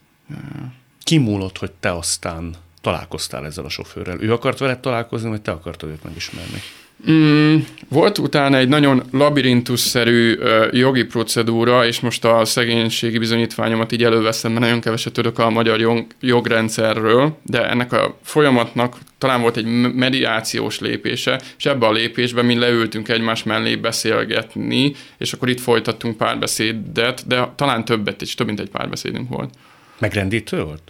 Kimúlott, 1.03 1.59
hogy 1.59 1.71
te 1.71 1.93
aztán 1.93 2.55
találkoztál 2.81 3.47
ezzel 3.47 3.65
a 3.65 3.69
sofőrrel. 3.69 4.21
Ő 4.21 4.33
akart 4.33 4.59
veled 4.59 4.79
találkozni, 4.79 5.29
vagy 5.29 5.43
te 5.43 5.51
akartad 5.51 5.89
őt 5.89 6.05
megismerni? 6.05 6.63
Mm, 7.11 7.57
volt 7.89 8.19
utána 8.19 8.57
egy 8.57 8.69
nagyon 8.69 9.03
labirintusszerű 9.13 10.37
ö, 10.39 10.67
jogi 10.73 11.05
procedúra, 11.05 11.87
és 11.87 12.01
most 12.01 12.25
a 12.25 12.45
szegénységi 12.45 13.19
bizonyítványomat 13.19 13.93
így 13.93 14.05
előveszem, 14.05 14.51
mert 14.51 14.65
nagyon 14.65 14.81
keveset 14.81 15.13
tudok 15.13 15.39
a 15.39 15.51
magyar 15.51 15.81
jog, 15.81 16.07
jogrendszerről, 16.21 17.39
de 17.43 17.69
ennek 17.69 17.93
a 17.93 18.19
folyamatnak 18.23 18.97
talán 19.19 19.41
volt 19.41 19.57
egy 19.57 19.65
me- 19.65 19.95
mediációs 19.95 20.81
lépése, 20.81 21.41
és 21.59 21.67
ebbe 21.67 21.87
a 21.87 21.93
lépésben 21.93 22.45
mi 22.45 22.59
leültünk 22.59 23.09
egymás 23.09 23.43
mellé 23.43 23.77
beszélgetni, 23.77 24.95
és 25.19 25.33
akkor 25.33 25.49
itt 25.49 25.61
folytattunk 25.61 26.17
párbeszédet, 26.17 27.27
de 27.27 27.53
talán 27.57 27.85
többet 27.85 28.23
is, 28.23 28.35
több 28.35 28.47
mint 28.47 28.61
egy 28.61 28.71
párbeszédünk 28.71 29.29
volt. 29.29 29.55
Megrendítő 29.99 30.63
volt? 30.63 30.83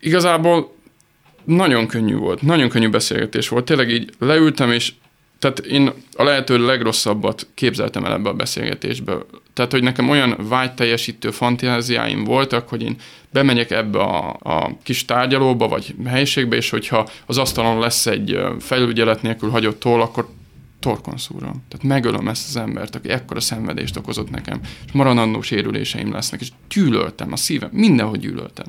Igazából 0.00 0.76
nagyon 1.44 1.86
könnyű 1.86 2.14
volt, 2.14 2.42
nagyon 2.42 2.68
könnyű 2.68 2.88
beszélgetés 2.88 3.48
volt. 3.48 3.64
Tényleg 3.64 3.90
így 3.90 4.10
leültem, 4.18 4.72
és 4.72 4.92
tehát 5.38 5.58
én 5.58 5.92
a 6.12 6.22
lehető 6.22 6.66
legrosszabbat 6.66 7.46
képzeltem 7.54 8.04
el 8.04 8.12
ebbe 8.12 8.28
a 8.28 8.34
beszélgetésbe. 8.34 9.16
Tehát, 9.52 9.72
hogy 9.72 9.82
nekem 9.82 10.08
olyan 10.08 10.36
vágyteljesítő 10.48 11.30
fantáziáim 11.30 12.24
voltak, 12.24 12.68
hogy 12.68 12.82
én 12.82 12.96
bemegyek 13.30 13.70
ebbe 13.70 13.98
a, 13.98 14.36
a 14.42 14.76
kis 14.82 15.04
tárgyalóba, 15.04 15.68
vagy 15.68 15.94
helyiségbe, 16.06 16.56
és 16.56 16.70
hogyha 16.70 17.08
az 17.26 17.38
asztalon 17.38 17.78
lesz 17.78 18.06
egy 18.06 18.38
felügyelet 18.58 19.22
nélkül 19.22 19.50
hagyott 19.50 19.80
toll, 19.80 20.00
akkor 20.00 20.28
torkon 20.80 21.16
szúrom. 21.16 21.64
Tehát 21.68 21.86
megölöm 21.86 22.28
ezt 22.28 22.48
az 22.48 22.56
embert, 22.56 22.94
aki 22.94 23.08
ekkora 23.08 23.40
szenvedést 23.40 23.96
okozott 23.96 24.30
nekem, 24.30 24.60
és 24.86 24.92
maradandó 24.92 25.42
sérüléseim 25.42 26.12
lesznek, 26.12 26.40
és 26.40 26.48
gyűlöltem 26.68 27.32
a 27.32 27.36
szívem, 27.36 27.70
mindenhogy 27.72 28.20
gyűlöltem. 28.20 28.66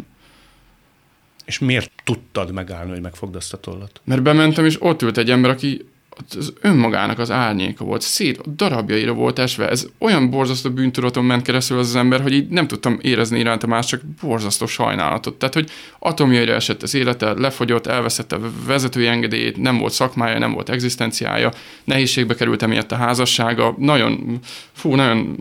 És 1.45 1.59
miért 1.59 1.91
tudtad 2.03 2.51
megállni, 2.51 2.91
hogy 2.91 3.01
megfogd 3.01 3.35
azt 3.35 3.53
a 3.53 3.59
tollat? 3.59 4.01
Mert 4.03 4.21
bementem, 4.21 4.65
és 4.65 4.81
ott 4.81 5.01
ült 5.01 5.17
egy 5.17 5.31
ember, 5.31 5.51
aki 5.51 5.88
az 6.37 6.53
önmagának 6.61 7.19
az 7.19 7.31
árnyéka 7.31 7.83
volt, 7.83 8.01
szét, 8.01 8.55
darabjaira 8.55 9.13
volt 9.13 9.39
esve. 9.39 9.69
Ez 9.69 9.87
olyan 9.97 10.29
borzasztó 10.29 10.69
bűntudaton 10.69 11.25
ment 11.25 11.43
keresztül 11.43 11.77
az, 11.77 11.87
az 11.87 11.95
ember, 11.95 12.21
hogy 12.21 12.33
így 12.33 12.47
nem 12.47 12.67
tudtam 12.67 12.97
érezni 13.01 13.39
iránta 13.39 13.67
más, 13.67 13.85
csak 13.85 14.01
borzasztó 14.21 14.65
sajnálatot. 14.65 15.35
Tehát, 15.35 15.53
hogy 15.53 15.69
atomjaira 15.99 16.53
esett 16.53 16.83
az 16.83 16.93
élete, 16.93 17.33
lefogyott, 17.33 17.87
elveszette 17.87 18.35
a 18.35 18.39
vezetői 18.65 19.07
engedélyét, 19.07 19.57
nem 19.57 19.77
volt 19.77 19.93
szakmája, 19.93 20.39
nem 20.39 20.53
volt 20.53 20.69
egzisztenciája, 20.69 21.51
nehézségbe 21.83 22.35
került 22.35 22.61
emiatt 22.61 22.91
a 22.91 22.95
házassága, 22.95 23.75
nagyon, 23.77 24.39
fú, 24.73 24.95
nagyon 24.95 25.35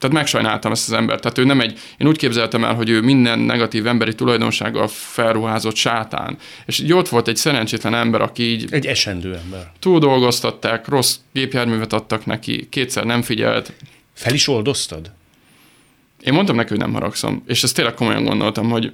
tehát 0.00 0.16
megsajnáltam 0.16 0.72
ezt 0.72 0.88
az 0.88 0.94
embert. 0.94 1.20
Tehát 1.20 1.38
ő 1.38 1.44
nem 1.44 1.60
egy, 1.60 1.78
én 1.96 2.06
úgy 2.06 2.16
képzeltem 2.16 2.64
el, 2.64 2.74
hogy 2.74 2.88
ő 2.90 3.00
minden 3.00 3.38
negatív 3.38 3.86
emberi 3.86 4.14
tulajdonsággal 4.14 4.88
felruházott 4.88 5.74
sátán. 5.74 6.36
És 6.66 6.78
így 6.78 6.92
ott 6.92 7.08
volt 7.08 7.28
egy 7.28 7.36
szerencsétlen 7.36 7.94
ember, 7.94 8.20
aki 8.20 8.42
így... 8.42 8.66
Egy 8.70 8.86
esendő 8.86 9.34
ember. 9.34 9.72
Túldolgoztatták, 9.78 10.88
rossz 10.88 11.16
gépjárművet 11.32 11.92
adtak 11.92 12.26
neki, 12.26 12.68
kétszer 12.70 13.04
nem 13.04 13.22
figyelt. 13.22 13.72
Fel 14.14 14.34
is 14.34 14.48
oldoztad? 14.48 15.10
Én 16.24 16.32
mondtam 16.32 16.56
neki, 16.56 16.68
hogy 16.68 16.78
nem 16.78 16.92
haragszom. 16.92 17.42
És 17.46 17.62
ezt 17.62 17.74
tényleg 17.74 17.94
komolyan 17.94 18.24
gondoltam, 18.24 18.70
hogy... 18.70 18.92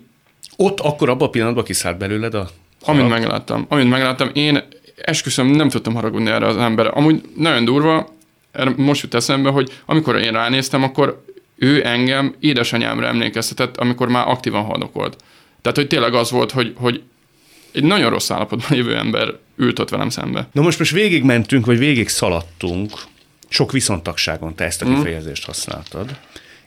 Ott 0.57 0.80
akkor 0.80 1.09
abban 1.09 1.28
a 1.28 1.30
pillanatban 1.30 1.64
kiszállt 1.64 1.98
belőled 1.98 2.34
a... 2.34 2.48
Amint 2.84 3.09
megláttam. 3.09 3.66
Amint 3.68 3.90
megláttam, 3.90 4.30
én 4.32 4.62
esküszöm, 4.96 5.46
nem 5.46 5.68
tudtam 5.68 5.94
haragudni 5.94 6.30
erre 6.30 6.46
az 6.46 6.57
emberre. 6.57 6.88
Amúgy 6.88 7.22
nagyon 7.36 7.64
durva, 7.64 8.15
most 8.76 9.02
jut 9.02 9.14
eszembe, 9.14 9.50
hogy 9.50 9.70
amikor 9.86 10.16
én 10.16 10.32
ránéztem, 10.32 10.82
akkor 10.82 11.24
ő 11.57 11.86
engem 11.86 12.34
édesanyámra 12.40 13.07
emlékeztetett, 13.07 13.76
amikor 13.76 14.09
már 14.09 14.28
aktívan 14.28 14.64
haldokolt. 14.64 15.16
Tehát, 15.62 15.78
hogy 15.78 15.86
tényleg 15.86 16.14
az 16.14 16.30
volt, 16.30 16.50
hogy, 16.50 16.72
hogy 16.76 17.02
egy 17.72 17.84
nagyon 17.84 18.11
rossz 18.11 18.30
állapotban 18.30 18.76
jövő 18.76 18.96
ember 18.96 19.34
ült 19.57 19.78
ott 19.78 19.88
velem 19.88 20.09
szembe. 20.09 20.48
Na 20.52 20.62
most 20.62 20.78
most 20.78 20.92
végigmentünk, 20.92 21.66
vagy 21.66 21.78
végig 21.78 22.09
szaladtunk, 22.09 22.92
sok 23.48 23.72
viszontagságon 23.72 24.54
te 24.54 24.64
ezt 24.64 24.82
a 24.82 24.86
mhm. 24.86 24.96
kifejezést 24.96 25.44
használtad, 25.44 26.18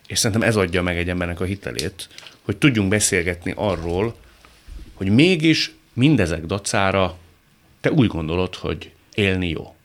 és 0.08 0.20
szerintem 0.20 0.48
ez 0.48 0.56
adja 0.56 0.82
meg 0.82 0.98
egy 0.98 1.10
embernek 1.10 1.40
a 1.40 1.44
hitelét, 1.44 2.10
hogy 2.42 2.58
tudjunk 2.58 2.90
beszélgetni 2.90 3.54
arról, 3.56 4.16
hogy 4.94 5.10
mégis 5.10 5.72
mindezek 5.94 6.46
dacára 6.46 7.18
te 7.82 7.92
úgy 7.92 8.08
gondolod, 8.08 8.56
hogy 8.56 8.92
élni 9.14 9.50
jó. 9.50 9.76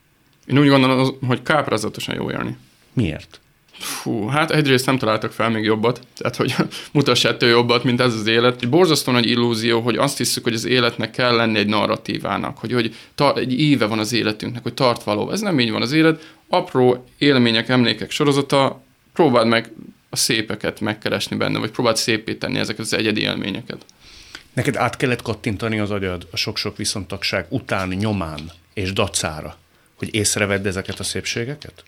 Én 0.47 0.59
úgy 0.59 0.69
gondolom, 0.69 1.17
hogy 1.27 1.43
káprázatosan 1.43 2.15
jó 2.15 2.31
élni. 2.31 2.57
Miért? 2.93 3.39
Fú, 3.79 4.27
hát 4.27 4.51
egyrészt 4.51 4.87
nem 4.87 4.99
találtak 4.99 5.33
fel 5.33 5.51
még 5.51 5.65
jobbat, 5.65 6.01
tehát 6.17 6.37
hogy 6.37 6.55
mutass 6.93 7.25
ettől 7.25 7.49
jobbat, 7.49 7.85
mint 7.85 8.01
ez 8.01 8.15
az 8.15 8.27
élet. 8.27 8.63
Egy 8.63 8.69
borzasztó 8.69 9.13
nagy 9.13 9.29
illúzió, 9.29 9.81
hogy 9.81 9.97
azt 9.97 10.17
hiszük, 10.17 10.45
hogy 10.45 10.55
az 10.55 10.65
életnek 10.65 11.11
kell 11.11 11.37
lenni 11.37 11.59
egy 11.59 11.67
narratívának, 11.67 12.59
hogy, 12.59 12.73
hogy 12.73 12.95
ta, 13.15 13.35
egy 13.35 13.61
éve 13.61 13.87
van 13.87 13.99
az 13.99 14.13
életünknek, 14.13 14.63
hogy 14.63 14.75
tart 14.75 15.03
való. 15.03 15.31
Ez 15.31 15.41
nem 15.41 15.61
így 15.61 15.71
van 15.71 15.83
az 15.83 15.93
élet. 15.93 16.35
Apró 16.49 17.05
élmények, 17.19 17.69
emlékek 17.69 18.11
sorozata, 18.11 18.83
próbáld 19.13 19.47
meg 19.47 19.73
a 20.11 20.17
szépeket 20.17 20.81
megkeresni 20.81 21.37
benne, 21.37 21.59
vagy 21.59 21.71
próbáld 21.71 21.97
szépíteni 21.97 22.59
ezeket 22.59 22.81
az 22.81 22.95
egyedi 22.95 23.21
élményeket. 23.21 23.85
Neked 24.53 24.77
át 24.77 24.97
kellett 24.97 25.23
kattintani 25.23 25.79
az 25.79 25.91
agyad 25.91 26.27
a 26.31 26.37
sok-sok 26.37 26.77
viszontagság 26.77 27.47
után, 27.49 27.89
nyomán 27.89 28.41
és 28.75 28.93
dacára 28.93 29.57
hogy 29.99 30.15
észrevedd 30.15 30.67
ezeket 30.67 31.01
a 31.01 31.05
szépségeket? 31.05 31.85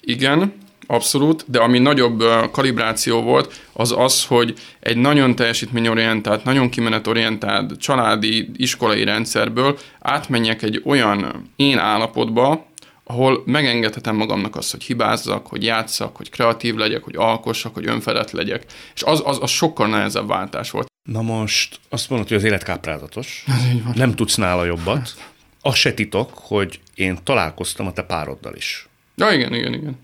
Igen, 0.00 0.52
abszolút, 0.86 1.44
de 1.46 1.58
ami 1.58 1.78
nagyobb 1.78 2.22
kalibráció 2.50 3.22
volt, 3.22 3.60
az 3.72 3.94
az, 3.96 4.24
hogy 4.24 4.54
egy 4.80 4.96
nagyon 4.96 5.34
teljesítményorientált, 5.34 6.44
nagyon 6.44 6.70
kimenetorientált 6.70 7.78
családi 7.78 8.50
iskolai 8.56 9.04
rendszerből 9.04 9.78
átmenjek 10.00 10.62
egy 10.62 10.82
olyan 10.84 11.50
én 11.56 11.78
állapotba, 11.78 12.66
ahol 13.04 13.42
megengedhetem 13.46 14.16
magamnak 14.16 14.56
azt, 14.56 14.70
hogy 14.70 14.82
hibázzak, 14.82 15.46
hogy 15.46 15.64
játszak, 15.64 16.16
hogy 16.16 16.30
kreatív 16.30 16.74
legyek, 16.74 17.02
hogy 17.02 17.16
alkossak, 17.16 17.74
hogy 17.74 17.86
önfedett 17.86 18.30
legyek. 18.30 18.64
És 18.94 19.02
az, 19.02 19.22
az, 19.24 19.38
az 19.40 19.50
sokkal 19.50 19.86
nehezebb 19.86 20.26
váltás 20.26 20.70
volt. 20.70 20.86
Na 21.02 21.22
most 21.22 21.80
azt 21.88 22.10
mondod, 22.10 22.28
hogy 22.28 22.36
az 22.36 22.44
élet 22.44 22.62
káprázatos. 22.62 23.44
Nem 23.94 24.14
tudsz 24.14 24.34
nála 24.34 24.64
jobbat 24.64 25.14
az 25.66 25.74
se 25.74 25.94
titok, 25.94 26.30
hogy 26.34 26.80
én 26.94 27.18
találkoztam 27.24 27.86
a 27.86 27.92
te 27.92 28.02
pároddal 28.02 28.54
is. 28.54 28.88
Ja, 29.16 29.30
igen, 29.32 29.54
igen, 29.54 29.72
igen. 29.72 29.98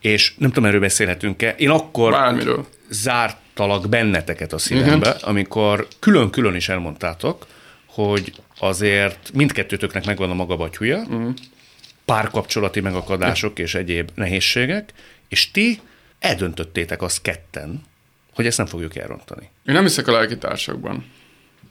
És 0.00 0.34
nem 0.38 0.50
tudom, 0.50 0.68
erről 0.68 0.80
beszélhetünk-e. 0.80 1.54
Én 1.58 1.70
akkor 1.70 2.10
Bármiről. 2.10 2.66
zártalak 2.90 3.88
benneteket 3.88 4.52
a 4.52 4.58
szívembe, 4.58 5.08
igen. 5.08 5.20
amikor 5.22 5.88
külön-külön 5.98 6.54
is 6.54 6.68
elmondtátok, 6.68 7.46
hogy 7.86 8.32
azért 8.58 9.30
mindkettőtöknek 9.32 10.06
megvan 10.06 10.30
a 10.30 10.34
maga 10.34 10.56
batyúja, 10.56 10.98
uh-huh. 10.98 11.34
párkapcsolati 12.04 12.80
megakadások 12.80 13.58
és 13.58 13.74
egyéb 13.74 14.10
nehézségek, 14.14 14.92
és 15.28 15.50
ti 15.50 15.80
eldöntöttétek 16.18 17.02
azt 17.02 17.22
ketten, 17.22 17.82
hogy 18.34 18.46
ezt 18.46 18.58
nem 18.58 18.66
fogjuk 18.66 18.96
elrontani. 18.96 19.48
Én 19.66 19.74
nem 19.74 19.82
hiszek 19.82 20.06
a 20.06 20.12
lelkitársakban. 20.12 21.04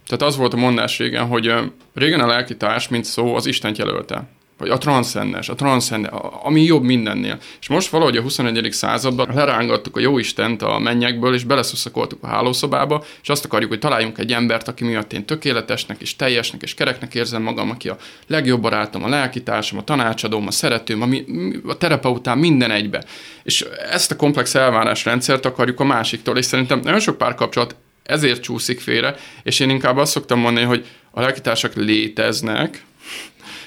Tehát 0.10 0.34
az 0.34 0.38
volt 0.38 0.54
a 0.54 0.58
mondás 0.58 0.98
régen, 0.98 1.26
hogy 1.26 1.54
régen 1.94 2.20
a 2.20 2.28
lelkitárs, 2.28 2.88
mint 2.88 3.06
szó, 3.06 3.36
az 3.36 3.46
Isten 3.46 3.74
jelölte. 3.78 4.24
Vagy 4.58 4.70
a 4.70 4.78
transzcendes, 4.78 5.50
a 5.50 5.56
transzcendes, 5.56 6.12
ami 6.44 6.64
jobb 6.64 6.84
mindennél. 6.84 7.38
És 7.60 7.68
most 7.68 7.90
valahogy 7.90 8.18
a 8.18 8.22
21. 8.22 8.72
században 8.72 9.30
lerángattuk 9.34 9.98
a 9.98 10.00
jó 10.00 10.18
Istent 10.18 10.62
a 10.62 10.80
mennyekből, 10.80 11.34
és 11.34 11.44
beleszuszakoltuk 11.44 12.24
a 12.24 12.28
hálószobába, 12.28 13.04
és 13.22 13.30
azt 13.30 13.46
akarjuk, 13.46 13.70
hogy 13.70 13.80
találjunk 13.80 14.18
egy 14.18 14.32
embert, 14.32 14.68
aki 14.68 14.84
miatt 14.84 15.14
én 15.14 15.26
tökéletesnek, 15.26 16.02
és 16.02 16.16
teljesnek, 16.16 16.62
és 16.62 16.74
kereknek 16.74 17.16
érzem 17.16 17.42
magam, 17.42 17.70
aki 17.70 17.90
a 17.90 17.98
legjobb 18.28 18.62
barátom, 18.62 19.04
a 19.04 19.10
lelkitársam, 19.10 19.78
a 19.78 19.84
tanácsadóm, 19.84 20.48
a 20.48 20.52
szeretőm, 20.52 21.26
a 21.68 21.78
terapeutám, 21.78 22.40
minden 22.40 22.72
egybe. 22.72 23.04
És 23.44 23.66
ezt 23.92 24.12
a 24.12 24.16
komplex 24.16 24.56
elvárásrendszert 24.56 25.46
akarjuk 25.46 25.80
a 25.80 25.84
másiktól, 25.84 26.38
és 26.38 26.46
szerintem 26.46 26.80
nagyon 26.80 27.00
sok 27.00 27.18
párkapcsolat 27.18 27.76
ezért 28.10 28.42
csúszik 28.42 28.80
félre, 28.80 29.16
és 29.44 29.60
én 29.60 29.70
inkább 29.70 29.98
azt 29.98 30.12
szoktam 30.12 30.40
mondani, 30.40 30.66
hogy 30.66 30.86
a 31.12 31.22
lelkitársak 31.22 31.76
léteznek, 31.76 32.84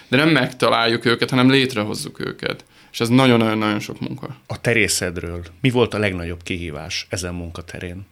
de 0.09 0.16
nem 0.16 0.28
megtaláljuk 0.28 1.05
őket, 1.05 1.30
hanem 1.30 1.51
létrehozzuk 1.51 2.20
őket. 2.20 2.64
És 2.93 3.01
ez 3.01 3.09
nagyon-nagyon-nagyon 3.09 3.80
sok 3.80 4.01
munka. 4.01 4.36
A 4.47 4.61
terészedről 4.61 5.45
mi 5.61 5.70
volt 5.70 5.95
a 5.95 5.99
legnagyobb 5.99 6.43
kihívás 6.43 7.07
ezen 7.09 7.34
munkaterén? 7.34 8.07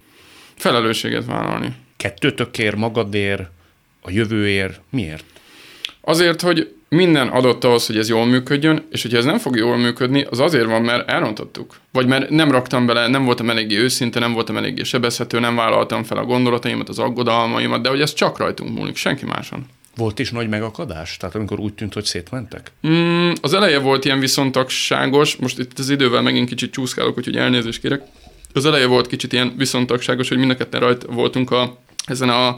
Felelősséget 0.56 1.24
vállalni. 1.24 1.74
Kettőtökér, 1.96 2.74
magadér, 2.74 3.48
a 4.00 4.10
jövőér, 4.10 4.78
miért? 4.90 5.24
Azért, 6.01 6.40
hogy 6.40 6.74
minden 6.88 7.28
adott 7.28 7.64
ahhoz, 7.64 7.86
hogy 7.86 7.96
ez 7.96 8.09
jól 8.09 8.26
működjön, 8.26 8.86
és 8.90 9.03
hogyha 9.03 9.18
ez 9.18 9.24
nem 9.24 9.38
fog 9.38 9.57
jól 9.57 9.76
működni, 9.76 10.26
az 10.30 10.38
azért 10.38 10.66
van, 10.66 10.82
mert 10.82 11.11
elrontottuk. 11.11 11.76
Vagy 11.92 12.07
mert 12.07 12.30
nem 12.30 12.51
raktam 12.51 12.86
bele, 12.86 13.09
nem 13.09 13.24
voltam 13.24 13.51
eléggé 13.51 13.76
őszinte, 13.76 14.18
nem 14.18 14.32
voltam 14.32 14.57
eléggé 14.57 14.82
sebezhető, 14.82 15.38
nem 15.38 15.57
vállaltam 15.57 16.03
fel 16.03 16.18
a 16.18 16.24
gondolataimat, 16.24 16.88
az 16.88 16.98
aggodalmaimat, 16.98 17.82
de 17.82 17.88
hogy 17.88 18.01
ez 18.01 18.12
csak 18.12 18.38
rajtunk 18.38 18.78
múlik, 18.78 18.96
senki 18.96 19.24
máson. 19.24 19.66
Volt 19.96 20.18
is 20.18 20.30
nagy 20.30 20.48
megakadás? 20.48 21.16
Tehát 21.16 21.34
amikor 21.34 21.59
úgy 21.59 21.74
tűnt, 21.74 21.94
hogy 21.94 22.05
szétmentek? 22.05 22.72
Mm, 22.88 23.30
az 23.40 23.55
eleje 23.55 23.78
volt 23.78 24.05
ilyen 24.05 24.20
viszontagságos, 24.20 25.36
most 25.36 25.59
itt 25.59 25.78
az 25.78 25.90
idővel 25.90 26.22
megint 26.22 26.48
kicsit 26.48 26.72
csúszkálok, 26.72 27.18
úgyhogy 27.18 27.36
elnézést 27.36 27.80
kérek. 27.80 28.03
Az 28.53 28.66
eleje 28.66 28.86
volt 28.86 29.07
kicsit 29.07 29.32
ilyen 29.32 29.55
viszontagságos, 29.57 30.28
hogy 30.28 30.38
mind 30.38 30.51
a 30.51 30.57
ketten 30.57 30.80
rajt 30.80 31.07
voltunk 31.09 31.51
a, 31.51 31.78
ezen 32.07 32.28
a 32.28 32.57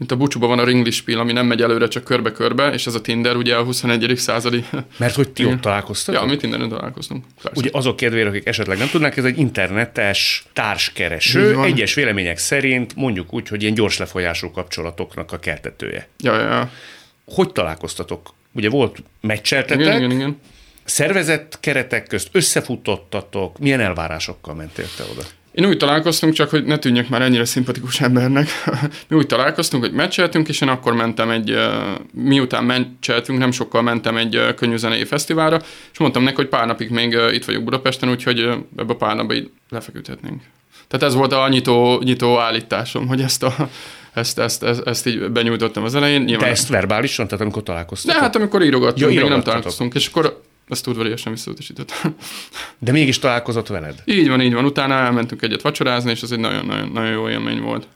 mint 0.00 0.12
a 0.12 0.16
bucsúban 0.16 0.48
van 0.48 0.58
a 0.58 0.64
ringlispil, 0.64 1.18
ami 1.18 1.32
nem 1.32 1.46
megy 1.46 1.62
előre, 1.62 1.88
csak 1.88 2.04
körbe-körbe, 2.04 2.72
és 2.72 2.86
ez 2.86 2.94
a 2.94 3.00
Tinder 3.00 3.36
ugye 3.36 3.56
a 3.56 3.62
21. 3.62 4.16
századi. 4.16 4.64
Mert 4.96 5.14
hogy 5.14 5.30
ti 5.30 5.44
ott 5.44 5.60
találkoztatok? 5.60 6.22
Ja, 6.22 6.28
mi 6.28 6.36
Tinderen 6.36 6.68
találkoztunk. 6.68 7.24
Persze. 7.42 7.60
Ugye 7.60 7.70
azok 7.72 7.96
kedvére, 7.96 8.28
akik 8.28 8.46
esetleg 8.46 8.78
nem 8.78 8.88
tudnak, 8.88 9.16
ez 9.16 9.24
egy 9.24 9.38
internetes 9.38 10.44
társkereső, 10.52 11.62
egyes 11.62 11.94
vélemények 11.94 12.38
szerint 12.38 12.94
mondjuk 12.94 13.34
úgy, 13.34 13.48
hogy 13.48 13.62
ilyen 13.62 13.74
gyors 13.74 13.98
lefolyású 13.98 14.50
kapcsolatoknak 14.50 15.32
a 15.32 15.38
keltetője. 15.38 16.08
Ja, 16.18 16.34
ja, 16.34 16.48
ja. 16.48 16.70
Hogy 17.24 17.52
találkoztatok? 17.52 18.34
Ugye 18.52 18.68
volt 18.68 19.02
meccseltetek, 19.20 19.80
igen, 19.80 19.96
igen, 19.96 20.10
igen. 20.10 20.40
szervezett 20.84 21.58
keretek 21.60 22.06
közt 22.06 22.28
összefutottatok, 22.32 23.58
milyen 23.58 23.80
elvárásokkal 23.80 24.54
mentél 24.54 24.86
te 24.96 25.02
oda? 25.12 25.22
Én 25.60 25.66
úgy 25.66 25.76
találkoztunk, 25.76 26.32
csak 26.32 26.50
hogy 26.50 26.64
ne 26.64 26.78
tűnjek 26.78 27.08
már 27.08 27.22
ennyire 27.22 27.44
szimpatikus 27.44 28.00
embernek. 28.00 28.48
Mi 29.08 29.16
úgy 29.16 29.26
találkoztunk, 29.26 29.82
hogy 29.82 29.92
meccseltünk, 29.92 30.48
és 30.48 30.60
én 30.60 30.68
akkor 30.68 30.94
mentem 30.94 31.30
egy, 31.30 31.56
miután 32.12 32.64
meccseltünk, 32.64 33.38
nem 33.38 33.50
sokkal 33.50 33.82
mentem 33.82 34.16
egy 34.16 34.54
könnyűzenei 34.56 35.04
fesztiválra, 35.04 35.60
és 35.92 35.98
mondtam 35.98 36.22
neki, 36.22 36.36
hogy 36.36 36.48
pár 36.48 36.66
napig 36.66 36.90
még 36.90 37.16
itt 37.32 37.44
vagyok 37.44 37.64
Budapesten, 37.64 38.10
úgyhogy 38.10 38.38
ebbe 38.76 38.92
a 38.92 38.96
pár 38.96 39.16
napba 39.16 39.34
így 39.34 39.50
lefeküdhetnénk. 39.70 40.42
Tehát 40.88 41.06
ez 41.06 41.14
volt 41.14 41.32
a 41.32 41.48
nyitó, 41.48 42.00
nyitó 42.04 42.38
állításom, 42.38 43.06
hogy 43.06 43.20
ezt 43.20 43.42
a 43.42 43.68
ezt, 44.12 44.38
ezt, 44.38 44.62
ezt, 44.62 44.86
ezt 44.86 45.06
így 45.06 45.30
benyújtottam 45.30 45.84
az 45.84 45.94
elején. 45.94 46.22
Nyilván... 46.22 46.44
De 46.44 46.50
ezt 46.50 46.68
verbálisan, 46.68 47.26
tehát 47.26 47.40
amikor 47.40 47.62
találkoztunk? 47.62 48.14
De 48.14 48.22
hát 48.22 48.36
amikor 48.36 48.62
írogattunk, 48.62 49.12
ja, 49.12 49.20
még 49.20 49.30
nem 49.30 49.42
találkoztunk, 49.42 49.94
és 49.94 50.06
akkor 50.06 50.42
ezt 50.70 50.86
udvariasan 50.86 51.32
visszautasított. 51.32 51.92
De 52.78 52.92
mégis 52.92 53.18
találkozott 53.18 53.66
veled? 53.66 54.02
Így 54.04 54.28
van, 54.28 54.40
így 54.40 54.54
van. 54.54 54.64
Utána 54.64 54.94
elmentünk 54.94 55.42
egyet 55.42 55.62
vacsorázni, 55.62 56.10
és 56.10 56.22
ez 56.22 56.30
egy 56.30 56.38
nagyon, 56.38 56.66
nagyon, 56.66 56.88
nagyon 56.88 57.10
jó 57.10 57.28
élmény 57.28 57.60
volt. 57.60 57.86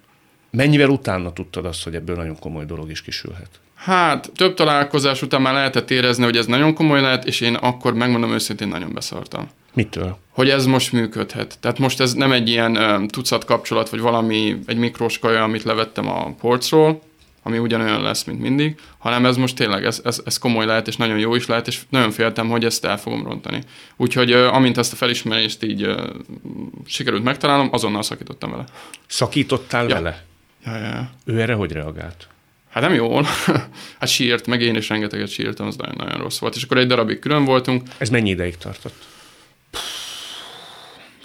Mennyivel 0.51 0.89
utána 0.89 1.33
tudtad 1.33 1.65
azt, 1.65 1.85
hogy 1.85 1.95
ebből 1.95 2.17
nagyon 2.17 2.39
komoly 2.39 2.65
dolog 2.65 2.91
is 2.91 3.03
kisülhet? 3.03 3.49
Hát, 3.75 4.31
több 4.37 4.55
találkozás 4.55 5.23
után 5.23 5.43
már 5.43 5.55
lehetett 5.55 5.91
érezni, 5.91 6.25
hogy 6.25 6.37
ez 6.37 6.47
nagyon 6.47 6.75
komoly 6.75 7.01
lehet, 7.01 7.25
és 7.25 7.41
én 7.41 7.55
akkor 7.55 7.95
megmondom 7.95 8.33
őszintén 8.33 8.69
nagyon 8.69 8.93
beszartam. 8.93 9.49
Mitől? 9.75 10.19
Hogy 10.31 10.49
ez 10.49 10.67
most 10.67 10.93
működhet. 10.93 11.59
Tehát 11.61 11.79
most 11.79 12.01
ez 12.01 12.13
nem 12.13 12.33
egy 12.33 12.49
ilyen 12.49 12.77
um, 12.77 13.09
tucat 13.09 13.45
kapcsolat, 13.45 13.89
vagy 13.89 14.01
valami, 14.01 14.59
egy 14.67 14.77
mikroskaja, 14.77 15.43
amit 15.43 15.63
levettem 15.63 16.09
a 16.09 16.35
porcról, 16.41 17.03
ami 17.47 17.59
ugyanolyan 17.59 18.03
lesz, 18.03 18.25
mint 18.25 18.41
mindig, 18.41 18.81
hanem 18.99 19.27
ez 19.27 19.37
most 19.37 19.57
tényleg, 19.57 19.85
ez, 19.85 20.01
ez, 20.05 20.21
ez 20.25 20.39
komoly 20.39 20.67
lehet, 20.67 20.89
és 20.89 20.97
nagyon 20.97 21.19
jó 21.19 21.35
is 21.35 21.47
lehet, 21.47 21.67
és 21.67 21.81
nagyon 21.89 22.11
féltem, 22.11 22.49
hogy 22.49 22.65
ezt 22.65 22.85
el 22.85 22.99
fogom 22.99 23.25
rontani. 23.25 23.63
Úgyhogy 23.97 24.33
amint 24.33 24.79
ezt 24.79 24.93
a 24.93 24.97
felismerést 24.97 25.63
így 25.63 25.95
sikerült 26.87 27.25
megtalálnom, 27.25 27.69
azonnal 27.73 28.03
szakítottam 28.03 28.51
vele. 28.51 28.65
Szakítottál 29.07 29.89
ja. 29.89 29.95
vele? 29.95 30.25
Ja, 30.65 30.77
ja, 30.77 30.85
ja. 30.85 31.11
Ő 31.25 31.41
erre 31.41 31.55
hogy 31.55 31.73
reagált? 31.73 32.29
Hát 32.71 32.83
nem 32.83 32.95
jól. 32.95 33.23
hát 34.01 34.09
sírt, 34.09 34.47
meg 34.47 34.63
én 34.63 34.77
is 34.77 34.89
rengeteget 34.89 35.29
sírtam, 35.29 35.67
az 35.67 35.77
nagyon-nagyon 35.77 36.19
rossz 36.19 36.39
volt. 36.39 36.55
És 36.55 36.63
akkor 36.63 36.79
egy 36.79 36.87
darabig 36.87 37.19
külön 37.19 37.45
voltunk. 37.45 37.83
Ez 37.99 38.09
mennyi 38.09 38.31
ideig 38.31 38.57
tartott? 38.57 39.07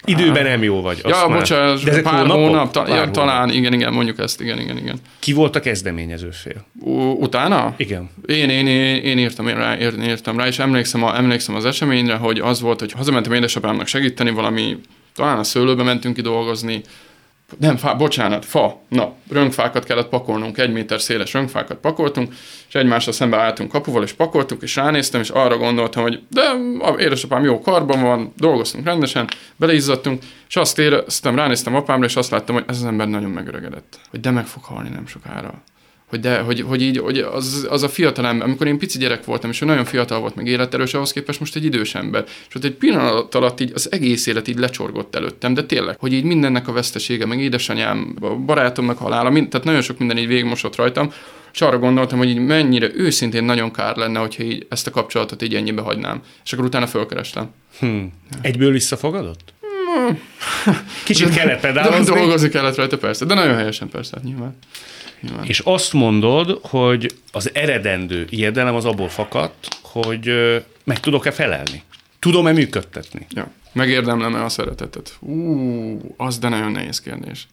Időben 0.09 0.43
nem 0.43 0.63
jó 0.63 0.81
vagy. 0.81 1.01
Ja, 1.03 1.27
bocsánat, 1.27 1.83
De 1.83 2.01
pár 2.01 2.13
hónapok? 2.21 2.41
hónap, 2.45 2.71
ta, 2.71 2.79
pár 2.81 2.89
ja, 2.89 2.95
hónap. 2.95 3.13
talán, 3.13 3.49
igen, 3.49 3.73
igen, 3.73 3.93
mondjuk 3.93 4.19
ezt, 4.19 4.41
igen, 4.41 4.59
igen, 4.59 4.77
igen. 4.77 4.97
Ki 5.19 5.33
volt 5.33 5.55
a 5.55 5.59
kezdeményező 5.59 6.29
fél? 6.31 6.65
U- 6.79 7.21
utána? 7.21 7.73
Igen. 7.77 8.09
Én, 8.25 8.49
én, 8.49 8.67
én, 8.67 8.95
én 8.95 9.17
írtam 9.17 9.47
rá, 9.47 9.77
én 9.77 10.03
írtam 10.03 10.37
rá, 10.37 10.47
és 10.47 10.59
emlékszem, 10.59 11.03
a, 11.03 11.17
emlékszem 11.17 11.55
az 11.55 11.65
eseményre, 11.65 12.15
hogy 12.15 12.39
az 12.39 12.61
volt, 12.61 12.79
hogy 12.79 12.91
hazamentem 12.91 13.33
édesapámnak 13.33 13.87
segíteni, 13.87 14.29
valami, 14.29 14.77
talán 15.15 15.37
a 15.37 15.43
szőlőbe 15.43 15.83
mentünk 15.83 16.15
ki 16.15 16.21
dolgozni, 16.21 16.81
nem, 17.57 17.77
fá, 17.77 17.93
bocsánat, 17.93 18.45
fa. 18.45 18.79
Na, 18.87 19.13
rönkfákat 19.29 19.83
kellett 19.83 20.09
pakolnunk, 20.09 20.57
egy 20.57 20.71
méter 20.71 21.01
széles 21.01 21.33
rönkfákat 21.33 21.77
pakoltunk, 21.77 22.33
és 22.67 22.75
egymásra 22.75 23.11
szembe 23.11 23.37
álltunk 23.37 23.71
kapuval, 23.71 24.03
és 24.03 24.13
pakoltuk, 24.13 24.61
és 24.61 24.75
ránéztem, 24.75 25.21
és 25.21 25.29
arra 25.29 25.57
gondoltam, 25.57 26.01
hogy 26.01 26.21
de 26.29 26.41
a 26.79 26.99
édesapám 26.99 27.43
jó 27.43 27.61
karban 27.61 28.01
van, 28.01 28.33
dolgoztunk 28.37 28.85
rendesen, 28.85 29.27
beleizzadtunk, 29.55 30.23
és 30.47 30.55
azt 30.55 30.79
éreztem, 30.79 31.35
ránéztem 31.35 31.75
apámra, 31.75 32.05
és 32.05 32.15
azt 32.15 32.31
láttam, 32.31 32.55
hogy 32.55 32.65
ez 32.67 32.77
az 32.77 32.85
ember 32.85 33.07
nagyon 33.07 33.29
megöregedett. 33.29 33.99
Hogy 34.09 34.19
de 34.19 34.31
meg 34.31 34.45
fog 34.45 34.63
halni 34.63 34.89
nem 34.89 35.07
sokára 35.07 35.63
hogy, 36.09 36.19
de, 36.19 36.39
hogy, 36.39 36.61
hogy 36.61 36.81
így 36.81 36.97
hogy 36.97 37.17
az, 37.17 37.67
az 37.69 37.83
a 37.83 37.89
fiatal 37.89 38.25
ember, 38.25 38.47
amikor 38.47 38.67
én 38.67 38.77
pici 38.77 38.97
gyerek 38.97 39.25
voltam, 39.25 39.49
és 39.49 39.61
ő 39.61 39.65
nagyon 39.65 39.85
fiatal 39.85 40.19
volt, 40.19 40.35
meg 40.35 40.47
életerős, 40.47 40.93
ahhoz 40.93 41.11
képest 41.11 41.39
most 41.39 41.55
egy 41.55 41.63
idős 41.65 41.95
ember. 41.95 42.23
És 42.49 42.55
ott 42.55 42.63
egy 42.63 42.73
pillanat 42.73 43.35
alatt 43.35 43.59
így 43.59 43.71
az 43.73 43.91
egész 43.91 44.25
élet 44.25 44.47
így 44.47 44.57
lecsorgott 44.57 45.15
előttem, 45.15 45.53
de 45.53 45.63
tényleg, 45.63 45.99
hogy 45.99 46.13
így 46.13 46.23
mindennek 46.23 46.67
a 46.67 46.71
vesztesége, 46.71 47.25
meg 47.25 47.39
édesanyám, 47.39 48.15
a 48.21 48.35
barátomnak 48.35 48.97
halála, 48.97 49.29
mind, 49.29 49.49
tehát 49.49 49.65
nagyon 49.65 49.81
sok 49.81 49.97
minden 49.97 50.17
így 50.17 50.27
végigmosott 50.27 50.75
rajtam, 50.75 51.11
és 51.53 51.61
arra 51.61 51.79
gondoltam, 51.79 52.17
hogy 52.17 52.29
így 52.29 52.37
mennyire 52.37 52.89
őszintén 52.93 53.43
nagyon 53.43 53.71
kár 53.71 53.95
lenne, 53.95 54.19
hogyha 54.19 54.43
így 54.43 54.65
ezt 54.69 54.87
a 54.87 54.91
kapcsolatot 54.91 55.41
így 55.41 55.55
ennyibe 55.55 55.81
hagynám. 55.81 56.21
És 56.45 56.53
akkor 56.53 56.65
utána 56.65 56.87
fölkerestem. 56.87 57.49
Hmm. 57.79 58.13
Egyből 58.41 58.71
visszafogadott? 58.71 59.53
Kicsit 61.03 61.29
kellett 61.29 61.59
pedálozni. 61.59 62.13
Dolgozni 62.19 62.49
kellett 62.49 62.75
rajta, 62.75 62.97
persze, 62.97 63.25
de 63.25 63.33
nagyon 63.33 63.55
helyesen 63.55 63.89
persze, 63.89 64.15
hát 64.15 64.23
nyilván. 64.23 64.57
Nyilván. 65.21 65.45
És 65.45 65.59
azt 65.59 65.93
mondod, 65.93 66.59
hogy 66.61 67.15
az 67.31 67.49
eredendő 67.53 68.27
ijedelem 68.29 68.75
az 68.75 68.85
abból 68.85 69.09
fakadt, 69.09 69.67
hogy 69.81 70.31
meg 70.83 70.99
tudok-e 70.99 71.31
felelni? 71.31 71.83
Tudom-e 72.19 72.51
működtetni? 72.51 73.27
Ja. 73.29 73.51
Megérdemlem-e 73.71 74.43
a 74.43 74.49
szeretetet? 74.49 75.17
Ú, 75.19 76.15
az 76.17 76.39
de 76.39 76.49
nagyon 76.49 76.71
nehéz 76.71 77.01
kérdés. 77.01 77.47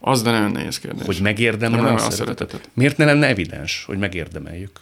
Az 0.00 0.22
de 0.22 0.30
nagyon 0.30 0.50
nehéz 0.50 0.78
kérdés. 0.78 1.06
Hogy 1.06 1.18
megérdemlem 1.22 1.84
a, 1.84 1.94
a 1.94 1.98
szeretetet? 1.98 2.18
szeretetet? 2.18 2.70
Miért 2.74 2.96
ne 2.96 3.04
lenne 3.04 3.26
evidens, 3.26 3.84
hogy 3.86 3.98
megérdemeljük? 3.98 4.80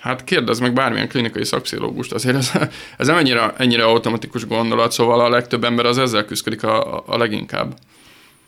Hát 0.00 0.24
kérdezz 0.24 0.58
meg 0.58 0.72
bármilyen 0.72 1.08
klinikai 1.08 1.44
szakpszichológust, 1.44 2.12
azért 2.12 2.36
ez, 2.36 2.52
ez 2.96 3.06
nem 3.06 3.16
ennyire, 3.16 3.54
ennyire 3.56 3.84
automatikus 3.84 4.46
gondolat, 4.46 4.92
szóval 4.92 5.20
a 5.20 5.28
legtöbb 5.28 5.64
ember 5.64 5.84
az 5.84 5.98
ezzel 5.98 6.24
küzdik 6.24 6.62
a, 6.62 7.02
a 7.06 7.16
leginkább. 7.16 7.74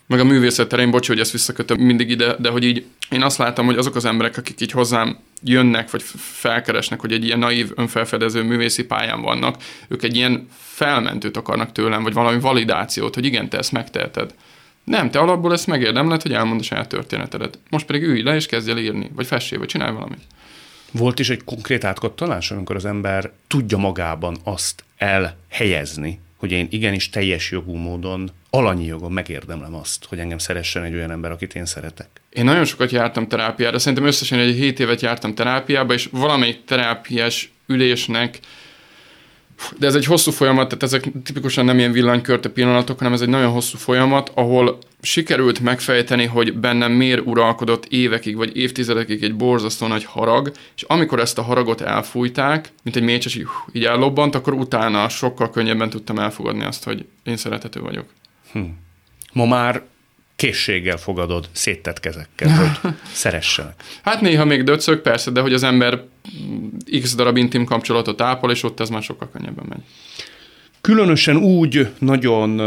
Meg 0.07 0.19
a 0.19 0.23
művészet 0.23 0.67
terén, 0.67 0.91
bocs, 0.91 1.07
hogy 1.07 1.19
ezt 1.19 1.31
visszakötöm 1.31 1.79
mindig 1.79 2.09
ide, 2.09 2.35
de 2.39 2.49
hogy 2.49 2.63
így 2.63 2.85
én 3.09 3.21
azt 3.21 3.37
látom, 3.37 3.65
hogy 3.65 3.77
azok 3.77 3.95
az 3.95 4.05
emberek, 4.05 4.37
akik 4.37 4.61
így 4.61 4.71
hozzám 4.71 5.17
jönnek, 5.43 5.91
vagy 5.91 6.03
felkeresnek, 6.15 6.99
hogy 6.99 7.11
egy 7.11 7.25
ilyen 7.25 7.39
naív, 7.39 7.71
önfelfedező 7.75 8.43
művészi 8.43 8.83
pályán 8.83 9.21
vannak, 9.21 9.63
ők 9.87 10.03
egy 10.03 10.15
ilyen 10.15 10.47
felmentőt 10.59 11.37
akarnak 11.37 11.71
tőlem, 11.71 12.03
vagy 12.03 12.13
valami 12.13 12.39
validációt, 12.39 13.15
hogy 13.15 13.25
igen, 13.25 13.49
te 13.49 13.57
ezt 13.57 13.71
megteheted. 13.71 14.33
Nem, 14.83 15.11
te 15.11 15.19
alapból 15.19 15.53
ezt 15.53 15.67
megérdemled, 15.67 16.21
hogy 16.21 16.33
elmond 16.33 16.59
a 16.59 16.63
saját 16.63 16.89
történetedet. 16.89 17.59
Most 17.69 17.85
pedig 17.85 18.03
ülj 18.03 18.21
le 18.21 18.35
és 18.35 18.45
kezdj 18.45 18.69
el 18.69 18.77
írni, 18.77 19.11
vagy 19.15 19.25
fessél, 19.25 19.59
vagy 19.59 19.67
csinálj 19.67 19.93
valamit. 19.93 20.21
Volt 20.91 21.19
is 21.19 21.29
egy 21.29 21.43
konkrét 21.43 21.83
átkottolás, 21.83 22.51
amikor 22.51 22.75
az 22.75 22.85
ember 22.85 23.31
tudja 23.47 23.77
magában 23.77 24.37
azt 24.43 24.83
elhelyezni, 24.97 26.19
hogy 26.43 26.51
én 26.51 26.67
igenis 26.69 27.09
teljes 27.09 27.51
jogú 27.51 27.73
módon, 27.75 28.29
alanyi 28.49 28.85
jogon 28.85 29.11
megérdemlem 29.11 29.75
azt, 29.75 30.05
hogy 30.05 30.19
engem 30.19 30.37
szeressen 30.37 30.83
egy 30.83 30.93
olyan 30.93 31.11
ember, 31.11 31.31
akit 31.31 31.55
én 31.55 31.65
szeretek. 31.65 32.07
Én 32.29 32.43
nagyon 32.43 32.65
sokat 32.65 32.91
jártam 32.91 33.27
terápiára, 33.27 33.79
szerintem 33.79 34.07
összesen 34.07 34.39
egy 34.39 34.55
7 34.55 34.79
évet 34.79 35.01
jártam 35.01 35.35
terápiába, 35.35 35.93
és 35.93 36.09
valamelyik 36.11 36.63
terápiás 36.65 37.51
ülésnek 37.67 38.39
de 39.77 39.87
ez 39.87 39.95
egy 39.95 40.05
hosszú 40.05 40.31
folyamat, 40.31 40.67
tehát 40.67 40.83
ezek 40.83 41.11
tipikusan 41.23 41.65
nem 41.65 41.77
ilyen 41.77 41.91
villanykörte 41.91 42.49
pillanatok, 42.49 42.97
hanem 42.97 43.13
ez 43.13 43.21
egy 43.21 43.29
nagyon 43.29 43.51
hosszú 43.51 43.77
folyamat, 43.77 44.31
ahol 44.33 44.77
sikerült 45.01 45.59
megfejteni, 45.59 46.25
hogy 46.25 46.53
bennem 46.53 46.91
miért 46.91 47.25
uralkodott 47.25 47.85
évekig 47.85 48.35
vagy 48.35 48.57
évtizedekig 48.57 49.23
egy 49.23 49.35
borzasztó 49.35 49.87
nagy 49.87 50.03
harag, 50.03 50.51
és 50.75 50.81
amikor 50.81 51.19
ezt 51.19 51.37
a 51.37 51.41
haragot 51.41 51.81
elfújták, 51.81 52.71
mint 52.83 52.95
egy 52.95 53.03
mécses 53.03 53.35
így, 53.35 53.47
így 53.71 53.85
ellobbant, 53.85 54.35
akkor 54.35 54.53
utána 54.53 55.09
sokkal 55.09 55.49
könnyebben 55.49 55.89
tudtam 55.89 56.19
elfogadni 56.19 56.63
azt, 56.63 56.83
hogy 56.83 57.05
én 57.23 57.37
szerethető 57.37 57.79
vagyok. 57.79 58.05
Hm. 58.51 58.59
Ma 59.33 59.45
már 59.45 59.83
készséggel 60.43 60.97
fogadod 60.97 61.49
széttett 61.51 61.99
kezekkel, 61.99 62.49
hogy 62.49 62.93
szeressenek. 63.11 63.73
Hát 64.03 64.21
néha 64.21 64.45
még 64.45 64.63
döcög, 64.63 65.01
persze, 65.01 65.31
de 65.31 65.41
hogy 65.41 65.53
az 65.53 65.63
ember 65.63 66.03
x 67.01 67.15
darab 67.15 67.37
intim 67.37 67.65
kapcsolatot 67.65 68.21
ápol, 68.21 68.51
és 68.51 68.63
ott 68.63 68.79
ez 68.79 68.89
már 68.89 69.01
sokkal 69.03 69.29
könnyebben 69.29 69.65
megy. 69.69 69.81
Különösen 70.81 71.35
úgy 71.37 71.89
nagyon 71.99 72.61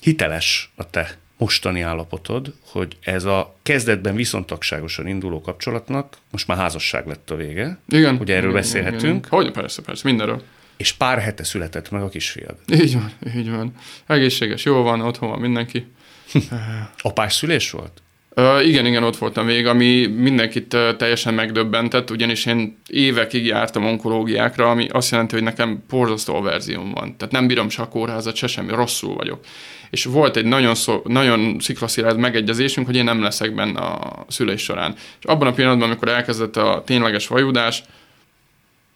hiteles 0.00 0.72
a 0.76 0.90
te 0.90 1.18
mostani 1.38 1.80
állapotod, 1.80 2.54
hogy 2.66 2.96
ez 3.00 3.24
a 3.24 3.56
kezdetben 3.62 4.14
viszontagságosan 4.14 5.06
induló 5.06 5.40
kapcsolatnak 5.40 6.16
most 6.30 6.46
már 6.46 6.58
házasság 6.58 7.06
lett 7.06 7.30
a 7.30 7.36
vége. 7.36 7.78
Igen. 7.88 8.16
Hogy 8.16 8.30
erről 8.30 8.50
igen, 8.50 8.52
beszélhetünk. 8.52 9.26
Igen. 9.26 9.40
Hogy 9.40 9.50
persze, 9.50 9.82
persze, 9.82 10.02
mindenről. 10.08 10.42
És 10.76 10.92
pár 10.92 11.18
hete 11.18 11.44
született 11.44 11.90
meg 11.90 12.02
a 12.02 12.08
kisfiad. 12.08 12.56
Így 12.72 12.92
van, 12.92 13.12
így 13.36 13.50
van. 13.50 13.72
Egészséges, 14.06 14.64
jó 14.64 14.82
van, 14.82 15.00
otthon 15.00 15.28
van 15.28 15.40
mindenki. 15.40 15.86
Apás 17.02 17.34
szülés 17.34 17.70
volt? 17.70 18.02
Uh, 18.36 18.66
igen, 18.66 18.86
igen, 18.86 19.02
ott 19.02 19.16
voltam 19.16 19.46
végig, 19.46 19.66
ami 19.66 20.06
mindenkit 20.06 20.74
uh, 20.74 20.96
teljesen 20.96 21.34
megdöbbentett, 21.34 22.10
ugyanis 22.10 22.46
én 22.46 22.78
évekig 22.88 23.46
jártam 23.46 23.84
onkológiákra, 23.84 24.70
ami 24.70 24.88
azt 24.88 25.10
jelenti, 25.10 25.34
hogy 25.34 25.44
nekem 25.44 25.82
porzasztó 25.88 26.40
verzióm 26.40 26.90
van. 26.90 27.16
Tehát 27.16 27.32
nem 27.32 27.46
bírom 27.46 27.68
se 27.68 27.82
a 27.82 27.88
kórházat, 27.88 28.34
se 28.34 28.46
semmi, 28.46 28.70
rosszul 28.70 29.14
vagyok. 29.14 29.44
És 29.90 30.04
volt 30.04 30.36
egy 30.36 30.44
nagyon, 30.44 30.74
szó, 30.74 31.02
nagyon 31.04 31.56
sziklaszilárd 31.60 32.18
megegyezésünk, 32.18 32.86
hogy 32.86 32.96
én 32.96 33.04
nem 33.04 33.22
leszek 33.22 33.54
benne 33.54 33.80
a 33.80 34.24
szülés 34.28 34.62
során. 34.62 34.94
És 34.94 35.24
abban 35.24 35.48
a 35.48 35.52
pillanatban, 35.52 35.88
amikor 35.88 36.08
elkezdett 36.08 36.56
a 36.56 36.82
tényleges 36.86 37.26
vajudás, 37.26 37.82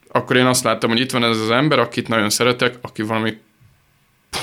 akkor 0.08 0.36
én 0.36 0.46
azt 0.46 0.64
láttam, 0.64 0.90
hogy 0.90 1.00
itt 1.00 1.10
van 1.10 1.24
ez 1.24 1.38
az 1.38 1.50
ember, 1.50 1.78
akit 1.78 2.08
nagyon 2.08 2.30
szeretek, 2.30 2.74
aki 2.80 3.02
valami 3.02 3.36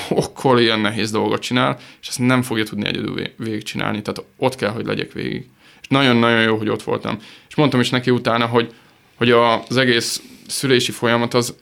pokkol 0.08 0.60
ilyen 0.60 0.80
nehéz 0.80 1.12
dolgot 1.12 1.42
csinál, 1.42 1.78
és 2.02 2.08
ezt 2.08 2.20
nem 2.20 2.42
fogja 2.42 2.64
tudni 2.64 2.86
egyedül 2.86 3.22
végigcsinálni, 3.38 4.02
tehát 4.02 4.30
ott 4.38 4.56
kell, 4.56 4.70
hogy 4.70 4.86
legyek 4.86 5.12
végig. 5.12 5.50
És 5.82 5.88
nagyon-nagyon 5.88 6.42
jó, 6.42 6.58
hogy 6.58 6.70
ott 6.70 6.84
voltam. 6.84 7.18
És 7.48 7.56
mondtam 7.56 7.80
is 7.80 7.90
neki 7.90 8.12
utána, 8.12 8.46
hogy, 8.46 8.74
hogy 9.16 9.32
az 9.32 9.78
egész 9.78 10.22
szülési 10.48 10.92
folyamat 10.92 11.34
az, 11.34 11.56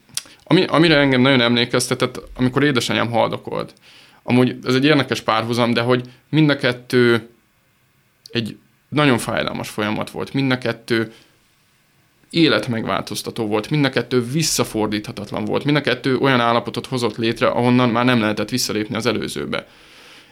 ami, 0.43 0.65
amire 0.65 0.97
engem 0.97 1.21
nagyon 1.21 1.41
emlékeztetett, 1.41 2.21
amikor 2.35 2.63
édesanyám 2.63 3.09
haldokolt. 3.09 3.73
amúgy 4.23 4.57
ez 4.63 4.75
egy 4.75 4.85
érdekes 4.85 5.21
párhuzam, 5.21 5.73
de 5.73 5.81
hogy 5.81 6.03
mind 6.29 6.49
a 6.49 6.57
kettő 6.57 7.29
egy 8.31 8.57
nagyon 8.89 9.17
fájdalmas 9.17 9.69
folyamat 9.69 10.09
volt. 10.09 10.33
Mind 10.33 10.51
a 10.51 10.57
kettő 10.57 11.13
életmegváltoztató 12.33 13.45
volt, 13.45 13.69
mind 13.69 13.85
a 13.85 13.89
kettő 13.89 14.23
visszafordíthatatlan 14.23 15.45
volt, 15.45 15.63
mind 15.63 15.77
a 15.77 15.81
kettő 15.81 16.17
olyan 16.17 16.39
állapotot 16.39 16.85
hozott 16.85 17.17
létre, 17.17 17.47
ahonnan 17.47 17.89
már 17.89 18.05
nem 18.05 18.19
lehetett 18.19 18.49
visszalépni 18.49 18.95
az 18.95 19.05
előzőbe. 19.05 19.67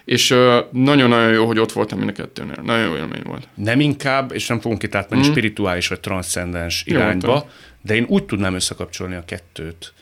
És 0.05 0.27
nagyon-nagyon 0.71 1.31
jó, 1.31 1.45
hogy 1.45 1.59
ott 1.59 1.71
voltam 1.71 1.97
mind 1.97 2.09
a 2.09 2.13
kettőnél. 2.13 2.59
Nagyon 2.63 2.89
jó 2.89 2.95
élmény 2.95 3.21
volt. 3.23 3.47
Nem 3.53 3.79
inkább, 3.79 4.31
és 4.33 4.47
nem 4.47 4.59
fogunk 4.59 4.83
itt 4.83 4.95
átmenni 4.95 5.27
mm. 5.27 5.31
spirituális 5.31 5.87
vagy 5.87 5.99
transzcendens 5.99 6.83
irányba, 6.85 7.49
de 7.81 7.95
én 7.95 8.05
úgy 8.07 8.23
tudnám 8.23 8.53
összekapcsolni 8.53 9.15
a 9.15 9.25
kettőt, 9.25 9.93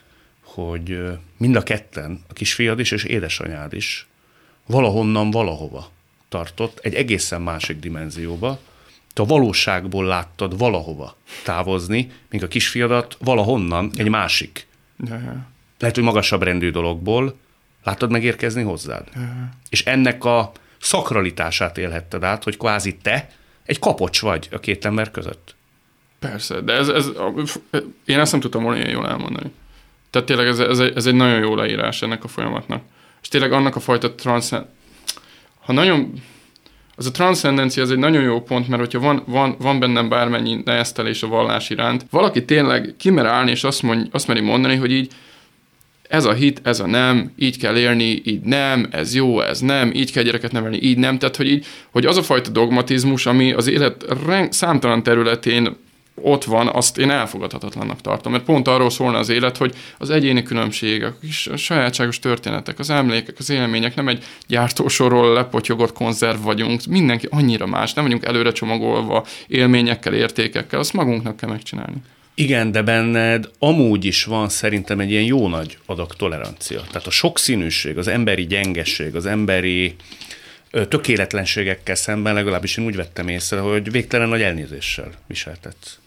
hogy 0.43 1.02
mind 1.38 1.56
a 1.56 1.64
ketten, 1.64 2.22
a 2.30 2.34
kisfiad 2.34 2.80
is 2.80 2.91
és 2.91 3.04
édesanyád 3.04 3.74
is 3.74 4.08
valahonnan 4.66 5.32
valahova 5.32 5.91
tartott, 6.30 6.80
egy 6.82 6.93
egészen 6.93 7.41
másik 7.41 7.80
dimenzióba, 7.80 8.60
te 9.14 9.22
a 9.22 9.26
valóságból 9.26 10.05
láttad 10.05 10.57
valahova 10.57 11.16
távozni, 11.43 12.12
míg 12.30 12.43
a 12.43 12.47
kisfiadat 12.47 13.18
valahonnan 13.20 13.91
egy 13.95 14.10
másik. 14.10 14.68
Ja. 15.05 15.47
Lehet, 15.80 15.95
hogy 15.95 16.03
magasabb 16.03 16.43
rendű 16.43 16.72
dologból 16.72 17.36
láttad 17.84 18.12
megérkezni 18.12 18.64
hozzád. 18.64 19.07
Ja. 19.14 19.49
És 19.70 19.86
ennek 19.86 20.26
a 20.26 20.51
szakralitását 20.78 21.78
élhetted 21.78 22.24
át, 22.24 22.43
hogy 22.43 22.57
kvázi 22.57 22.97
te 22.97 23.30
egy 23.66 23.80
kapocs 23.80 24.22
vagy 24.22 24.47
a 24.51 24.60
két 24.60 24.86
ember 24.86 25.12
között. 25.12 25.55
Persze, 26.20 26.62
de 26.62 26.74
ez, 26.74 26.88
ez, 26.88 27.12
én 28.05 28.20
ezt 28.20 28.32
nem 28.32 28.41
tudtam 28.41 28.64
volna 28.64 28.78
ilyen 28.78 28.91
jól 28.91 29.07
elmondani. 29.07 29.51
Tehát 30.10 30.28
tényleg 30.28 30.47
ez, 30.47 30.60
ez, 30.60 30.80
egy, 30.80 30.95
ez 30.95 31.05
egy 31.05 31.14
nagyon 31.14 31.39
jó 31.39 31.55
leírás 31.55 32.01
ennek 32.01 32.24
a 32.24 32.28
folyamatnak. 32.28 32.84
És 33.22 33.28
tényleg 33.28 33.51
annak 33.51 33.76
a 33.76 33.80
fajta 33.80 34.16
transz... 34.16 34.53
Ha 35.60 35.74
nagyon 35.74 36.14
az 37.00 37.06
a 37.06 37.12
transzcendencia 37.12 37.84
az 37.84 37.91
egy 37.91 37.97
nagyon 37.97 38.22
jó 38.22 38.41
pont, 38.41 38.68
mert 38.68 38.82
hogyha 38.82 39.00
van, 39.00 39.24
van, 39.26 39.56
van 39.60 39.80
bennem 39.80 40.10
bármennyi 40.10 40.62
neheztelés 40.66 41.24
a 41.24 41.28
vallás 41.28 41.70
iránt, 41.70 42.06
valaki 42.12 42.45
tényleg 42.45 42.93
kimer 42.97 43.26
állni, 43.26 43.52
és 43.52 43.64
azt, 43.64 43.82
mond, 43.82 44.08
azt 44.12 44.28
meri 44.28 44.39
mondani, 44.39 44.76
hogy 44.76 44.91
így 44.91 45.12
ez 46.10 46.26
a 46.26 46.34
hit, 46.34 46.62
ez 46.64 46.80
a 46.80 46.88
nem, 46.88 47.32
így 47.38 47.58
kell 47.58 47.78
élni, 47.78 48.22
így 48.24 48.41
nem, 48.41 48.88
ez 48.91 49.16
jó, 49.16 49.41
ez 49.41 49.60
nem, 49.60 49.91
így 49.93 50.12
kell 50.12 50.24
gyereket 50.24 50.52
nevelni, 50.52 50.78
így 50.82 50.97
nem. 50.97 51.18
Tehát, 51.18 51.36
hogy, 51.36 51.47
így, 51.47 51.66
hogy 51.91 52.06
az 52.06 52.18
a 52.18 52.24
fajta 52.24 52.50
dogmatizmus, 52.50 53.26
ami 53.26 53.52
az 53.52 53.68
élet 53.68 54.06
számtalan 54.50 55.04
területén 55.04 55.76
ott 56.22 56.43
van, 56.43 56.67
azt 56.67 56.97
én 56.97 57.09
elfogadhatatlannak 57.09 58.01
tartom. 58.01 58.32
Mert 58.32 58.43
pont 58.43 58.67
arról 58.67 58.89
szólna 58.89 59.17
az 59.17 59.30
élet, 59.30 59.57
hogy 59.57 59.74
az 59.97 60.09
egyéni 60.09 60.43
különbségek, 60.43 61.13
a 61.51 61.55
sajátságos 61.55 62.20
történetek, 62.20 62.80
az 62.80 62.89
emlékek, 62.89 63.36
az 63.38 63.49
élmények, 63.49 63.95
nem 63.95 64.07
egy 64.07 64.24
gyártósorról 64.47 65.34
lepotyogott 65.34 65.93
konzerv 65.93 66.41
vagyunk, 66.41 66.86
mindenki 66.86 67.28
annyira 67.30 67.65
más, 67.65 67.93
nem 67.93 68.03
vagyunk 68.03 68.26
előre 68.26 68.51
csomagolva 68.51 69.26
élményekkel, 69.47 70.13
értékekkel, 70.13 70.80
azt 70.80 70.93
magunknak 70.93 71.38
kell 71.38 71.49
megcsinálni. 71.49 72.01
Igen, 72.34 72.72
de 72.72 72.82
benned 72.82 73.49
amúgy 73.59 74.05
is 74.05 74.24
van 74.24 74.49
szerintem 74.49 74.99
egy 74.99 75.11
ilyen 75.11 75.24
jó 75.24 75.47
nagy 75.47 75.78
adag 75.86 76.15
tolerancia. 76.15 76.82
Tehát 76.82 77.07
a 77.07 77.11
sokszínűség, 77.11 77.97
az 77.97 78.07
emberi 78.07 78.45
gyengeség, 78.45 79.15
az 79.15 79.26
emberi 79.26 79.95
tökéletlenségekkel 80.88 81.95
szemben 81.95 82.34
legalábbis 82.34 82.78
én 82.78 82.86
úgy 82.86 82.95
vettem 82.95 83.28
észre, 83.28 83.59
hogy 83.59 83.91
végtelen 83.91 84.30
nagy 84.30 84.41
elnézéssel 84.41 85.11
viseltetsz. 85.28 85.97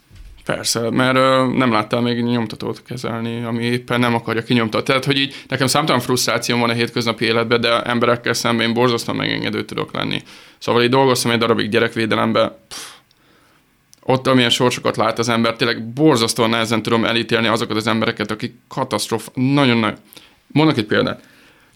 Persze, 0.45 0.90
mert 0.90 1.16
ö, 1.16 1.47
nem 1.47 1.72
láttál 1.72 2.01
még 2.01 2.22
nyomtatót 2.22 2.82
kezelni, 2.82 3.45
ami 3.45 3.64
éppen 3.64 4.01
nem 4.01 4.14
akarja 4.14 4.43
kinyomtatni. 4.43 4.86
Tehát, 4.86 5.05
hogy 5.05 5.18
így 5.18 5.45
nekem 5.49 5.66
számtalan 5.66 6.01
frusztráció 6.01 6.59
van 6.59 6.70
a 6.70 6.72
hétköznapi 6.72 7.24
életben, 7.24 7.61
de 7.61 7.82
emberekkel 7.82 8.32
szemben 8.32 8.66
én 8.66 8.74
borzasztóan 8.74 9.16
megengedő 9.16 9.64
tudok 9.64 9.93
lenni. 9.93 10.22
Szóval 10.59 10.82
így 10.82 10.90
dolgoztam 10.90 11.30
egy 11.30 11.38
darabig 11.38 11.70
gyerekvédelembe, 11.70 12.59
ott, 14.05 14.26
amilyen 14.26 14.51
sorsokat 14.51 14.97
lát 14.97 15.18
az 15.18 15.28
ember, 15.28 15.57
tényleg 15.57 15.93
borzasztóan 15.93 16.51
nehezen 16.51 16.82
tudom 16.82 17.05
elítélni 17.05 17.47
azokat 17.47 17.76
az 17.76 17.86
embereket, 17.86 18.30
akik 18.30 18.55
katasztrofa, 18.68 19.30
nagyon 19.34 19.76
nagy. 19.76 19.99
Mondok 20.47 20.76
egy 20.76 20.84
példát. 20.84 21.22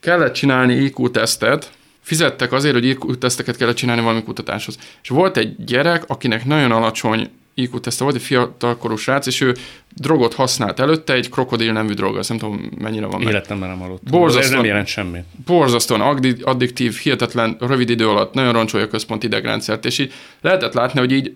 Kellett 0.00 0.32
csinálni 0.32 0.74
IQ-tesztet, 0.74 1.70
fizettek 2.00 2.52
azért, 2.52 2.74
hogy 2.74 2.84
IQ-teszteket 2.84 3.56
kellett 3.56 3.76
csinálni 3.76 4.02
valami 4.02 4.22
kutatáshoz. 4.22 4.78
És 5.02 5.08
volt 5.08 5.36
egy 5.36 5.64
gyerek, 5.64 6.04
akinek 6.06 6.44
nagyon 6.44 6.72
alacsony 6.72 7.30
IQ 7.58 7.80
teszte 7.80 8.04
volt, 8.04 8.16
egy 8.16 8.22
fiatalkorú 8.22 8.96
srác, 8.96 9.26
és 9.26 9.40
ő 9.40 9.54
drogot 9.94 10.34
használt 10.34 10.80
előtte, 10.80 11.12
egy 11.12 11.30
krokodil 11.30 11.72
nevű 11.72 11.92
drog, 11.92 12.16
azt 12.16 12.28
nem 12.28 12.38
tudom 12.38 12.70
mennyire 12.78 13.06
van 13.06 13.22
Életemben 13.22 13.68
nem 13.68 13.78
hallottam. 13.78 14.10
Borzasztóan, 14.10 14.44
Ez 14.44 14.50
nem 14.50 14.64
jelent 14.64 14.86
semmi. 14.86 15.18
Borzasztóan 15.46 16.00
addiktív, 16.42 16.94
hihetetlen, 16.94 17.56
rövid 17.60 17.90
idő 17.90 18.08
alatt 18.08 18.34
nagyon 18.34 18.52
roncsolja 18.52 18.86
a 18.86 18.88
központi 18.88 19.26
idegrendszert, 19.26 19.84
és 19.84 19.98
így 19.98 20.12
lehetett 20.40 20.72
látni, 20.72 20.98
hogy 20.98 21.12
így 21.12 21.32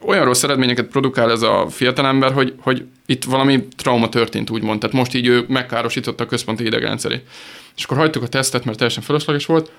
olyan 0.00 0.24
rossz 0.24 0.42
eredményeket 0.42 0.86
produkál 0.86 1.30
ez 1.30 1.42
a 1.42 1.66
fiatalember, 1.70 2.32
hogy, 2.32 2.54
hogy 2.60 2.84
itt 3.06 3.24
valami 3.24 3.66
trauma 3.76 4.08
történt, 4.08 4.50
úgymond. 4.50 4.80
Tehát 4.80 4.96
most 4.96 5.14
így 5.14 5.26
ő 5.26 5.44
megkárosította 5.48 6.24
a 6.24 6.26
központi 6.26 6.64
idegrendszerét. 6.64 7.22
És 7.76 7.84
akkor 7.84 7.96
hagytuk 7.96 8.22
a 8.22 8.28
tesztet, 8.28 8.64
mert 8.64 8.76
teljesen 8.76 9.02
fölösleges 9.02 9.46
volt, 9.46 9.70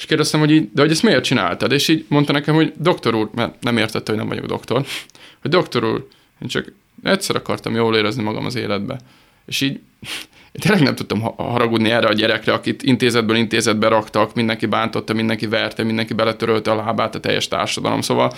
és 0.00 0.06
kérdeztem, 0.06 0.40
hogy 0.40 0.50
így, 0.50 0.68
de 0.72 0.80
hogy 0.80 0.90
ezt 0.90 1.02
miért 1.02 1.24
csináltad? 1.24 1.72
És 1.72 1.88
így 1.88 2.04
mondta 2.08 2.32
nekem, 2.32 2.54
hogy 2.54 2.72
doktor 2.76 3.14
úr, 3.14 3.30
mert 3.34 3.62
nem 3.62 3.76
értette, 3.76 4.10
hogy 4.10 4.20
nem 4.20 4.28
vagyok 4.28 4.46
doktor, 4.46 4.84
hogy 5.42 5.50
doktor 5.50 5.84
úr, 5.84 6.08
én 6.42 6.48
csak 6.48 6.72
egyszer 7.02 7.36
akartam 7.36 7.74
jól 7.74 7.96
érezni 7.96 8.22
magam 8.22 8.44
az 8.44 8.54
életbe. 8.54 9.00
És 9.46 9.60
így 9.60 9.72
én 10.52 10.60
tényleg 10.60 10.82
nem 10.82 10.94
tudtam 10.94 11.20
haragudni 11.20 11.90
erre 11.90 12.06
a 12.06 12.12
gyerekre, 12.12 12.52
akit 12.52 12.82
intézetből 12.82 13.36
intézetbe 13.36 13.88
raktak, 13.88 14.34
mindenki 14.34 14.66
bántotta, 14.66 15.12
mindenki 15.12 15.46
verte, 15.46 15.82
mindenki 15.82 16.14
beletörölte 16.14 16.70
a 16.70 16.74
lábát 16.74 17.14
a 17.14 17.20
teljes 17.20 17.48
társadalom. 17.48 18.00
Szóval 18.00 18.32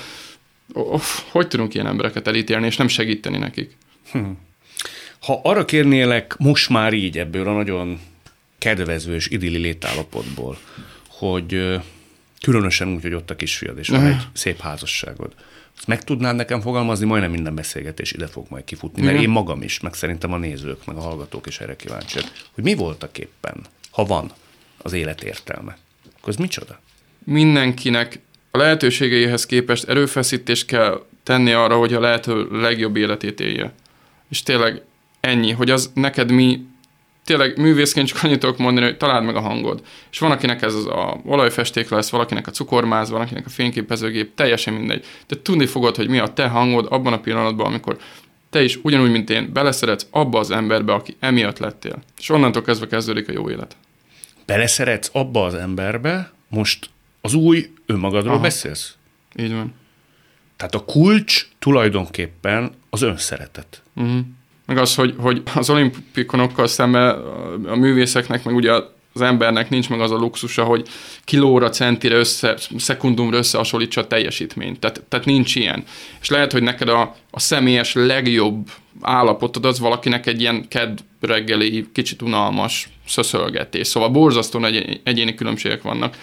oh, 0.72 1.02
hogy 1.30 1.48
tudunk 1.48 1.74
ilyen 1.74 1.86
embereket 1.86 2.26
elítélni, 2.26 2.66
és 2.66 2.76
nem 2.76 2.88
segíteni 2.88 3.38
nekik? 3.38 3.76
Hm. 4.12 4.18
Ha 5.20 5.40
arra 5.42 5.64
kérnélek 5.64 6.36
most 6.38 6.68
már 6.68 6.92
így 6.92 7.18
ebből 7.18 7.48
a 7.48 7.52
nagyon 7.52 8.00
kedvező 8.58 9.14
és 9.14 9.28
idilli 9.28 9.58
létállapotból, 9.58 10.58
hogy 11.28 11.80
különösen 12.40 12.88
úgy, 12.88 13.02
hogy 13.02 13.14
ott 13.14 13.30
a 13.30 13.36
kisfiad, 13.36 13.78
és 13.78 13.88
van 13.88 14.06
egy 14.06 14.22
szép 14.32 14.60
házasságod. 14.60 15.34
Ezt 15.76 15.86
meg 15.86 16.04
tudnád 16.04 16.36
nekem 16.36 16.60
fogalmazni, 16.60 17.06
majdnem 17.06 17.30
minden 17.30 17.54
beszélgetés 17.54 18.12
ide 18.12 18.26
fog 18.26 18.46
majd 18.48 18.64
kifutni, 18.64 19.02
mert 19.02 19.20
én 19.20 19.28
magam 19.28 19.62
is, 19.62 19.80
meg 19.80 19.94
szerintem 19.94 20.32
a 20.32 20.36
nézők, 20.36 20.84
meg 20.86 20.96
a 20.96 21.00
hallgatók 21.00 21.46
is 21.46 21.60
erre 21.60 21.76
kíváncsiak, 21.76 22.24
hogy 22.52 22.64
mi 22.64 22.74
voltak 22.74 23.18
éppen, 23.18 23.54
ha 23.90 24.04
van 24.04 24.32
az 24.78 24.92
élet 24.92 25.22
értelme. 25.22 25.76
Akkor 26.16 26.28
ez 26.28 26.36
micsoda? 26.36 26.80
Mindenkinek 27.24 28.20
a 28.50 28.58
lehetőségeihez 28.58 29.46
képest 29.46 29.88
erőfeszítést 29.88 30.66
kell 30.66 31.04
tenni 31.22 31.52
arra, 31.52 31.76
hogy 31.76 31.94
a 31.94 32.00
lehető 32.00 32.48
legjobb 32.50 32.96
életét 32.96 33.40
élje. 33.40 33.72
És 34.28 34.42
tényleg 34.42 34.82
ennyi, 35.20 35.50
hogy 35.50 35.70
az 35.70 35.90
neked 35.94 36.30
mi 36.30 36.66
tényleg 37.24 37.58
művészként 37.58 38.08
csak 38.08 38.22
annyit 38.22 38.38
tudok 38.38 38.58
mondani, 38.58 38.86
hogy 38.86 38.96
találd 38.96 39.24
meg 39.24 39.36
a 39.36 39.40
hangod. 39.40 39.82
És 40.10 40.18
van, 40.18 40.30
akinek 40.30 40.62
ez 40.62 40.74
az 40.74 40.86
a 40.86 41.20
olajfesték 41.24 41.88
lesz, 41.88 42.10
valakinek 42.10 42.46
a 42.46 42.50
cukormáz, 42.50 43.10
valakinek 43.10 43.46
a 43.46 43.48
fényképezőgép, 43.48 44.34
teljesen 44.34 44.74
mindegy. 44.74 45.04
De 45.26 45.36
tudni 45.42 45.66
fogod, 45.66 45.96
hogy 45.96 46.08
mi 46.08 46.18
a 46.18 46.32
te 46.32 46.48
hangod 46.48 46.86
abban 46.90 47.12
a 47.12 47.20
pillanatban, 47.20 47.66
amikor 47.66 47.98
te 48.50 48.62
is 48.62 48.78
ugyanúgy, 48.82 49.10
mint 49.10 49.30
én, 49.30 49.52
beleszeretsz 49.52 50.06
abba 50.10 50.38
az 50.38 50.50
emberbe, 50.50 50.92
aki 50.92 51.16
emiatt 51.20 51.58
lettél. 51.58 52.02
És 52.18 52.28
onnantól 52.28 52.62
kezdve 52.62 52.86
kezdődik 52.86 53.28
a 53.28 53.32
jó 53.32 53.50
élet. 53.50 53.76
Beleszeretsz 54.46 55.10
abba 55.12 55.44
az 55.44 55.54
emberbe, 55.54 56.32
most 56.48 56.90
az 57.20 57.34
új 57.34 57.70
önmagadról 57.86 58.32
Aha. 58.32 58.42
beszélsz? 58.42 58.94
Így 59.36 59.52
van. 59.52 59.74
Tehát 60.56 60.74
a 60.74 60.84
kulcs 60.84 61.48
tulajdonképpen 61.58 62.72
az 62.90 63.02
önszeretet. 63.02 63.82
Uh-huh 63.94 64.20
meg 64.72 64.82
az, 64.82 64.94
hogy, 64.94 65.14
hogy 65.18 65.42
az 65.54 65.70
olimpikonokkal 65.70 66.66
szemben 66.66 67.14
a 67.66 67.76
művészeknek, 67.76 68.44
meg 68.44 68.54
ugye 68.54 68.72
az 69.14 69.20
embernek 69.20 69.70
nincs 69.70 69.88
meg 69.88 70.00
az 70.00 70.10
a 70.10 70.16
luxusa, 70.16 70.64
hogy 70.64 70.88
kilóra, 71.24 71.68
centire, 71.68 72.14
össze, 72.14 72.56
szekundumra 72.76 73.36
összehasonlítsa 73.36 74.00
a 74.00 74.06
teljesítményt. 74.06 74.78
Tehát, 74.78 75.02
tehát 75.08 75.26
nincs 75.26 75.54
ilyen. 75.54 75.84
És 76.20 76.28
lehet, 76.28 76.52
hogy 76.52 76.62
neked 76.62 76.88
a, 76.88 77.16
a 77.30 77.40
személyes 77.40 77.94
legjobb 77.94 78.70
állapotod 79.00 79.64
az 79.64 79.78
valakinek 79.78 80.26
egy 80.26 80.40
ilyen 80.40 80.68
ked 80.68 80.98
reggeli, 81.20 81.86
kicsit 81.92 82.22
unalmas 82.22 82.88
szöszölgetés. 83.06 83.86
Szóval 83.86 84.08
borzasztó 84.08 84.58
nagy 84.58 85.00
egyéni 85.04 85.34
különbségek 85.34 85.82
vannak. 85.82 86.16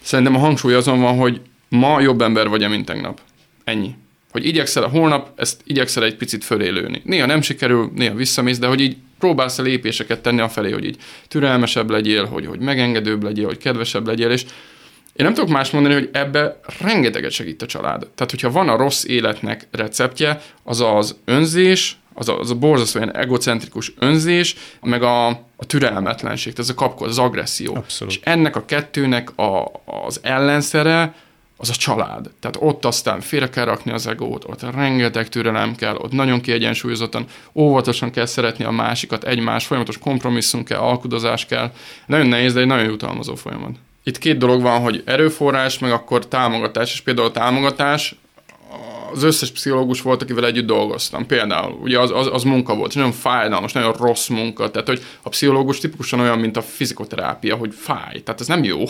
Szerintem 0.00 0.34
a 0.34 0.38
hangsúly 0.38 0.74
azon 0.74 1.00
van, 1.00 1.16
hogy 1.16 1.40
ma 1.68 2.00
jobb 2.00 2.20
ember 2.20 2.48
vagy, 2.48 2.68
mint 2.68 2.84
tegnap. 2.84 3.20
Ennyi 3.64 3.94
hogy 4.34 4.46
igyekszel 4.46 4.82
a 4.82 4.88
holnap, 4.88 5.30
ezt 5.36 5.60
igyekszel 5.64 6.04
egy 6.04 6.16
picit 6.16 6.44
fölélőni. 6.44 7.02
Néha 7.04 7.26
nem 7.26 7.40
sikerül, 7.40 7.90
néha 7.94 8.14
visszamész, 8.14 8.58
de 8.58 8.66
hogy 8.66 8.80
így 8.80 8.96
próbálsz 9.18 9.58
a 9.58 9.62
lépéseket 9.62 10.20
tenni 10.20 10.40
a 10.40 10.48
felé, 10.48 10.70
hogy 10.70 10.84
így 10.84 10.96
türelmesebb 11.28 11.90
legyél, 11.90 12.24
hogy, 12.24 12.46
hogy 12.46 12.58
megengedőbb 12.58 13.22
legyél, 13.22 13.46
hogy 13.46 13.58
kedvesebb 13.58 14.06
legyél, 14.06 14.30
és 14.30 14.42
én 15.12 15.26
nem 15.26 15.34
tudok 15.34 15.50
más 15.50 15.70
mondani, 15.70 15.94
hogy 15.94 16.08
ebbe 16.12 16.60
rengeteget 16.80 17.30
segít 17.30 17.62
a 17.62 17.66
család. 17.66 18.00
Tehát, 18.00 18.30
hogyha 18.30 18.50
van 18.50 18.68
a 18.68 18.76
rossz 18.76 19.04
életnek 19.04 19.66
receptje, 19.70 20.40
az 20.62 20.80
az 20.80 21.16
önzés, 21.24 21.96
az 22.14 22.28
a, 22.28 22.38
az 22.38 22.50
a 22.50 22.54
borzasztó 22.54 22.98
ilyen 22.98 23.16
egocentrikus 23.16 23.92
önzés, 23.98 24.56
meg 24.80 25.02
a, 25.02 25.26
a 25.56 25.66
türelmetlenség, 25.66 26.52
ez 26.56 26.68
a 26.68 26.74
kapkod, 26.74 27.08
az 27.08 27.18
agresszió. 27.18 27.74
Abszolút. 27.74 28.14
És 28.14 28.20
ennek 28.22 28.56
a 28.56 28.64
kettőnek 28.64 29.38
a, 29.38 29.82
az 30.06 30.20
ellenszere 30.22 31.14
az 31.64 31.70
a 31.70 31.78
család. 31.78 32.30
Tehát 32.40 32.56
ott 32.60 32.84
aztán 32.84 33.20
félre 33.20 33.48
kell 33.48 33.64
rakni 33.64 33.92
az 33.92 34.06
egót, 34.06 34.44
ott 34.46 34.74
rengeteg 34.74 35.28
türelem 35.28 35.74
kell, 35.74 35.94
ott 35.94 36.12
nagyon 36.12 36.40
kiegyensúlyozottan, 36.40 37.26
óvatosan 37.54 38.10
kell 38.10 38.26
szeretni 38.26 38.64
a 38.64 38.70
másikat, 38.70 39.24
egymás, 39.24 39.66
folyamatos 39.66 39.98
kompromisszum 39.98 40.64
kell, 40.64 40.78
alkudozás 40.78 41.46
kell. 41.46 41.72
Nagyon 42.06 42.26
nehéz, 42.26 42.54
de 42.54 42.60
egy 42.60 42.66
nagyon 42.66 42.84
jutalmazó 42.84 43.34
folyamat. 43.34 43.76
Itt 44.02 44.18
két 44.18 44.38
dolog 44.38 44.62
van, 44.62 44.80
hogy 44.80 45.02
erőforrás, 45.06 45.78
meg 45.78 45.92
akkor 45.92 46.26
támogatás, 46.26 46.92
és 46.92 47.00
például 47.00 47.26
a 47.26 47.32
támogatás 47.32 48.14
az 49.14 49.22
összes 49.22 49.50
pszichológus 49.50 50.02
volt, 50.02 50.22
akivel 50.22 50.46
együtt 50.46 50.66
dolgoztam. 50.66 51.26
Például, 51.26 51.78
ugye 51.82 52.00
az, 52.00 52.10
az, 52.10 52.28
az 52.32 52.42
munka 52.42 52.74
volt, 52.74 52.88
és 52.88 52.94
nagyon 52.94 53.12
fájdalmas, 53.12 53.72
nagyon 53.72 53.92
rossz 53.92 54.28
munka. 54.28 54.70
Tehát, 54.70 54.88
hogy 54.88 55.02
a 55.22 55.28
pszichológus 55.28 55.78
tipikusan 55.78 56.20
olyan, 56.20 56.38
mint 56.38 56.56
a 56.56 56.62
fizikoterápia, 56.62 57.56
hogy 57.56 57.74
fáj. 57.74 58.22
Tehát 58.24 58.40
ez 58.40 58.46
nem 58.46 58.64
jó. 58.64 58.78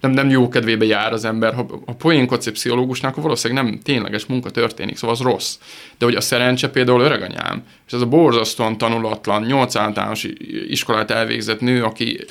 Nem, 0.00 0.10
nem 0.10 0.30
jó 0.30 0.48
kedvébe 0.48 0.84
jár 0.84 1.12
az 1.12 1.24
ember. 1.24 1.54
Ha, 1.54 1.66
ha 1.86 1.92
poénkodsz 1.92 2.46
egy 2.46 2.52
pszichológusnak, 2.52 3.10
akkor 3.10 3.22
valószínűleg 3.22 3.64
nem 3.64 3.80
tényleges 3.82 4.26
munka 4.26 4.50
történik, 4.50 4.96
szóval 4.96 5.16
az 5.16 5.22
rossz. 5.22 5.58
De 5.98 6.04
hogy 6.04 6.14
a 6.14 6.20
szerencse 6.20 6.70
például 6.70 7.00
öreganyám, 7.00 7.62
és 7.86 7.92
ez 7.92 8.00
a 8.00 8.06
borzasztóan 8.06 8.78
tanulatlan, 8.78 9.42
nyolc 9.42 9.76
általános 9.76 10.28
iskolát 10.68 11.10
elvégzett 11.10 11.60
nő, 11.60 11.84
aki 11.84 12.24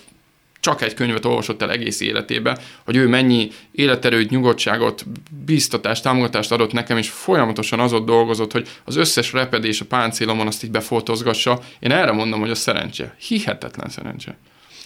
csak 0.62 0.82
egy 0.82 0.94
könyvet 0.94 1.26
olvasott 1.26 1.62
el 1.62 1.72
egész 1.72 2.00
életébe, 2.00 2.58
hogy 2.86 2.96
ő 2.96 3.08
mennyi 3.08 3.52
életerőt, 3.72 4.30
nyugodtságot, 4.30 5.06
biztatást, 5.46 6.04
támogatást 6.04 6.52
adott 6.52 6.72
nekem, 6.72 6.98
és 6.98 7.10
folyamatosan 7.10 7.80
az 7.80 7.94
ott 7.94 8.06
dolgozott, 8.06 8.52
hogy 8.52 8.68
az 8.86 8.96
összes 8.96 9.34
repedés 9.34 9.82
a 9.82 9.86
páncélomon 9.86 10.48
azt 10.48 10.64
így 10.64 10.72
befotozgassa. 10.72 11.62
Én 11.80 11.92
erre 11.92 12.12
mondom, 12.12 12.40
hogy 12.40 12.50
a 12.50 12.56
szerencse. 12.56 13.16
Hihetetlen 13.20 13.90
szerencse. 13.90 14.38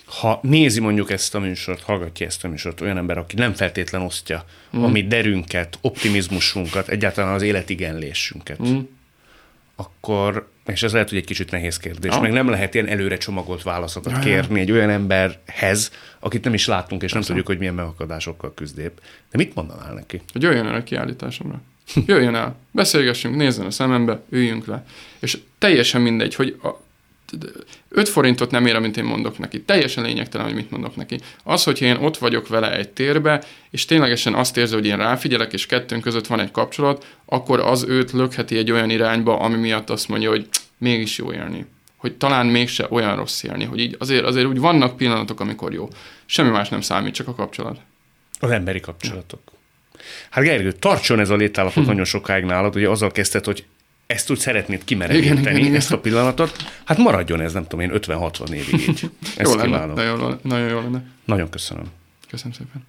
Ha 0.06 0.40
nézi 0.42 0.80
mondjuk 0.80 1.12
ezt 1.12 1.36
a 1.36 1.40
műsort, 1.40 1.82
hallgatja 1.82 2.26
ezt 2.26 2.44
a 2.44 2.48
műsort 2.48 2.82
olyan 2.82 2.98
ember, 2.98 3.18
aki 3.18 3.36
nem 3.36 3.54
feltétlen 3.54 4.02
osztja 4.02 4.46
mm. 4.78 4.84
a 4.84 4.88
mi 4.88 5.08
derünket, 5.08 5.78
optimizmusunkat, 5.82 6.88
egyáltalán 6.88 7.34
az 7.34 7.42
életigenlésünket, 7.42 8.68
mm. 8.68 8.80
akkor 9.76 10.54
és 10.68 10.84
ez 10.84 10.92
lehet, 10.92 11.10
hogy 11.10 11.18
egy 11.18 11.26
kicsit 11.26 11.52
nehéz 11.52 11.78
kérdés, 11.78 12.14
ja. 12.14 12.22
meg 12.22 12.32
nem 12.32 12.50
lehet 12.50 12.74
ilyen 12.74 12.88
előre 12.88 13.18
csomagolt 13.18 13.64
válaszokat 13.64 14.12
ja, 14.12 14.20
kérni 14.20 14.60
egy 14.60 14.72
olyan 14.72 14.90
emberhez, 14.90 15.92
akit 16.20 16.44
nem 16.44 16.54
is 16.54 16.68
látunk, 16.68 17.04
és 17.04 17.12
nem 17.12 17.22
tudjuk, 17.22 17.48
hogy 17.48 17.58
milyen 17.58 17.74
megakadásokkal 17.74 18.54
küzdép. 18.54 19.02
De 19.32 19.38
mit 19.38 19.56
mondanál 19.56 19.94
neki? 19.94 20.22
Hogy 20.32 20.42
jöjjön 20.42 20.68
el 20.68 20.76
a 20.76 20.84
kiállításomra. 20.84 21.62
Jöjjön 22.06 22.36
el, 22.36 22.56
beszélgessünk, 22.72 23.36
nézzen 23.36 23.66
a 23.66 23.72
szemembe, 23.72 24.22
üljünk 24.30 24.66
le. 24.66 24.86
És 25.20 25.38
teljesen 25.58 26.02
mindegy, 26.02 26.36
hogy 26.36 26.60
a, 26.64 26.68
5 27.90 28.10
forintot 28.10 28.52
nem 28.52 28.66
ér, 28.66 28.76
amit 28.76 28.98
én 28.98 29.04
mondok 29.04 29.38
neki. 29.38 29.62
Teljesen 29.62 30.04
lényegtelen, 30.04 30.46
hogy 30.46 30.56
mit 30.56 30.72
mondok 30.72 30.96
neki. 30.96 31.20
Az, 31.44 31.64
hogyha 31.64 31.86
én 31.86 31.96
ott 31.96 32.18
vagyok 32.18 32.48
vele 32.48 32.78
egy 32.78 32.90
térbe, 32.90 33.44
és 33.70 33.86
ténylegesen 33.86 34.34
azt 34.34 34.58
érzi, 34.58 34.74
hogy 34.74 34.86
én 34.86 34.98
ráfigyelek, 34.98 35.54
és 35.54 35.66
kettőnk 35.66 36.02
között 36.02 36.28
van 36.28 36.40
egy 36.40 36.52
kapcsolat, 36.52 37.06
akkor 37.26 37.60
az 37.60 37.84
őt 37.84 38.12
lökheti 38.12 38.58
egy 38.58 38.72
olyan 38.72 38.90
irányba, 38.90 39.40
ami 39.40 39.56
miatt 39.56 39.90
azt 39.90 40.08
mondja, 40.08 40.30
hogy 40.30 40.48
mégis 40.78 41.18
jó 41.18 41.34
élni. 41.34 41.66
Hogy 41.98 42.14
talán 42.14 42.46
mégse 42.46 42.88
olyan 42.90 43.16
rossz 43.16 43.44
élni, 43.44 43.64
hogy 43.64 43.80
így 43.80 43.96
azért, 44.00 44.24
azért 44.24 44.48
úgy 44.48 44.60
vannak 44.60 44.98
pillanatok, 44.98 45.40
amikor 45.40 45.74
jó. 45.74 45.88
Semmi 46.26 46.50
más 46.50 46.70
nem 46.70 46.82
számít, 46.82 47.14
csak 47.14 47.28
a 47.28 47.36
kapcsolat. 47.36 47.80
Az 48.40 48.52
emberi 48.52 48.80
kapcsolatok. 48.80 49.42
Hát 50.30 50.44
Gergő, 50.44 50.72
tartson 50.72 51.20
ez 51.20 51.30
a 51.30 51.36
létállapot 51.36 51.84
hm. 51.84 51.90
nagyon 51.90 52.06
sokáig 52.06 52.44
nálad, 52.44 52.76
ugye 52.76 52.90
azzal 52.90 53.12
kezdted, 53.12 53.46
hogy 53.46 53.66
ezt 54.08 54.32
úgy 54.32 54.38
szeretnéd 54.38 54.84
kimerevíteni, 54.84 55.76
ezt 55.76 55.92
a 55.92 56.00
pillanatot, 56.00 56.56
hát 56.86 56.98
maradjon 56.98 57.42
ez, 57.42 57.54
nem 57.54 57.64
tudom 57.64 57.80
én, 57.80 57.92
50-60 57.94 58.50
évig 58.50 58.74
így. 58.74 59.10
Ezt 59.38 59.54
jó 59.54 59.56
lenne, 59.56 59.86
nagyon, 59.86 60.40
nagyon 60.42 60.70
jó 60.70 60.80
lenne. 60.80 61.04
Nagyon 61.26 61.50
köszönöm. 61.50 61.86
Köszönöm 62.30 62.54
szépen. 62.54 62.86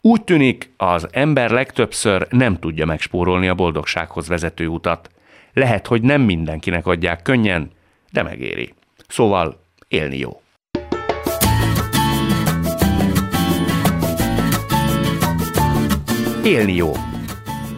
Úgy 0.00 0.22
tűnik, 0.22 0.70
az 0.76 1.06
ember 1.10 1.50
legtöbbször 1.50 2.26
nem 2.30 2.58
tudja 2.58 2.86
megspórolni 2.86 3.48
a 3.48 3.54
boldogsághoz 3.54 4.28
vezető 4.28 4.66
utat. 4.66 5.10
Lehet, 5.52 5.86
hogy 5.86 6.02
nem 6.02 6.20
mindenkinek 6.20 6.86
adják 6.86 7.22
könnyen, 7.22 7.70
de 8.10 8.22
megéri. 8.22 8.74
Szóval 9.08 9.60
élni 9.88 10.18
jó. 10.18 10.40
Élni 16.44 16.74
jó 16.74 16.92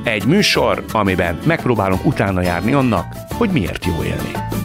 egy 0.06 0.24
műsor, 0.24 0.84
amiben 0.92 1.38
megpróbálunk 1.44 2.06
utána 2.06 2.42
járni 2.42 2.72
annak, 2.72 3.16
hogy 3.28 3.50
miért 3.50 3.84
jó 3.84 4.02
élni. 4.02 4.55